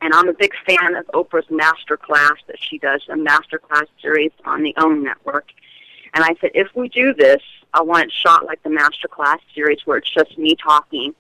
and 0.01 0.13
I'm 0.13 0.27
a 0.27 0.33
big 0.33 0.53
fan 0.65 0.95
of 0.95 1.05
Oprah's 1.07 1.49
Master 1.49 1.97
Class 1.97 2.35
that 2.47 2.57
she 2.59 2.77
does 2.77 3.01
a 3.09 3.15
Master 3.15 3.57
Class 3.57 3.85
series 4.01 4.31
on 4.45 4.61
the 4.63 4.73
OWN 4.77 5.03
network. 5.03 5.49
And 6.13 6.23
I 6.23 6.35
said, 6.39 6.51
if 6.53 6.67
we 6.75 6.89
do 6.89 7.13
this, 7.13 7.41
I 7.77 7.83
want 7.83 8.05
it 8.05 8.11
shot 8.11 8.43
like 8.45 8.63
the 8.63 8.71
Master 8.71 9.07
Class 9.07 9.39
series 9.53 9.79
where 9.85 9.97
it's 9.97 10.09
just 10.09 10.35
me 10.35 10.55
talking, 10.55 11.13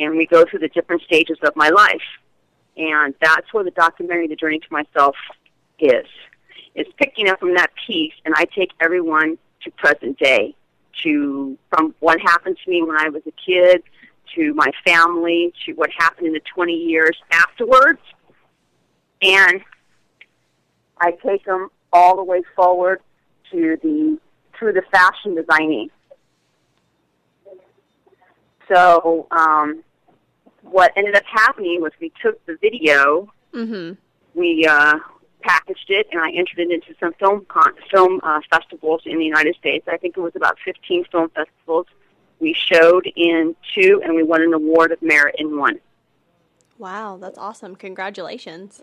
and 0.00 0.16
we 0.16 0.26
go 0.26 0.44
through 0.44 0.58
the 0.58 0.68
different 0.68 1.02
stages 1.02 1.38
of 1.44 1.54
my 1.54 1.68
life. 1.68 2.02
And 2.76 3.14
that's 3.20 3.52
where 3.54 3.62
the 3.62 3.70
documentary, 3.70 4.26
The 4.26 4.34
Journey 4.34 4.58
to 4.58 4.66
Myself, 4.72 5.14
is. 5.78 6.06
It's 6.74 6.90
picking 6.98 7.28
up 7.28 7.38
from 7.38 7.54
that 7.54 7.70
piece, 7.86 8.14
and 8.24 8.34
I 8.36 8.46
take 8.46 8.72
everyone 8.80 9.38
to 9.62 9.70
present 9.70 10.18
day, 10.18 10.56
to 11.04 11.56
from 11.70 11.94
what 12.00 12.20
happened 12.20 12.58
to 12.64 12.70
me 12.70 12.82
when 12.82 12.96
I 12.98 13.08
was 13.10 13.22
a 13.28 13.32
kid, 13.32 13.84
to 14.34 14.52
my 14.54 14.72
family, 14.84 15.52
to 15.64 15.74
what 15.74 15.90
happened 15.96 16.26
in 16.26 16.32
the 16.32 16.42
20 16.54 16.72
years 16.72 17.16
afterwards. 17.30 18.00
And 19.22 19.60
I 20.98 21.12
take 21.24 21.44
them 21.44 21.68
all 21.92 22.16
the 22.16 22.24
way 22.24 22.42
forward 22.56 23.00
to 23.52 23.78
the 23.80 24.18
through 24.58 24.72
the 24.74 24.82
fashion 24.90 25.34
designing. 25.34 25.90
So 28.68 29.26
um, 29.30 29.82
what 30.62 30.92
ended 30.96 31.14
up 31.14 31.24
happening 31.26 31.80
was 31.80 31.92
we 32.00 32.12
took 32.22 32.44
the 32.46 32.56
video, 32.60 33.30
Mhm. 33.52 33.96
we 34.34 34.64
uh, 34.66 34.98
packaged 35.42 35.90
it, 35.90 36.08
and 36.10 36.20
I 36.20 36.30
entered 36.30 36.58
it 36.58 36.70
into 36.70 36.94
some 36.98 37.12
film 37.14 37.44
con- 37.48 37.74
film 37.90 38.20
uh, 38.22 38.40
festivals 38.50 39.02
in 39.04 39.18
the 39.18 39.24
United 39.24 39.54
States. 39.56 39.86
I 39.88 39.96
think 39.98 40.16
it 40.16 40.20
was 40.20 40.34
about 40.34 40.58
15 40.64 41.04
film 41.12 41.28
festivals. 41.30 41.86
We 42.40 42.54
showed 42.54 43.06
in 43.14 43.54
two, 43.74 44.00
and 44.04 44.14
we 44.14 44.22
won 44.22 44.42
an 44.42 44.52
award 44.54 44.92
of 44.92 45.00
merit 45.02 45.36
in 45.38 45.58
one. 45.58 45.78
Wow, 46.78 47.18
that's 47.20 47.38
awesome. 47.38 47.76
Congratulations. 47.76 48.82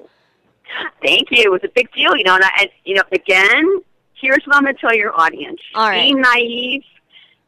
Thank 1.03 1.31
you. 1.31 1.43
It 1.43 1.51
was 1.51 1.61
a 1.63 1.67
big 1.69 1.91
deal, 1.91 2.15
you 2.15 2.23
know. 2.23 2.35
And, 2.35 2.43
I, 2.45 2.49
and 2.61 2.69
you 2.85 2.95
know, 2.95 3.03
again, 3.11 3.81
here's 4.21 4.45
what 4.45 4.55
I'm 4.55 4.63
going 4.63 4.75
to 4.75 4.81
tell 4.81 4.93
your 4.95 5.19
audience. 5.19 5.59
All 5.75 5.89
right. 5.89 6.01
Being 6.03 6.21
naive, 6.21 6.83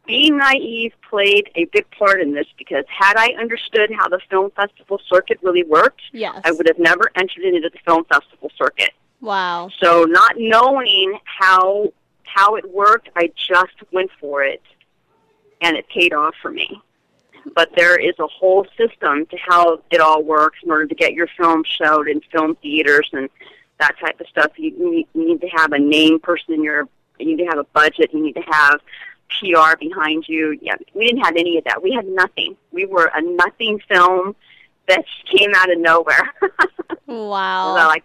being 0.06 0.38
naive 0.38 0.94
played 1.10 1.50
a 1.56 1.66
big 1.66 1.90
part 1.92 2.20
in 2.20 2.34
this 2.34 2.48
because 2.58 2.84
had 2.88 3.16
I 3.16 3.34
understood 3.40 3.92
how 3.96 4.10
the 4.10 4.20
film 4.30 4.52
festival 4.52 5.00
circuit 5.08 5.40
really 5.42 5.64
worked, 5.64 6.02
Yes. 6.12 6.42
I 6.44 6.52
would 6.52 6.68
have 6.68 6.80
never 6.80 7.12
entered 7.16 7.44
into 7.44 7.70
the 7.70 7.78
film 7.86 8.04
festival 8.06 8.52
circuit. 8.58 8.92
Wow. 9.22 9.70
So, 9.80 10.04
not 10.04 10.34
knowing 10.38 11.18
how 11.24 11.94
how 12.26 12.56
it 12.56 12.74
worked, 12.74 13.10
I 13.16 13.32
just 13.36 13.76
went 13.92 14.10
for 14.20 14.44
it, 14.44 14.62
and 15.62 15.78
it 15.78 15.88
paid 15.88 16.14
off 16.14 16.36
for 16.42 16.52
me. 16.52 16.82
But 17.56 17.70
there 17.76 17.96
is 17.98 18.16
a 18.20 18.28
whole 18.28 18.66
system 18.78 19.26
to 19.28 19.38
how 19.38 19.82
it 19.92 20.02
all 20.02 20.24
works 20.24 20.60
in 20.64 20.72
order 20.72 20.88
to 20.88 20.96
get 20.96 21.14
your 21.14 21.28
film 21.38 21.64
showed 21.64 22.08
in 22.08 22.22
film 22.32 22.56
theaters 22.56 23.10
and 23.14 23.30
that 23.80 23.98
type 24.00 24.20
of 24.20 24.28
stuff. 24.28 24.52
You 24.58 24.72
need, 24.78 25.08
you 25.14 25.28
need 25.28 25.42
to 25.42 25.48
have 25.48 25.72
a 25.72 25.80
name 25.80 26.20
person 26.20 26.54
in 26.54 26.64
your. 26.64 26.88
You 27.20 27.28
need 27.28 27.44
to 27.44 27.46
have 27.46 27.60
a 27.60 27.64
budget. 27.66 28.12
You 28.14 28.24
need 28.24 28.34
to 28.34 28.42
have 28.42 28.80
PR 29.30 29.78
behind 29.80 30.26
you. 30.28 30.58
Yeah, 30.62 30.76
we 30.94 31.08
didn't 31.08 31.24
have 31.24 31.36
any 31.36 31.58
of 31.58 31.64
that. 31.66 31.82
We 31.82 31.92
had 31.92 32.08
nothing. 32.08 32.58
We 32.72 32.86
were 32.86 33.12
a 33.14 33.22
nothing 33.22 33.80
film 33.88 34.36
that 34.88 35.06
came 35.32 35.52
out 35.56 35.72
of 35.72 35.80
nowhere. 35.80 36.34
Wow. 37.06 37.76
So, 37.78 37.88
like, 37.88 38.04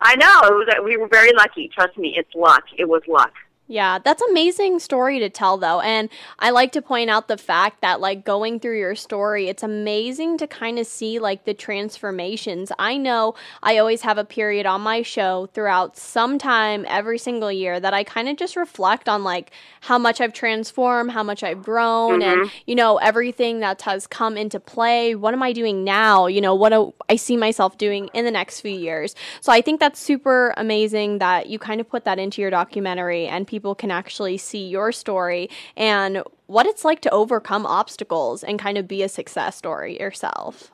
I 0.00 0.16
know 0.16 0.40
it 0.44 0.52
was, 0.52 0.68
we 0.84 0.96
were 0.96 1.08
very 1.08 1.32
lucky. 1.32 1.68
Trust 1.68 1.96
me, 1.98 2.14
it's 2.16 2.34
luck. 2.34 2.64
It 2.76 2.88
was 2.88 3.02
luck. 3.08 3.32
Yeah, 3.68 3.98
that's 3.98 4.22
amazing 4.22 4.78
story 4.78 5.18
to 5.18 5.28
tell 5.28 5.58
though. 5.58 5.80
And 5.80 6.08
I 6.38 6.50
like 6.50 6.70
to 6.72 6.82
point 6.82 7.10
out 7.10 7.26
the 7.26 7.36
fact 7.36 7.80
that 7.80 8.00
like 8.00 8.24
going 8.24 8.60
through 8.60 8.78
your 8.78 8.94
story, 8.94 9.48
it's 9.48 9.64
amazing 9.64 10.38
to 10.38 10.46
kind 10.46 10.78
of 10.78 10.86
see 10.86 11.18
like 11.18 11.44
the 11.44 11.54
transformations. 11.54 12.70
I 12.78 12.96
know 12.96 13.34
I 13.64 13.78
always 13.78 14.02
have 14.02 14.18
a 14.18 14.24
period 14.24 14.66
on 14.66 14.82
my 14.82 15.02
show 15.02 15.46
throughout 15.52 15.96
some 15.96 16.38
time 16.38 16.84
every 16.88 17.18
single 17.18 17.50
year 17.50 17.80
that 17.80 17.92
I 17.92 18.04
kind 18.04 18.28
of 18.28 18.36
just 18.36 18.54
reflect 18.54 19.08
on 19.08 19.24
like 19.24 19.50
how 19.80 19.98
much 19.98 20.20
I've 20.20 20.32
transformed, 20.32 21.10
how 21.10 21.24
much 21.24 21.42
I've 21.42 21.62
grown 21.64 22.22
and 22.22 22.42
mm-hmm. 22.42 22.56
you 22.66 22.76
know 22.76 22.98
everything 22.98 23.60
that 23.60 23.82
has 23.82 24.06
come 24.06 24.36
into 24.36 24.60
play. 24.60 25.16
What 25.16 25.34
am 25.34 25.42
I 25.42 25.52
doing 25.52 25.82
now? 25.82 26.28
You 26.28 26.40
know, 26.40 26.54
what 26.54 26.68
do 26.68 26.94
I 27.08 27.16
see 27.16 27.36
myself 27.36 27.78
doing 27.78 28.10
in 28.14 28.24
the 28.24 28.30
next 28.30 28.60
few 28.60 28.78
years. 28.78 29.16
So 29.40 29.52
I 29.52 29.60
think 29.60 29.80
that's 29.80 29.98
super 29.98 30.54
amazing 30.56 31.18
that 31.18 31.48
you 31.48 31.58
kind 31.58 31.80
of 31.80 31.88
put 31.88 32.04
that 32.04 32.20
into 32.20 32.40
your 32.40 32.50
documentary 32.50 33.26
and 33.26 33.44
people 33.46 33.55
can 33.74 33.90
actually 33.90 34.36
see 34.36 34.66
your 34.66 34.92
story 34.92 35.48
and 35.76 36.22
what 36.46 36.66
it's 36.66 36.84
like 36.84 37.00
to 37.02 37.10
overcome 37.10 37.66
obstacles 37.66 38.44
and 38.44 38.58
kind 38.58 38.78
of 38.78 38.86
be 38.86 39.02
a 39.02 39.08
success 39.08 39.56
story 39.56 39.98
yourself. 39.98 40.70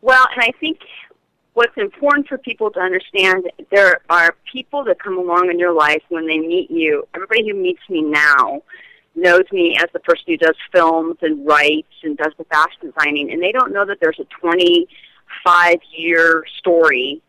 Well, 0.00 0.26
and 0.34 0.42
I 0.42 0.52
think 0.58 0.78
what's 1.54 1.76
important 1.76 2.28
for 2.28 2.38
people 2.38 2.70
to 2.72 2.80
understand 2.80 3.50
there 3.70 4.00
are 4.10 4.34
people 4.50 4.84
that 4.84 4.98
come 4.98 5.18
along 5.18 5.50
in 5.50 5.58
your 5.58 5.72
life 5.72 6.02
when 6.08 6.26
they 6.26 6.38
meet 6.38 6.70
you. 6.70 7.06
Everybody 7.14 7.48
who 7.48 7.54
meets 7.54 7.82
me 7.88 8.02
now 8.02 8.62
knows 9.14 9.44
me 9.52 9.76
as 9.76 9.86
the 9.92 10.00
person 10.00 10.24
who 10.26 10.36
does 10.38 10.56
films 10.72 11.16
and 11.22 11.46
writes 11.46 11.92
and 12.02 12.16
does 12.16 12.32
the 12.38 12.44
fashion 12.44 12.90
designing, 12.90 13.30
and 13.30 13.42
they 13.42 13.52
don't 13.52 13.72
know 13.72 13.84
that 13.84 13.98
there's 14.00 14.18
a 14.18 14.24
25 14.40 15.76
year 15.92 16.44
story 16.58 17.22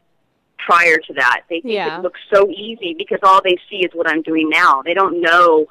prior 0.66 0.97
to 0.97 1.14
that. 1.14 1.41
They 1.49 1.61
think 1.61 1.74
Yeah. 1.74 1.97
it 1.99 2.01
looks 2.01 2.20
so 2.34 2.49
easy 2.49 2.93
because 2.97 3.20
all 3.24 3.41
they 3.43 3.57
see 3.70 3.78
is 3.86 3.91
what 3.93 4.07
I'm 4.09 4.22
doing 4.22 4.49
now. 4.49 4.82
They 4.82 4.93
don't 4.93 5.22
know 5.22 5.68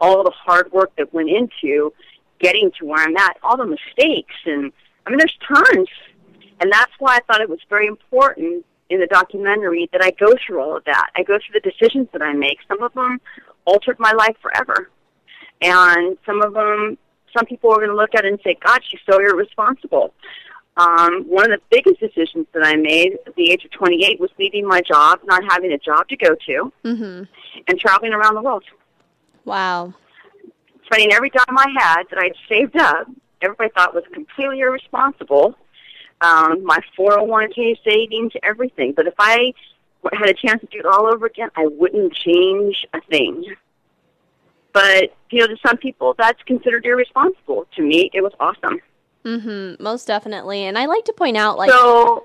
all 0.00 0.22
the 0.24 0.30
hard 0.30 0.72
work 0.72 0.92
that 0.96 1.12
went 1.14 1.30
into 1.30 1.92
getting 2.40 2.70
to 2.78 2.84
where 2.84 3.02
I'm 3.02 3.16
at, 3.16 3.36
all 3.42 3.56
the 3.56 3.66
mistakes, 3.66 4.34
and 4.44 4.72
I 5.06 5.10
mean, 5.10 5.18
there's 5.18 5.38
tons. 5.46 5.88
And 6.60 6.72
that's 6.72 6.92
why 6.98 7.16
I 7.16 7.20
thought 7.26 7.40
it 7.40 7.48
was 7.48 7.58
very 7.68 7.86
important 7.86 8.64
in 8.90 9.00
the 9.00 9.06
documentary 9.06 9.88
that 9.92 10.02
I 10.02 10.10
go 10.12 10.32
through 10.46 10.60
all 10.60 10.76
of 10.76 10.84
that. 10.84 11.10
I 11.16 11.22
go 11.22 11.38
through 11.38 11.60
the 11.60 11.70
decisions 11.70 12.08
that 12.12 12.22
I 12.22 12.32
make. 12.32 12.58
Some 12.68 12.82
of 12.82 12.92
them 12.94 13.20
altered 13.64 13.98
my 13.98 14.12
life 14.12 14.36
forever. 14.40 14.90
And 15.60 16.16
some 16.26 16.42
of 16.42 16.52
them, 16.54 16.96
some 17.36 17.46
people 17.46 17.70
are 17.72 17.76
going 17.76 17.88
to 17.88 17.96
look 17.96 18.14
at 18.14 18.24
it 18.24 18.32
and 18.32 18.40
say, 18.44 18.56
God, 18.64 18.80
she's 18.88 19.00
so 19.08 19.18
irresponsible. 19.18 20.14
Um, 20.76 21.22
one 21.28 21.52
of 21.52 21.60
the 21.60 21.62
biggest 21.70 22.00
decisions 22.00 22.46
that 22.52 22.64
I 22.64 22.74
made 22.74 23.16
at 23.26 23.34
the 23.36 23.50
age 23.52 23.64
of 23.64 23.70
28 23.70 24.18
was 24.18 24.30
leaving 24.38 24.66
my 24.66 24.80
job, 24.80 25.20
not 25.24 25.42
having 25.48 25.72
a 25.72 25.78
job 25.78 26.08
to 26.08 26.16
go 26.16 26.34
to, 26.46 26.72
Mhm. 26.84 27.28
and 27.68 27.78
traveling 27.80 28.12
around 28.12 28.34
the 28.34 28.42
world. 28.42 28.64
Wow. 29.44 29.94
spending 30.86 31.12
every 31.14 31.30
dime 31.30 31.56
I 31.58 31.66
had 31.78 32.04
that 32.10 32.18
I'd 32.18 32.34
saved 32.46 32.76
up. 32.76 33.06
Everybody 33.40 33.70
thought 33.70 33.94
was 33.94 34.04
completely 34.12 34.60
irresponsible. 34.60 35.56
Um, 36.20 36.62
my 36.62 36.78
401k 36.96 37.76
savings, 37.82 38.32
everything. 38.42 38.92
But 38.92 39.06
if 39.06 39.14
I 39.18 39.54
had 40.12 40.28
a 40.28 40.34
chance 40.34 40.60
to 40.60 40.66
do 40.66 40.78
it 40.80 40.84
all 40.86 41.06
over 41.06 41.24
again, 41.24 41.48
I 41.56 41.66
wouldn't 41.66 42.12
change 42.14 42.86
a 42.92 43.00
thing. 43.00 43.54
But 44.74 45.14
you 45.30 45.40
know, 45.40 45.46
to 45.46 45.56
some 45.66 45.78
people, 45.78 46.14
that's 46.18 46.42
considered 46.42 46.84
irresponsible. 46.84 47.66
To 47.76 47.82
me, 47.82 48.10
it 48.12 48.20
was 48.22 48.32
awesome. 48.38 48.80
Mhm. 49.24 49.80
Most 49.80 50.06
definitely. 50.06 50.64
And 50.64 50.78
I 50.78 50.86
like 50.86 51.04
to 51.06 51.12
point 51.12 51.36
out 51.36 51.56
like 51.56 51.70
so, 51.70 52.24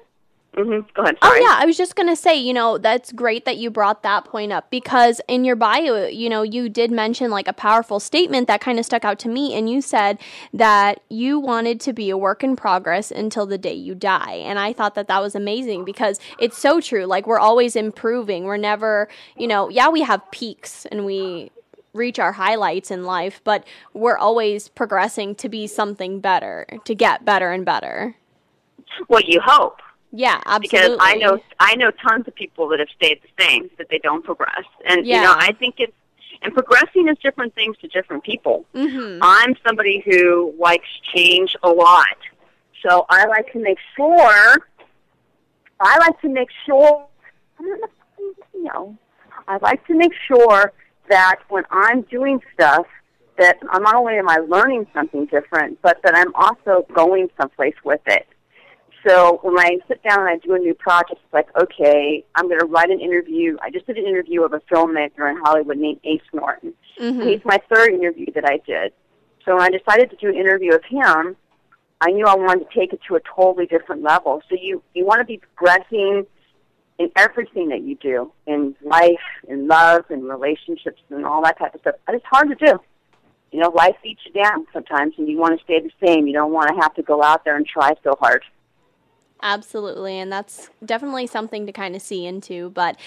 hmm 0.56 0.80
go 0.94 1.04
ahead. 1.04 1.18
Oh 1.22 1.38
yeah, 1.40 1.58
I 1.62 1.66
was 1.66 1.78
just 1.78 1.96
gonna 1.96 2.16
say, 2.16 2.36
you 2.36 2.54
know, 2.54 2.78
that's 2.78 3.12
great 3.14 3.46
that 3.46 3.58
you 3.58 3.70
brought 3.70 4.04
that 4.04 4.26
point 4.26 4.52
up 4.52 4.70
because 4.70 5.22
in 5.28 5.46
your 5.46 5.56
bio, 5.56 6.08
you 6.08 6.28
know, 6.28 6.42
you 6.42 6.68
did 6.68 6.92
mention 6.92 7.32
like 7.32 7.48
a 7.48 7.54
powerful 7.54 8.00
statement 8.00 8.48
that 8.48 8.60
kind 8.60 8.80
of 8.80 8.86
stuck 8.86 9.06
out 9.06 9.20
to 9.20 9.30
me, 9.30 9.54
and 9.54 9.70
you 9.70 9.82
said 9.82 10.18
that 10.54 11.02
you 11.08 11.40
wanted 11.40 11.80
to 11.82 11.94
be 11.94 12.10
a 12.10 12.18
work 12.18 12.44
in 12.44 12.56
progress 12.56 13.12
until 13.12 13.46
the 13.46 13.58
day 13.58 13.74
you 13.74 13.96
die, 13.96 14.34
and 14.34 14.60
I 14.60 14.74
thought 14.74 14.96
that 14.96 15.08
that 15.08 15.22
was 15.22 15.36
amazing 15.36 15.86
because 15.86 16.20
it's 16.40 16.58
so 16.58 16.82
true. 16.82 17.06
Like 17.06 17.28
we're 17.28 17.40
always 17.40 17.76
improving. 17.76 18.44
We're 18.44 18.58
never, 18.58 19.08
you 19.38 19.48
know, 19.48 19.70
yeah, 19.70 19.88
we 19.88 20.02
have 20.02 20.30
peaks 20.32 20.86
and 20.88 21.06
we 21.06 21.52
reach 21.94 22.20
our 22.20 22.34
highlights 22.34 22.92
in 22.92 23.04
life, 23.04 23.42
but 23.44 23.66
we're 23.94 24.18
always 24.18 24.68
progressing 24.68 25.36
to 25.36 25.50
be 25.50 25.68
something 25.68 26.20
better, 26.20 26.66
to 26.86 26.96
get 26.96 27.26
better 27.26 27.52
and 27.52 27.66
better. 27.66 28.16
Well, 29.08 29.22
you 29.26 29.40
hope. 29.44 29.82
Yeah, 30.12 30.42
absolutely. 30.46 30.98
because. 30.98 30.98
I 31.02 31.16
know 31.16 31.40
I 31.60 31.76
know 31.76 31.92
tons 31.92 32.28
of 32.28 32.36
people 32.36 32.68
that 32.70 32.80
have 32.80 32.90
stayed 32.96 33.22
the 33.22 33.44
same, 33.44 33.70
that 33.78 33.90
they 33.90 34.00
don't 34.00 34.24
progress. 34.24 34.64
And 34.86 35.06
you 35.06 35.16
know, 35.22 35.34
I 35.36 35.52
think 35.54 35.76
it's 35.78 35.94
and 36.42 36.54
progressing 36.54 37.08
is 37.10 37.18
different 37.22 37.54
things 37.54 37.78
to 37.82 37.88
different 37.90 38.24
people. 38.24 38.66
Mhm. 38.74 39.20
I'm 39.22 39.56
somebody 39.66 40.00
who 40.06 40.54
likes 40.58 40.88
change 41.14 41.56
a 41.64 41.70
lot. 41.70 42.18
So 42.82 43.06
I 43.10 43.26
like 43.26 43.52
to 43.54 43.60
make 43.60 43.78
sure 43.96 44.56
I 45.82 45.98
like 46.00 46.20
to 46.22 46.30
make 46.30 46.50
sure 46.66 47.08
I 47.60 47.64
don't 47.64 47.92
you 48.54 48.64
know, 48.64 48.98
I 49.48 49.58
like 49.58 49.86
to 49.88 49.96
make 49.96 50.14
sure 50.28 50.74
that 51.10 51.38
when 51.50 51.64
I'm 51.72 52.02
doing 52.04 52.40
stuff 52.54 52.86
that 53.38 53.58
I'm 53.72 53.84
not 53.84 53.96
only 53.96 54.18
am 54.18 54.30
I 54.30 54.38
learning 54.38 54.88
something 54.94 55.26
different, 55.26 55.82
but 55.82 55.98
that 56.04 56.16
I'm 56.16 56.34
also 56.36 56.86
going 56.94 57.30
someplace 57.40 57.76
with 57.84 58.02
it. 58.06 58.28
So 59.08 59.40
when 59.44 59.58
I 59.58 59.78
sit 59.88 60.04
down 60.04 60.20
and 60.20 60.30
I 60.30 60.38
do 60.38 60.56
a 60.56 60.60
new 60.60 60.74
project, 60.74 61.22
it's 61.24 61.34
like, 61.34 61.48
okay, 61.56 62.26
I'm 62.36 62.50
going 62.50 62.60
to 62.60 62.66
write 62.66 62.90
an 62.90 63.00
interview. 63.00 63.58
I 63.62 63.70
just 63.72 63.88
did 63.88 63.98
an 63.98 64.06
interview 64.06 64.44
of 64.44 64.52
a 64.52 64.60
filmmaker 64.72 65.30
in 65.30 65.38
Hollywood 65.38 65.78
named 65.78 66.02
Ace 66.04 66.22
Norton. 66.34 66.74
Mhm. 67.00 67.30
He's 67.30 67.46
my 67.46 67.60
third 67.74 67.94
interview 67.94 68.26
that 68.34 68.44
I 68.46 68.58
did. 68.58 68.92
So 69.46 69.56
when 69.56 69.64
I 69.64 69.70
decided 69.70 70.10
to 70.10 70.18
do 70.18 70.28
an 70.28 70.36
interview 70.36 70.74
of 70.74 70.84
him, 70.84 71.38
I 72.02 72.12
knew 72.12 72.26
I 72.26 72.36
wanted 72.36 72.70
to 72.70 72.78
take 72.78 72.92
it 72.92 73.00
to 73.08 73.16
a 73.16 73.22
totally 73.22 73.66
different 73.66 74.04
level. 74.04 74.42
So 74.50 74.56
you 74.60 74.82
you 74.94 75.06
want 75.06 75.20
to 75.20 75.26
be 75.26 75.38
progressing 75.38 76.26
in 77.00 77.10
everything 77.16 77.70
that 77.70 77.82
you 77.82 77.96
do 77.96 78.32
in 78.46 78.76
life, 78.84 79.16
in 79.48 79.68
love, 79.68 80.04
in 80.10 80.24
relationships, 80.24 81.02
and 81.10 81.26
all 81.26 81.42
that 81.42 81.58
type 81.58 81.74
of 81.74 81.82
stuff. 81.82 81.96
But 82.06 82.16
it's 82.16 82.26
hard 82.26 82.50
to 82.50 82.56
do. 82.56 82.80
You 83.52 83.62
know, 83.62 83.70
life 83.70 83.96
beats 84.04 84.22
you 84.26 84.44
down 84.44 84.68
sometimes, 84.72 85.16
and 85.18 85.28
you 85.28 85.38
want 85.38 85.58
to 85.58 85.64
stay 85.64 85.80
the 85.80 86.06
same. 86.06 86.28
You 86.28 86.34
don't 86.34 86.52
want 86.52 86.70
to 86.70 86.76
have 86.76 86.94
to 86.96 87.02
go 87.02 87.24
out 87.24 87.46
there 87.46 87.56
and 87.56 87.66
try 87.66 87.94
so 88.04 88.16
hard. 88.20 88.44
Absolutely, 89.42 90.20
and 90.20 90.32
that's 90.32 90.70
definitely 90.86 91.26
something 91.26 91.66
to 91.66 91.72
kind 91.72 91.96
of 91.96 92.02
see 92.02 92.26
into. 92.26 92.70
But 92.72 93.00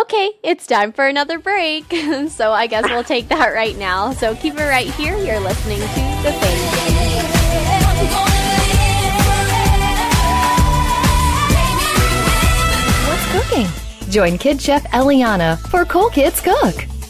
okay, 0.00 0.30
it's 0.44 0.66
time 0.66 0.92
for 0.92 1.06
another 1.06 1.40
break. 1.40 1.92
so 2.28 2.52
I 2.52 2.68
guess 2.68 2.84
we'll 2.88 3.04
take 3.04 3.28
that 3.28 3.52
right 3.52 3.76
now. 3.76 4.12
So 4.12 4.36
keep 4.36 4.54
it 4.54 4.68
right 4.68 4.86
here. 4.94 5.16
You're 5.16 5.40
listening 5.40 5.80
to 5.80 6.22
The 6.22 6.32
Fame 6.40 6.61
cooking? 13.52 14.10
Join 14.10 14.38
Kid 14.38 14.60
Chef 14.60 14.84
Eliana 14.90 15.58
for 15.68 15.84
Cool 15.84 16.10
Kids 16.10 16.40
Cook. 16.40 16.91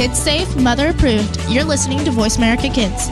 Kids 0.00 0.18
safe, 0.18 0.56
mother 0.56 0.88
approved. 0.88 1.38
You're 1.50 1.62
listening 1.62 2.02
to 2.06 2.10
Voice 2.10 2.38
America 2.38 2.70
Kids. 2.70 3.08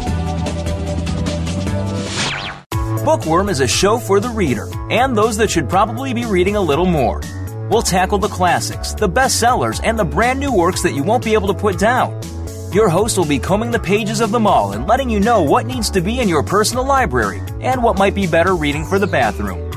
Bookworm 3.04 3.50
is 3.50 3.60
a 3.60 3.68
show 3.68 3.98
for 3.98 4.20
the 4.20 4.30
reader 4.30 4.70
and 4.90 5.14
those 5.14 5.36
that 5.36 5.50
should 5.50 5.68
probably 5.68 6.14
be 6.14 6.24
reading 6.24 6.56
a 6.56 6.60
little 6.62 6.86
more. 6.86 7.20
We'll 7.68 7.82
tackle 7.82 8.16
the 8.16 8.28
classics, 8.28 8.94
the 8.94 9.06
bestsellers, 9.06 9.82
and 9.84 9.98
the 9.98 10.04
brand 10.06 10.40
new 10.40 10.50
works 10.50 10.82
that 10.82 10.94
you 10.94 11.02
won't 11.02 11.22
be 11.22 11.34
able 11.34 11.48
to 11.48 11.52
put 11.52 11.78
down. 11.78 12.22
Your 12.72 12.88
host 12.88 13.18
will 13.18 13.26
be 13.26 13.38
combing 13.38 13.70
the 13.70 13.78
pages 13.78 14.22
of 14.22 14.30
them 14.30 14.46
all 14.46 14.72
and 14.72 14.86
letting 14.86 15.10
you 15.10 15.20
know 15.20 15.42
what 15.42 15.66
needs 15.66 15.90
to 15.90 16.00
be 16.00 16.20
in 16.20 16.28
your 16.30 16.42
personal 16.42 16.86
library 16.86 17.42
and 17.60 17.82
what 17.82 17.98
might 17.98 18.14
be 18.14 18.26
better 18.26 18.56
reading 18.56 18.86
for 18.86 18.98
the 18.98 19.06
bathroom. 19.06 19.67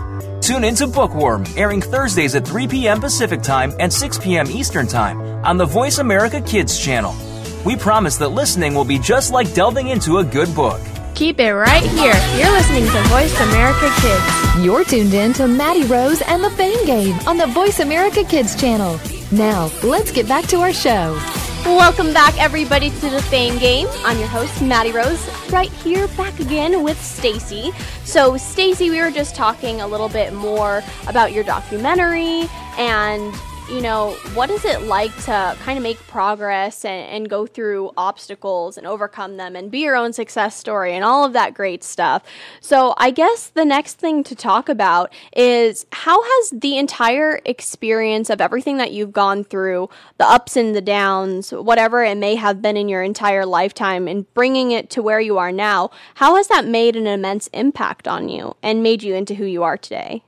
Tune 0.42 0.64
into 0.64 0.88
Bookworm, 0.88 1.46
airing 1.56 1.82
Thursdays 1.82 2.34
at 2.34 2.48
3 2.48 2.68
p.m. 2.68 3.00
Pacific 3.00 3.44
Time 3.44 3.74
and 3.80 3.94
6 3.94 4.18
p.m. 4.18 4.50
Eastern 4.50 4.88
Time 4.88 5.22
on 5.46 5.56
the 5.58 5.66
Voice 5.66 6.00
America 6.00 6.42
Kids 6.42 6.80
channel. 6.80 7.16
We 7.64 7.76
promise 7.76 8.18
that 8.18 8.30
listening 8.30 8.74
will 8.74 8.84
be 8.84 8.98
just 8.98 9.32
like 9.32 9.54
delving 9.54 9.90
into 9.90 10.18
a 10.18 10.24
good 10.24 10.54
book. 10.56 10.82
Keep 11.14 11.40
it 11.40 11.54
right 11.54 11.84
here. 11.84 12.16
You're 12.40 12.52
listening 12.52 12.86
to 12.86 13.02
Voice 13.10 13.40
America 13.40 13.88
Kids. 14.02 14.66
You're 14.66 14.84
tuned 14.84 15.14
in 15.14 15.34
to 15.34 15.48
Maddie 15.48 15.86
Rose 15.86 16.22
and 16.24 16.44
the 16.44 16.50
Fame 16.50 16.86
Game 16.88 17.20
on 17.28 17.38
the 17.38 17.48
Voice 17.48 17.80
America 17.80 18.24
Kids 18.24 18.60
channel. 18.60 19.00
Now, 19.32 19.70
let's 19.84 20.12
get 20.12 20.28
back 20.28 20.48
to 20.48 20.58
our 20.58 20.74
show. 20.74 21.20
Welcome 21.64 22.12
back, 22.12 22.42
everybody, 22.42 22.90
to 22.90 23.10
the 23.10 23.22
Fame 23.22 23.60
Game. 23.60 23.88
I'm 24.04 24.18
your 24.18 24.28
host, 24.28 24.64
Maddie 24.64 24.92
Rose, 24.92 25.30
right 25.52 25.70
here 25.70 26.08
back 26.10 26.40
again 26.40 26.82
with 26.82 27.00
Stacey. 27.00 27.72
So, 28.04 28.36
Stacey, 28.36 28.90
we 28.90 29.00
were 29.00 29.12
just 29.12 29.36
talking 29.36 29.80
a 29.80 29.88
little 29.88 30.10
bit 30.10 30.34
more 30.34 30.82
about 31.08 31.34
your 31.34 31.44
documentary 31.44 32.50
and 32.80 33.34
you 33.70 33.82
know, 33.82 34.12
what 34.34 34.50
is 34.50 34.66
it 34.66 34.82
like 34.82 35.16
to 35.24 35.56
kind 35.62 35.78
of 35.78 35.84
make 35.84 35.98
progress 36.08 36.84
and, 36.84 37.10
and, 37.10 37.30
go 37.30 37.46
through 37.46 37.92
obstacles 37.96 38.78
and 38.78 38.86
overcome 38.86 39.38
them 39.38 39.56
and 39.56 39.72
be 39.72 39.80
your 39.80 39.96
own 39.96 40.12
success 40.12 40.58
story 40.58 40.94
and 40.94 41.06
all 41.06 41.24
of 41.24 41.34
that 41.34 41.54
great 41.54 41.84
stuff? 41.84 42.24
So, 42.60 42.94
I 42.98 43.12
guess 43.12 43.48
the 43.48 43.64
next 43.64 43.94
thing 43.94 44.24
to 44.26 44.36
talk 44.36 44.68
about 44.68 45.14
is 45.36 45.86
how 45.92 46.22
has 46.22 46.50
the 46.52 46.78
entire 46.78 47.40
experience 47.46 48.30
of 48.30 48.42
everything 48.42 48.78
that 48.78 48.92
you've 48.92 49.14
gone 49.14 49.44
through, 49.44 49.90
the 50.18 50.26
ups 50.26 50.58
and 50.58 50.76
the 50.76 50.82
downs, 50.82 51.52
whatever 51.52 52.04
it 52.04 52.18
may 52.18 52.36
have 52.36 52.62
been 52.62 52.76
in 52.76 52.90
your 52.90 53.04
entire 53.04 53.46
lifetime, 53.46 54.08
and 54.08 54.32
bringing 54.34 54.72
it 54.72 54.90
to 54.90 55.02
where 55.02 55.22
you 55.22 55.38
are 55.38 55.52
now, 55.52 55.92
how 56.16 56.36
has 56.36 56.48
that 56.50 56.66
made 56.66 56.96
an 56.96 57.08
immense 57.08 57.48
impact 57.48 58.08
on 58.08 58.28
you 58.28 58.56
and 58.62 58.84
made 58.84 59.04
you 59.04 59.16
into 59.16 59.36
who 59.36 59.46
you 59.46 59.64
are 59.64 59.78
today? 59.78 60.24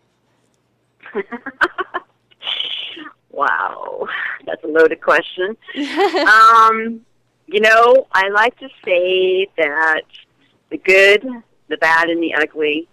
Wow, 3.34 4.07
that's 4.45 4.63
a 4.63 4.67
loaded 4.67 5.01
question. 5.01 5.57
um, 5.75 7.01
you 7.47 7.59
know, 7.59 8.07
I 8.13 8.29
like 8.29 8.57
to 8.59 8.69
say 8.86 9.47
that 9.57 10.03
the 10.69 10.77
good, 10.77 11.25
the 11.67 11.77
bad, 11.77 12.09
and 12.09 12.21
the 12.21 12.36
ugly, 12.36 12.88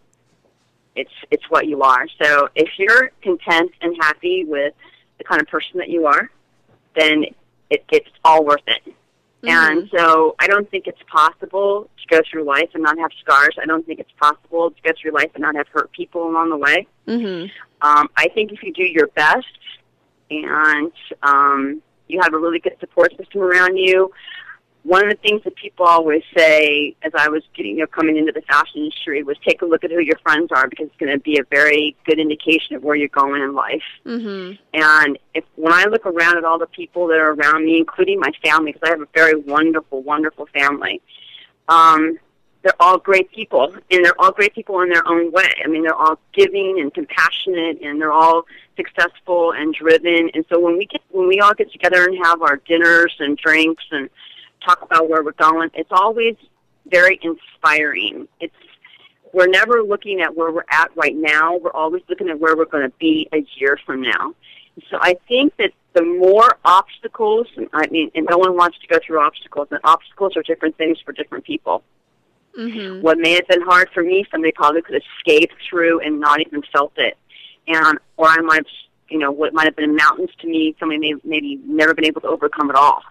it's 0.97 1.12
it's 1.30 1.45
what 1.51 1.66
you 1.66 1.82
are. 1.82 2.07
So 2.22 2.49
if 2.55 2.70
you're 2.78 3.11
content 3.22 3.72
and 3.82 3.95
happy 4.01 4.45
with 4.45 4.72
the 5.18 5.24
kind 5.24 5.43
of 5.43 5.47
person 5.47 5.76
that 5.78 5.91
you 5.91 6.07
are, 6.07 6.30
then 6.97 7.26
it, 7.68 7.84
it's 7.91 8.09
all 8.24 8.43
worth 8.43 8.66
it. 8.66 8.82
Mm-hmm. 9.43 9.49
And 9.49 9.91
so 9.95 10.36
I 10.38 10.47
don't 10.47 10.70
think 10.70 10.86
it's 10.86 11.03
possible 11.11 11.88
to 11.99 12.14
go 12.14 12.22
through 12.30 12.45
life 12.45 12.70
and 12.74 12.82
not 12.82 12.99
have 12.99 13.11
scars. 13.20 13.57
I 13.61 13.66
don't 13.66 13.86
think 13.86 14.01
it's 14.01 14.12
possible 14.20 14.70
to 14.70 14.82
go 14.82 14.91
through 15.01 15.12
life 15.12 15.30
and 15.34 15.43
not 15.43 15.55
have 15.55 15.68
hurt 15.68 15.93
people 15.93 16.28
along 16.28 16.51
the 16.51 16.57
way. 16.57 16.86
Mm-hmm. 17.07 17.47
Um, 17.82 18.09
I 18.16 18.28
think 18.28 18.53
if 18.53 18.62
you 18.62 18.72
do 18.72 18.84
your 18.84 19.07
best 19.09 19.47
and 20.31 20.93
um, 21.22 21.83
you 22.09 22.20
have 22.20 22.35
a 22.35 22.39
really 22.39 22.59
good 22.59 22.76
support 22.81 23.16
system 23.16 23.43
around 23.43 23.76
you. 23.76 24.11
One 24.83 25.05
of 25.05 25.11
the 25.11 25.16
things 25.16 25.45
that 25.45 25.55
people 25.57 25.85
always 25.85 26.22
say 26.35 26.97
as 27.03 27.12
I 27.14 27.28
was 27.28 27.43
getting, 27.55 27.72
you 27.72 27.81
know, 27.81 27.87
coming 27.87 28.16
into 28.16 28.33
the 28.33 28.41
fashion 28.43 28.81
industry 28.81 29.22
was 29.22 29.37
take 29.47 29.61
a 29.61 29.66
look 29.66 29.85
at 29.85 29.91
who 29.91 30.01
your 30.01 30.16
friends 30.22 30.51
are 30.53 30.68
because 30.68 30.87
it's 30.87 30.97
going 30.97 31.12
to 31.12 31.18
be 31.18 31.39
a 31.39 31.45
very 31.51 31.95
good 32.07 32.18
indication 32.18 32.76
of 32.76 32.83
where 32.83 32.97
you're 32.97 33.09
going 33.09 33.43
in 33.43 33.55
life. 33.55 33.83
Mm-hmm. 34.07 34.55
And 34.72 35.18
if 35.35 35.45
when 35.57 35.74
I 35.74 35.85
look 35.85 36.07
around 36.07 36.39
at 36.39 36.45
all 36.45 36.59
the 36.59 36.66
people 36.66 37.09
that 37.09 37.18
are 37.18 37.33
around 37.35 37.66
me, 37.66 37.76
including 37.76 38.20
my 38.20 38.33
family, 38.43 38.72
because 38.72 38.89
I 38.89 38.91
have 38.91 39.03
a 39.03 39.09
very 39.14 39.39
wonderful, 39.39 40.03
wonderful 40.03 40.47
family, 40.47 41.03
um, 41.68 42.18
they're 42.63 42.73
all 42.81 42.99
great 42.99 43.31
people, 43.33 43.75
and 43.91 44.05
they're 44.05 44.21
all 44.21 44.33
great 44.33 44.55
people 44.55 44.81
in 44.83 44.91
their 44.91 45.07
own 45.09 45.33
way. 45.33 45.49
I 45.65 45.69
mean, 45.69 45.83
they're 45.83 45.95
all 45.95 46.19
giving 46.33 46.79
and 46.81 46.93
compassionate, 46.93 47.81
and 47.83 48.01
they're 48.01 48.13
all 48.13 48.45
successful 48.77 49.53
and 49.53 49.75
driven. 49.75 50.31
And 50.35 50.45
so 50.49 50.61
when 50.61 50.77
we 50.77 50.87
get 50.87 51.01
when 51.11 51.27
we 51.29 51.41
all 51.41 51.55
get 51.55 51.73
together 51.73 52.05
and 52.05 52.19
have 52.25 52.43
our 52.43 52.57
dinners 52.57 53.15
and 53.19 53.37
drinks 53.39 53.85
and 53.91 54.11
talk 54.65 54.83
about 54.83 55.09
where 55.09 55.23
we're 55.23 55.33
going, 55.33 55.71
it's 55.75 55.93
always 55.93 56.37
very 56.87 57.19
inspiring. 57.23 58.29
It's 58.41 58.55
we're 59.33 59.47
never 59.47 59.83
looking 59.83 60.21
at 60.21 60.37
where 60.37 60.53
we're 60.53 60.65
at 60.71 60.91
right 60.97 61.17
now. 61.17 61.57
We're 61.57 61.73
always 61.73 62.03
looking 62.09 62.29
at 62.29 62.39
where 62.41 62.57
we're 62.57 62.65
going 62.65 62.91
to 62.91 62.97
be 62.99 63.29
a 63.33 63.47
year 63.57 63.79
from 63.87 64.03
now. 64.03 64.35
So 64.91 64.99
I 65.01 65.15
think 65.29 65.57
that 65.57 65.71
the 65.93 66.03
more 66.03 66.59
obstacles, 66.65 67.47
I 67.73 67.87
mean, 67.89 68.11
and 68.15 68.27
no 68.29 68.39
one 68.39 68.57
wants 68.57 68.79
to 68.79 68.87
go 68.87 68.99
through 69.05 69.21
obstacles, 69.21 69.69
and 69.71 69.81
obstacles 69.85 70.37
are 70.37 70.43
different 70.43 70.77
things 70.77 70.99
for 71.05 71.13
different 71.13 71.45
people. 71.45 71.83
Mm-hmm. 72.59 73.03
What 73.03 73.18
may 73.18 73.34
have 73.34 73.46
been 73.48 73.62
hard 73.62 73.88
for 73.94 74.03
me, 74.03 74.24
somebody 74.30 74.53
probably 74.53 74.82
could 74.82 74.94
have 74.94 75.03
scathed 75.20 75.55
through 75.68 76.01
and 76.01 76.20
not 76.20 76.40
even 76.40 76.62
felt 76.72 76.92
it. 76.96 77.16
And 77.68 77.98
or 78.16 78.28
I 78.28 78.38
might, 78.38 78.66
you 79.09 79.18
know, 79.18 79.30
what 79.30 79.55
might 79.55 79.66
have 79.66 79.76
been 79.76 79.94
mountains 79.94 80.30
to 80.40 80.46
me, 80.46 80.74
somebody 80.78 80.98
may 80.98 81.14
maybe 81.24 81.61
never 81.64 81.94
been 81.94 82.07
able 82.07 82.20
to 82.22 82.28
overcome 82.28 82.70
at 82.70 82.76
all. 82.76 83.03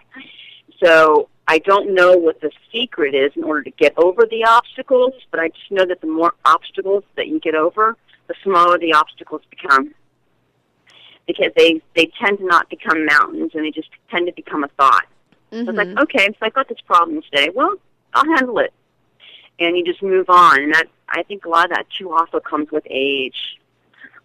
So 0.82 1.28
I 1.48 1.58
don't 1.58 1.94
know 1.94 2.16
what 2.16 2.40
the 2.40 2.50
secret 2.72 3.14
is 3.14 3.32
in 3.34 3.44
order 3.44 3.62
to 3.62 3.70
get 3.70 3.94
over 3.96 4.26
the 4.30 4.44
obstacles, 4.44 5.14
but 5.30 5.40
I 5.40 5.48
just 5.48 5.70
know 5.70 5.86
that 5.86 6.00
the 6.00 6.06
more 6.06 6.34
obstacles 6.44 7.04
that 7.16 7.28
you 7.28 7.40
get 7.40 7.54
over, 7.54 7.96
the 8.28 8.34
smaller 8.42 8.78
the 8.78 8.92
obstacles 8.92 9.42
become. 9.50 9.94
Because 11.26 11.52
they 11.56 11.80
they 11.94 12.10
tend 12.20 12.38
to 12.38 12.44
not 12.44 12.68
become 12.68 13.06
mountains, 13.06 13.52
and 13.54 13.64
they 13.64 13.70
just 13.70 13.88
tend 14.10 14.26
to 14.26 14.32
become 14.32 14.64
a 14.64 14.68
thought. 14.68 15.06
Mm-hmm. 15.52 15.64
So 15.64 15.70
it's 15.70 15.76
like, 15.76 15.98
okay, 16.02 16.26
so 16.28 16.36
I 16.42 16.50
got 16.50 16.68
this 16.68 16.80
problem 16.84 17.22
today. 17.22 17.50
Well, 17.54 17.76
I'll 18.14 18.24
handle 18.36 18.58
it 18.58 18.72
and 19.60 19.76
you 19.76 19.84
just 19.84 20.02
move 20.02 20.28
on. 20.28 20.62
And 20.62 20.74
that 20.74 20.86
I 21.08 21.22
think 21.22 21.44
a 21.44 21.48
lot 21.48 21.66
of 21.66 21.70
that 21.70 21.86
too 21.90 22.12
also 22.12 22.40
comes 22.40 22.70
with 22.70 22.84
age. 22.88 23.58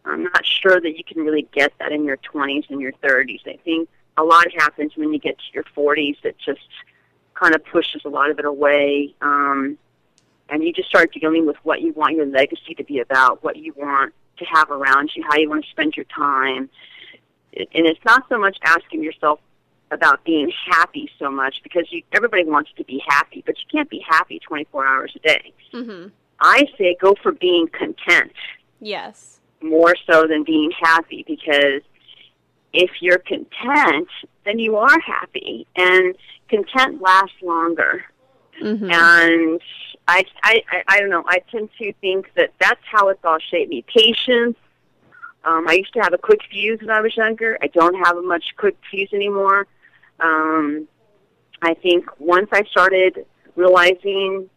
I'm 0.05 0.23
not 0.23 0.45
sure 0.45 0.79
that 0.79 0.97
you 0.97 1.03
can 1.03 1.23
really 1.23 1.47
get 1.51 1.73
that 1.79 1.91
in 1.91 2.05
your 2.05 2.17
20s 2.17 2.69
and 2.69 2.79
your 2.79 2.91
30s. 3.03 3.41
I 3.47 3.57
think 3.63 3.89
a 4.17 4.23
lot 4.23 4.45
happens 4.57 4.95
when 4.95 5.11
you 5.11 5.19
get 5.19 5.37
to 5.37 5.43
your 5.53 5.63
40s 5.75 6.21
that 6.23 6.37
just 6.37 6.67
kind 7.33 7.53
of 7.55 7.65
pushes 7.65 8.03
a 8.05 8.09
lot 8.09 8.29
of 8.29 8.39
it 8.39 8.45
away. 8.45 9.13
Um, 9.21 9.77
and 10.49 10.63
you 10.63 10.71
just 10.71 10.89
start 10.89 11.11
dealing 11.11 11.45
with 11.45 11.57
what 11.63 11.81
you 11.81 11.91
want 11.93 12.15
your 12.15 12.27
legacy 12.27 12.75
to 12.75 12.83
be 12.83 12.99
about, 12.99 13.43
what 13.43 13.57
you 13.57 13.73
want 13.75 14.13
to 14.37 14.45
have 14.45 14.69
around 14.69 15.11
you, 15.15 15.23
how 15.27 15.37
you 15.37 15.49
want 15.49 15.65
to 15.65 15.71
spend 15.71 15.95
your 15.97 16.05
time. 16.05 16.69
And 17.55 17.87
it's 17.87 18.03
not 18.05 18.25
so 18.29 18.37
much 18.37 18.57
asking 18.63 19.03
yourself 19.03 19.39
about 19.91 20.23
being 20.25 20.51
happy 20.69 21.09
so 21.19 21.29
much 21.29 21.57
because 21.63 21.85
you, 21.91 22.01
everybody 22.11 22.43
wants 22.43 22.71
to 22.77 22.83
be 22.83 23.01
happy, 23.07 23.43
but 23.45 23.55
you 23.59 23.65
can't 23.71 23.89
be 23.89 24.03
happy 24.07 24.39
24 24.39 24.85
hours 24.85 25.13
a 25.15 25.19
day. 25.19 25.53
Mm-hmm. 25.73 26.07
I 26.39 26.67
say 26.77 26.97
go 26.99 27.15
for 27.21 27.31
being 27.31 27.67
content 27.67 28.33
Yes. 28.79 29.39
more 29.61 29.95
so 30.09 30.27
than 30.27 30.43
being 30.43 30.71
happy 30.81 31.23
because 31.27 31.81
if 32.73 32.91
you're 32.99 33.19
content, 33.19 34.09
then 34.43 34.59
you 34.59 34.75
are 34.75 34.99
happy, 34.99 35.65
and 35.75 36.15
content 36.49 37.01
lasts 37.01 37.37
longer. 37.41 38.03
Mm-hmm. 38.61 38.91
And 38.91 39.61
I, 40.07 40.23
I, 40.43 40.63
I, 40.87 40.99
don't 40.99 41.09
know. 41.09 41.23
I 41.27 41.39
tend 41.51 41.69
to 41.81 41.93
think 41.93 42.31
that 42.35 42.53
that's 42.59 42.81
how 42.89 43.09
it's 43.09 43.23
all 43.23 43.39
shaped 43.39 43.69
me. 43.69 43.83
Patience. 43.87 44.57
Um, 45.43 45.67
I 45.67 45.73
used 45.73 45.93
to 45.93 45.99
have 45.99 46.13
a 46.13 46.17
quick 46.17 46.39
fuse 46.49 46.79
when 46.81 46.89
I 46.89 47.01
was 47.01 47.15
younger. 47.15 47.57
I 47.61 47.67
don't 47.67 47.95
have 48.05 48.17
a 48.17 48.21
much 48.21 48.55
quick 48.57 48.77
fuse 48.89 49.09
anymore. 49.13 49.67
Um, 50.19 50.87
I 51.61 51.73
think 51.73 52.05
once 52.19 52.49
I 52.51 52.63
started 52.65 53.25
realizing 53.55 54.49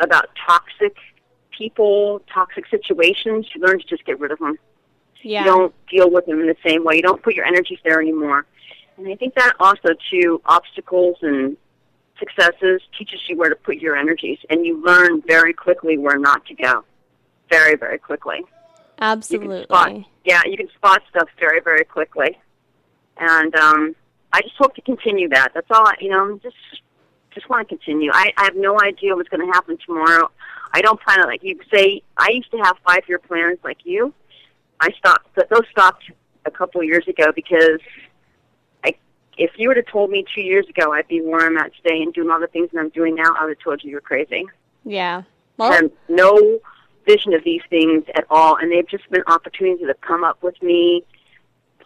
about 0.00 0.28
toxic 0.46 0.96
people, 1.56 2.22
toxic 2.32 2.66
situations, 2.68 3.46
you 3.54 3.60
learn 3.60 3.78
to 3.78 3.86
just 3.86 4.04
get 4.04 4.18
rid 4.18 4.32
of 4.32 4.38
them. 4.38 4.58
Yeah. 5.22 5.40
You 5.40 5.50
don't 5.50 5.74
deal 5.88 6.10
with 6.10 6.26
them 6.26 6.40
in 6.40 6.46
the 6.46 6.56
same 6.66 6.84
way. 6.84 6.96
You 6.96 7.02
don't 7.02 7.22
put 7.22 7.34
your 7.34 7.46
energies 7.46 7.78
there 7.84 8.00
anymore. 8.00 8.46
And 8.96 9.08
I 9.08 9.16
think 9.16 9.34
that 9.34 9.54
also, 9.58 9.90
too, 10.10 10.40
obstacles 10.44 11.16
and 11.22 11.56
successes 12.18 12.80
teaches 12.96 13.20
you 13.28 13.36
where 13.36 13.48
to 13.50 13.56
put 13.56 13.78
your 13.78 13.96
energies, 13.96 14.38
and 14.50 14.64
you 14.64 14.82
learn 14.84 15.22
very 15.26 15.52
quickly 15.52 15.98
where 15.98 16.18
not 16.18 16.44
to 16.46 16.54
go. 16.54 16.84
Very, 17.50 17.76
very 17.76 17.98
quickly. 17.98 18.38
You 18.38 18.46
Absolutely. 19.00 19.64
spot, 19.64 19.92
yeah, 20.24 20.42
you 20.44 20.56
can 20.56 20.68
spot 20.70 21.02
stuff 21.10 21.28
very, 21.38 21.60
very 21.60 21.84
quickly. 21.84 22.38
And 23.18 23.54
um, 23.56 23.96
I 24.34 24.40
just 24.42 24.56
hope 24.58 24.74
to 24.74 24.82
continue 24.82 25.28
that. 25.28 25.52
That's 25.54 25.70
all. 25.70 25.86
I, 25.86 25.94
you 26.00 26.10
know, 26.10 26.40
just 26.42 26.56
just 27.32 27.48
want 27.48 27.68
to 27.68 27.76
continue. 27.76 28.10
I, 28.12 28.32
I 28.36 28.44
have 28.44 28.56
no 28.56 28.80
idea 28.80 29.14
what's 29.14 29.28
going 29.28 29.46
to 29.46 29.52
happen 29.52 29.78
tomorrow. 29.86 30.28
I 30.72 30.80
don't 30.82 31.00
plan 31.00 31.20
it 31.20 31.26
like 31.26 31.44
you 31.44 31.56
say. 31.72 32.02
I 32.16 32.30
used 32.30 32.50
to 32.50 32.58
have 32.58 32.76
five 32.84 33.02
year 33.08 33.20
plans 33.20 33.58
like 33.62 33.78
you. 33.84 34.12
I 34.80 34.90
stopped. 34.98 35.28
But 35.36 35.48
those 35.50 35.62
stopped 35.70 36.10
a 36.46 36.50
couple 36.50 36.80
of 36.80 36.86
years 36.88 37.06
ago 37.06 37.30
because 37.32 37.78
I, 38.84 38.96
if 39.38 39.52
you 39.56 39.68
would 39.68 39.76
have 39.76 39.86
told 39.86 40.10
me 40.10 40.24
two 40.34 40.42
years 40.42 40.66
ago 40.68 40.92
I'd 40.92 41.06
be 41.06 41.20
where 41.20 41.46
I'm 41.46 41.56
at 41.56 41.70
today 41.76 42.02
and 42.02 42.12
doing 42.12 42.28
all 42.28 42.40
the 42.40 42.48
things 42.48 42.70
that 42.72 42.80
I'm 42.80 42.88
doing 42.90 43.14
now, 43.14 43.36
I 43.38 43.44
would 43.44 43.56
have 43.56 43.62
told 43.62 43.84
you 43.84 43.90
you're 43.90 44.00
crazy. 44.00 44.46
Yeah. 44.84 45.22
I 45.60 45.62
Well, 45.62 45.72
have 45.72 45.90
no 46.08 46.58
vision 47.06 47.34
of 47.34 47.44
these 47.44 47.62
things 47.70 48.02
at 48.16 48.26
all, 48.30 48.56
and 48.56 48.72
they've 48.72 48.88
just 48.88 49.08
been 49.10 49.22
opportunities 49.28 49.80
that 49.82 49.88
have 49.88 50.00
come 50.00 50.24
up 50.24 50.42
with 50.42 50.60
me 50.60 51.04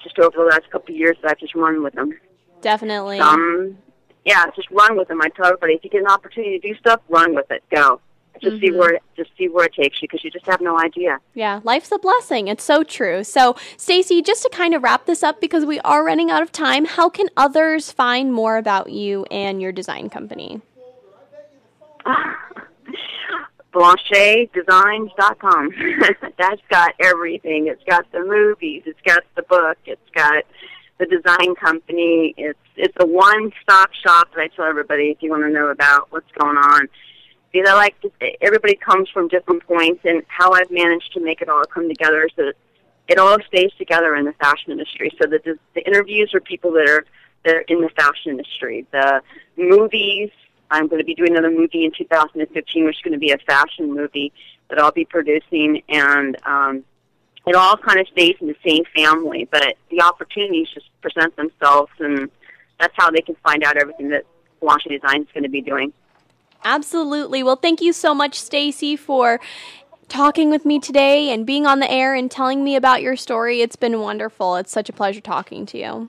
just 0.02 0.18
over 0.18 0.34
the 0.34 0.44
last 0.44 0.70
couple 0.70 0.94
of 0.94 0.98
years 0.98 1.16
that 1.20 1.32
I've 1.32 1.38
just 1.38 1.54
run 1.54 1.82
with 1.82 1.92
them. 1.92 2.18
Definitely. 2.60 3.18
Um, 3.20 3.78
yeah, 4.24 4.44
just 4.54 4.70
run 4.70 4.96
with 4.96 5.08
them. 5.08 5.22
I 5.22 5.28
tell 5.28 5.46
everybody 5.46 5.74
if 5.74 5.84
you 5.84 5.90
get 5.90 6.02
an 6.02 6.08
opportunity 6.08 6.58
to 6.58 6.68
do 6.68 6.74
stuff, 6.78 7.00
run 7.08 7.34
with 7.34 7.50
it. 7.50 7.62
Go. 7.70 8.00
Just 8.40 8.60
see 8.60 8.70
where 8.70 8.94
it, 8.94 9.02
just 9.16 9.30
see 9.36 9.48
where 9.48 9.64
it 9.64 9.72
takes 9.74 10.00
you 10.00 10.06
because 10.06 10.22
you 10.22 10.30
just 10.30 10.46
have 10.46 10.60
no 10.60 10.78
idea. 10.78 11.18
Yeah, 11.34 11.60
life's 11.64 11.90
a 11.90 11.98
blessing. 11.98 12.46
It's 12.46 12.62
so 12.62 12.84
true. 12.84 13.24
So, 13.24 13.56
Stacey, 13.76 14.22
just 14.22 14.44
to 14.44 14.50
kind 14.50 14.74
of 14.74 14.82
wrap 14.84 15.06
this 15.06 15.24
up 15.24 15.40
because 15.40 15.64
we 15.64 15.80
are 15.80 16.04
running 16.04 16.30
out 16.30 16.42
of 16.42 16.52
time, 16.52 16.84
how 16.84 17.08
can 17.08 17.26
others 17.36 17.90
find 17.90 18.32
more 18.32 18.56
about 18.56 18.92
you 18.92 19.24
and 19.30 19.60
your 19.60 19.72
design 19.72 20.08
company? 20.08 20.60
BlanchetDesigns.com. 23.74 25.70
That's 26.38 26.62
got 26.70 26.94
everything. 27.00 27.66
It's 27.66 27.82
got 27.84 28.10
the 28.12 28.20
movies. 28.20 28.84
It's 28.86 29.00
got 29.04 29.24
the 29.36 29.42
book. 29.42 29.78
It's 29.84 30.10
got 30.14 30.44
the 30.98 31.06
design 31.06 31.54
company. 31.54 32.34
It's 32.36 32.58
it's 32.76 32.96
a 33.00 33.06
one-stop 33.06 33.92
shop 33.94 34.28
that 34.34 34.40
I 34.40 34.48
tell 34.48 34.66
everybody 34.66 35.10
if 35.10 35.22
you 35.22 35.30
want 35.30 35.42
to 35.44 35.50
know 35.50 35.68
about 35.68 36.12
what's 36.12 36.30
going 36.38 36.56
on. 36.56 36.88
Because 37.52 37.68
I 37.68 37.74
like 37.74 38.00
to, 38.02 38.10
everybody 38.42 38.76
comes 38.76 39.08
from 39.08 39.28
different 39.28 39.66
points, 39.66 40.02
and 40.04 40.22
how 40.28 40.52
I've 40.52 40.70
managed 40.70 41.12
to 41.14 41.20
make 41.20 41.40
it 41.40 41.48
all 41.48 41.64
come 41.64 41.88
together 41.88 42.24
is 42.24 42.32
that 42.36 42.54
it 43.08 43.18
all 43.18 43.38
stays 43.46 43.72
together 43.78 44.14
in 44.14 44.26
the 44.26 44.34
fashion 44.34 44.72
industry. 44.72 45.10
So 45.20 45.28
the 45.28 45.58
the 45.74 45.86
interviews 45.86 46.32
are 46.34 46.40
people 46.40 46.72
that 46.72 46.88
are 46.88 47.04
that 47.44 47.54
are 47.54 47.60
in 47.62 47.80
the 47.80 47.90
fashion 47.90 48.32
industry. 48.32 48.86
The 48.92 49.22
movies. 49.56 50.30
I'm 50.70 50.86
going 50.86 51.00
to 51.00 51.04
be 51.06 51.14
doing 51.14 51.30
another 51.30 51.50
movie 51.50 51.86
in 51.86 51.92
2015, 51.96 52.84
which 52.84 52.96
is 52.96 53.02
going 53.02 53.14
to 53.14 53.18
be 53.18 53.32
a 53.32 53.38
fashion 53.38 53.94
movie 53.94 54.34
that 54.68 54.78
I'll 54.78 54.92
be 54.92 55.06
producing, 55.06 55.82
and 55.88 56.36
um, 56.44 56.84
it 57.46 57.54
all 57.54 57.76
kind 57.76 57.98
of 57.98 58.06
stays 58.08 58.36
in 58.40 58.48
the 58.48 58.56
same 58.66 58.84
family. 58.94 59.48
But 59.50 59.76
the 59.90 60.02
opportunities 60.02 60.68
just 60.72 60.86
present 61.00 61.34
themselves, 61.36 61.92
and 61.98 62.30
that's 62.78 62.94
how 62.96 63.10
they 63.10 63.20
can 63.20 63.36
find 63.42 63.64
out 63.64 63.76
everything 63.76 64.10
that 64.10 64.24
Blanchet 64.60 65.00
Design 65.00 65.22
is 65.22 65.28
going 65.32 65.44
to 65.44 65.50
be 65.50 65.60
doing. 65.60 65.92
Absolutely. 66.64 67.42
Well, 67.42 67.56
thank 67.56 67.80
you 67.80 67.92
so 67.92 68.14
much, 68.14 68.38
Stacey, 68.38 68.96
for 68.96 69.40
talking 70.08 70.50
with 70.50 70.64
me 70.64 70.80
today 70.80 71.30
and 71.30 71.46
being 71.46 71.66
on 71.66 71.80
the 71.80 71.90
air 71.90 72.14
and 72.14 72.30
telling 72.30 72.64
me 72.64 72.74
about 72.76 73.02
your 73.02 73.16
story. 73.16 73.60
It's 73.60 73.76
been 73.76 74.00
wonderful. 74.00 74.56
It's 74.56 74.72
such 74.72 74.88
a 74.88 74.92
pleasure 74.92 75.20
talking 75.20 75.66
to 75.66 75.78
you. 75.78 76.08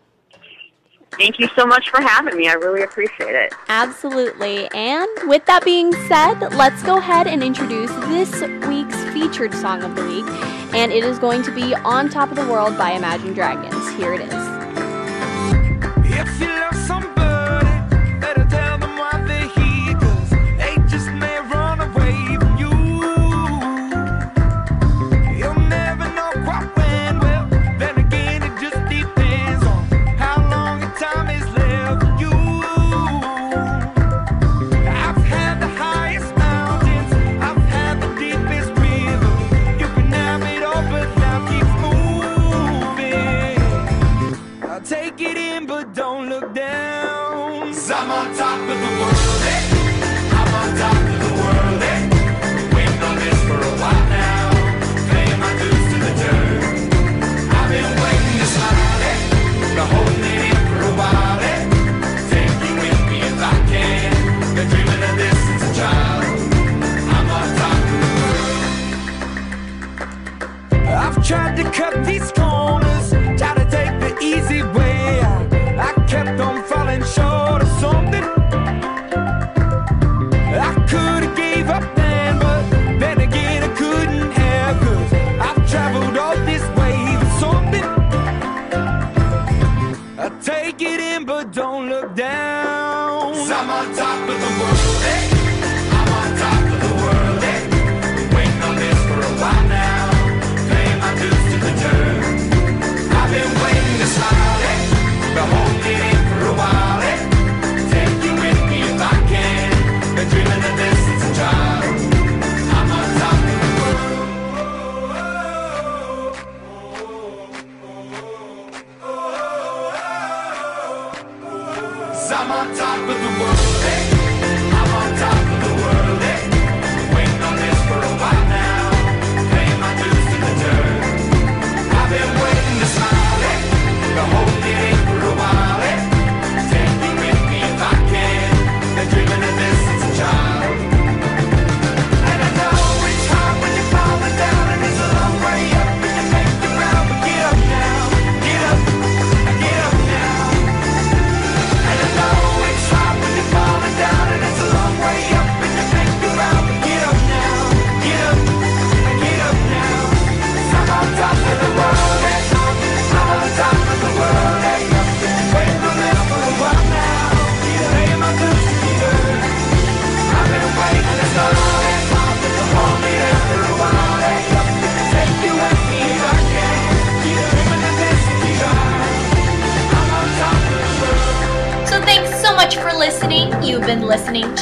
Thank 1.11 1.39
you 1.39 1.49
so 1.55 1.65
much 1.65 1.89
for 1.89 2.01
having 2.01 2.37
me. 2.37 2.47
I 2.47 2.53
really 2.53 2.83
appreciate 2.83 3.35
it. 3.35 3.53
Absolutely. 3.67 4.69
And 4.73 5.09
with 5.23 5.45
that 5.45 5.65
being 5.65 5.91
said, 6.07 6.39
let's 6.55 6.81
go 6.83 6.97
ahead 6.97 7.27
and 7.27 7.43
introduce 7.43 7.91
this 8.07 8.41
week's 8.67 9.03
featured 9.11 9.53
song 9.53 9.83
of 9.83 9.95
the 9.95 10.05
week. 10.05 10.58
And 10.71 10.91
it 10.91 11.03
is 11.03 11.17
going 11.19 11.43
to 11.43 11.51
be 11.53 11.73
On 11.73 12.09
Top 12.09 12.29
of 12.29 12.35
the 12.35 12.45
World 12.45 12.77
by 12.77 12.91
Imagine 12.91 13.33
Dragons. 13.33 13.89
Here 13.95 14.13
it 14.13 14.21
is. 14.21 14.58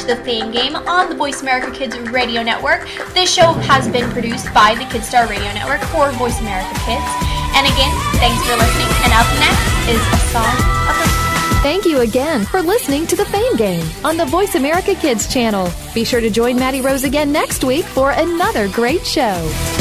The 0.08 0.16
Fame 0.24 0.50
Game 0.50 0.74
on 0.74 1.10
the 1.10 1.14
Voice 1.14 1.42
America 1.42 1.70
Kids 1.70 1.96
Radio 2.10 2.42
Network. 2.42 2.88
This 3.12 3.30
show 3.30 3.52
has 3.52 3.86
been 3.88 4.10
produced 4.10 4.52
by 4.54 4.74
the 4.74 4.84
Kidstar 4.84 5.28
Radio 5.28 5.52
Network 5.52 5.82
for 5.90 6.10
Voice 6.12 6.40
America 6.40 6.72
Kids. 6.86 7.04
And 7.52 7.66
again, 7.66 7.92
thanks 8.16 8.40
for 8.48 8.56
listening. 8.56 8.88
And 9.04 9.12
up 9.12 9.28
next 9.36 9.68
is 9.86 10.00
a 10.00 10.18
song 10.32 10.56
of 10.88 10.96
the 10.96 11.28
Thank 11.60 11.84
you 11.84 12.00
again 12.00 12.46
for 12.46 12.62
listening 12.62 13.06
to 13.08 13.16
the 13.16 13.26
Fame 13.26 13.56
Game 13.56 13.86
on 14.02 14.16
the 14.16 14.24
Voice 14.24 14.54
America 14.54 14.94
Kids 14.94 15.30
channel. 15.30 15.70
Be 15.92 16.04
sure 16.04 16.22
to 16.22 16.30
join 16.30 16.56
Maddie 16.56 16.80
Rose 16.80 17.04
again 17.04 17.30
next 17.30 17.62
week 17.62 17.84
for 17.84 18.12
another 18.12 18.68
great 18.68 19.06
show. 19.06 19.77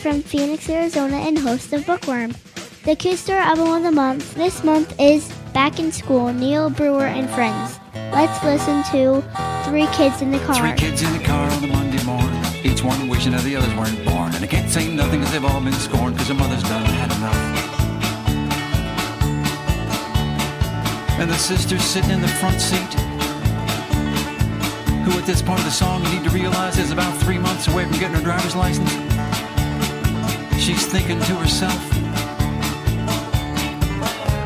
From 0.00 0.22
Phoenix, 0.22 0.66
Arizona, 0.70 1.16
and 1.16 1.38
host 1.38 1.74
of 1.74 1.84
Bookworm. 1.84 2.30
The 2.84 2.96
Kidstar 2.96 3.36
Album 3.36 3.68
of 3.68 3.82
the 3.82 3.92
Month 3.92 4.34
this 4.34 4.64
month 4.64 4.98
is 4.98 5.30
Back 5.52 5.78
in 5.78 5.92
School, 5.92 6.32
Neil 6.32 6.70
Brewer 6.70 7.04
and 7.04 7.28
Friends. 7.28 7.78
Let's 8.10 8.42
listen 8.42 8.82
to 8.92 9.20
Three 9.68 9.86
Kids 9.88 10.22
in 10.22 10.30
the 10.30 10.38
Car. 10.38 10.56
Three 10.56 10.88
kids 10.88 11.02
in 11.02 11.12
the 11.12 11.22
car 11.22 11.50
on 11.50 11.64
a 11.64 11.66
Monday 11.66 12.02
morning, 12.04 12.42
each 12.64 12.82
one 12.82 13.08
wishing 13.08 13.32
that 13.32 13.42
the 13.42 13.56
others 13.56 13.74
weren't 13.74 14.02
born. 14.06 14.34
And 14.34 14.42
I 14.42 14.46
can't 14.46 14.70
say 14.70 14.90
nothing 14.90 15.20
because 15.20 15.34
they've 15.34 15.44
all 15.44 15.60
been 15.60 15.74
scorned 15.74 16.14
because 16.14 16.28
their 16.28 16.38
mother's 16.38 16.62
done 16.62 16.82
had 16.82 17.12
enough. 17.12 17.36
And 21.20 21.30
the 21.30 21.36
sister's 21.36 21.84
sitting 21.84 22.10
in 22.10 22.22
the 22.22 22.28
front 22.40 22.58
seat, 22.58 22.94
who 25.04 25.18
at 25.18 25.26
this 25.26 25.42
part 25.42 25.58
of 25.58 25.66
the 25.66 25.70
song 25.70 26.02
you 26.04 26.18
need 26.18 26.24
to 26.24 26.30
realize 26.30 26.78
is 26.78 26.90
about 26.90 27.14
three 27.18 27.38
months 27.38 27.68
away 27.68 27.84
from 27.84 27.98
getting 27.98 28.16
her 28.16 28.22
driver's 28.22 28.56
license. 28.56 29.09
She's 30.60 30.86
thinking 30.86 31.18
to 31.18 31.34
herself, 31.36 31.82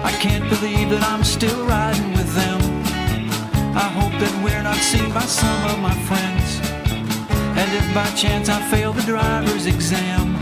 I 0.04 0.12
can't 0.20 0.48
believe 0.48 0.90
that 0.90 1.02
I'm 1.12 1.24
still 1.24 1.66
riding 1.66 2.12
with 2.12 2.32
them. 2.34 2.60
I 3.76 3.88
hope 3.98 4.12
that 4.20 4.44
we're 4.44 4.62
not 4.62 4.76
seen 4.76 5.12
by 5.12 5.22
some 5.22 5.70
of 5.70 5.80
my 5.80 5.94
friends. 6.06 6.60
And 7.58 7.68
if 7.72 7.92
by 7.92 8.06
chance 8.14 8.48
I 8.48 8.60
fail 8.70 8.92
the 8.92 9.02
driver's 9.02 9.66
exam, 9.66 10.33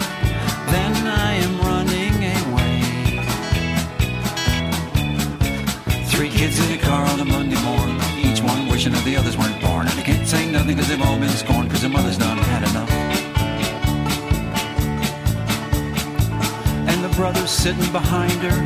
sitting 17.62 17.92
behind 17.92 18.32
her 18.42 18.58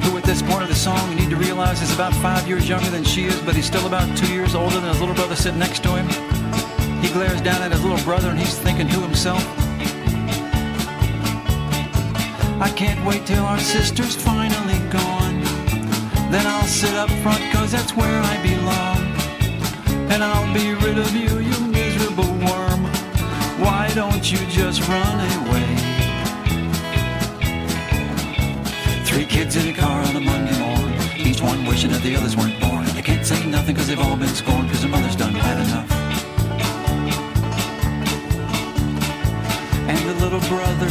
who 0.00 0.16
at 0.16 0.24
this 0.24 0.40
point 0.40 0.62
of 0.62 0.70
the 0.70 0.74
song 0.74 1.10
you 1.10 1.16
need 1.16 1.28
to 1.28 1.36
realize 1.36 1.82
is 1.82 1.94
about 1.94 2.14
five 2.14 2.48
years 2.48 2.66
younger 2.66 2.88
than 2.88 3.04
she 3.04 3.26
is, 3.26 3.38
but 3.42 3.54
he's 3.54 3.66
still 3.66 3.86
about 3.86 4.16
two 4.16 4.32
years 4.32 4.54
older 4.54 4.80
than 4.80 4.88
his 4.88 4.98
little 4.98 5.14
brother 5.14 5.36
sitting 5.36 5.58
next 5.58 5.82
to 5.82 5.90
him. 5.90 6.08
He 7.02 7.10
glares 7.10 7.42
down 7.42 7.60
at 7.60 7.72
his 7.72 7.84
little 7.84 8.02
brother 8.06 8.30
and 8.30 8.38
he's 8.38 8.56
thinking 8.58 8.88
to 8.88 9.00
himself, 9.00 9.44
I 12.58 12.72
can't 12.74 13.04
wait 13.04 13.26
till 13.26 13.44
our 13.44 13.58
sister's 13.58 14.16
finally 14.16 14.78
gone. 14.88 15.42
Then 16.32 16.46
I'll 16.46 16.64
sit 16.64 16.94
up 16.94 17.10
front 17.20 17.52
cause 17.52 17.70
that's 17.70 17.94
where 17.94 18.22
I 18.32 18.34
belong. 18.42 19.00
And 20.10 20.24
I'll 20.24 20.54
be 20.54 20.72
rid 20.72 20.96
of 20.96 21.14
you, 21.14 21.38
you 21.38 21.66
miserable 21.66 22.32
worm. 22.48 22.86
Why 23.60 23.92
don't 23.94 24.32
you 24.32 24.38
just 24.46 24.88
run 24.88 25.20
away? 25.48 25.65
Three 29.16 29.24
kids 29.24 29.56
in 29.56 29.66
a 29.68 29.72
car 29.72 30.02
on 30.02 30.14
a 30.14 30.20
Monday 30.20 30.52
morning, 30.60 31.00
each 31.16 31.40
one 31.40 31.64
wishing 31.64 31.90
that 31.90 32.02
the 32.02 32.14
others 32.16 32.36
weren't 32.36 32.60
born. 32.60 32.84
They 32.92 33.00
can't 33.00 33.24
say 33.24 33.46
nothing 33.46 33.74
because 33.74 33.88
they've 33.88 33.98
all 33.98 34.14
been 34.14 34.28
scorned 34.28 34.68
because 34.68 34.82
their 34.82 34.90
mother's 34.90 35.16
done 35.16 35.32
had 35.32 35.56
enough. 35.56 35.90
And 39.88 39.98
the 40.06 40.12
little 40.22 40.44
brother, 40.52 40.90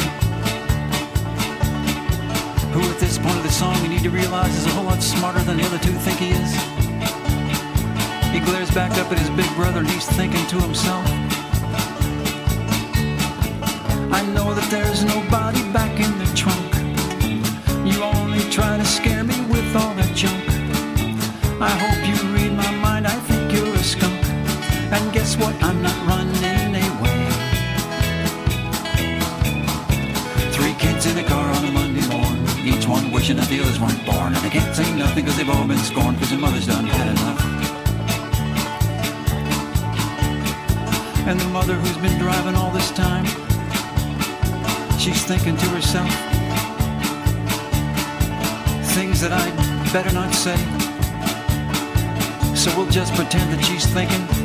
who 2.73 2.82
at 2.89 2.99
this 2.99 3.19
point 3.19 3.38
of 3.38 3.43
the 3.43 3.51
song 3.51 3.80
you 3.84 3.89
need 3.89 4.01
to 4.01 4.09
realize 4.09 4.57
is 4.57 4.65
a 4.65 4.69
whole 4.69 4.86
lot 4.86 5.03
smarter 5.03 5.43
than 5.43 5.57
the 5.57 5.63
other 5.63 5.78
two 5.78 5.93
think 5.93 6.17
he 6.17 6.32
is. 6.32 6.51
He 8.34 8.39
glares 8.39 8.71
back 8.71 8.97
up 8.97 9.11
at 9.11 9.19
his 9.19 9.30
big 9.38 9.53
brother 9.53 9.82
and 9.82 9.88
he's 9.88 10.07
thinking 10.17 10.43
to 10.47 10.59
himself, 10.61 11.05
I 14.09 14.26
know 14.34 14.55
that 14.55 14.67
there's 14.71 15.03
nobody 15.03 15.61
back 15.71 15.85
because 35.16 35.38
they've 35.38 35.49
all 35.49 35.66
been 35.66 35.78
scorned 35.78 36.18
because 36.18 36.30
their 36.30 36.39
mother's 36.39 36.68
done 36.68 36.86
had 36.86 37.07
enough. 37.07 37.39
And 41.26 41.39
the 41.39 41.47
mother 41.47 41.76
who's 41.76 41.97
been 41.97 42.20
driving 42.20 42.53
all 42.53 42.70
this 42.72 42.91
time, 42.91 43.26
she's 44.99 45.24
thinking 45.24 45.55
to 45.55 45.66
herself, 45.68 46.09
things 48.93 49.22
that 49.22 49.32
I'd 49.32 49.93
better 49.93 50.11
not 50.13 50.34
say. 50.34 50.57
So 52.53 52.76
we'll 52.76 52.91
just 52.91 53.13
pretend 53.16 53.53
that 53.53 53.63
she's 53.63 53.86
thinking, 53.86 54.45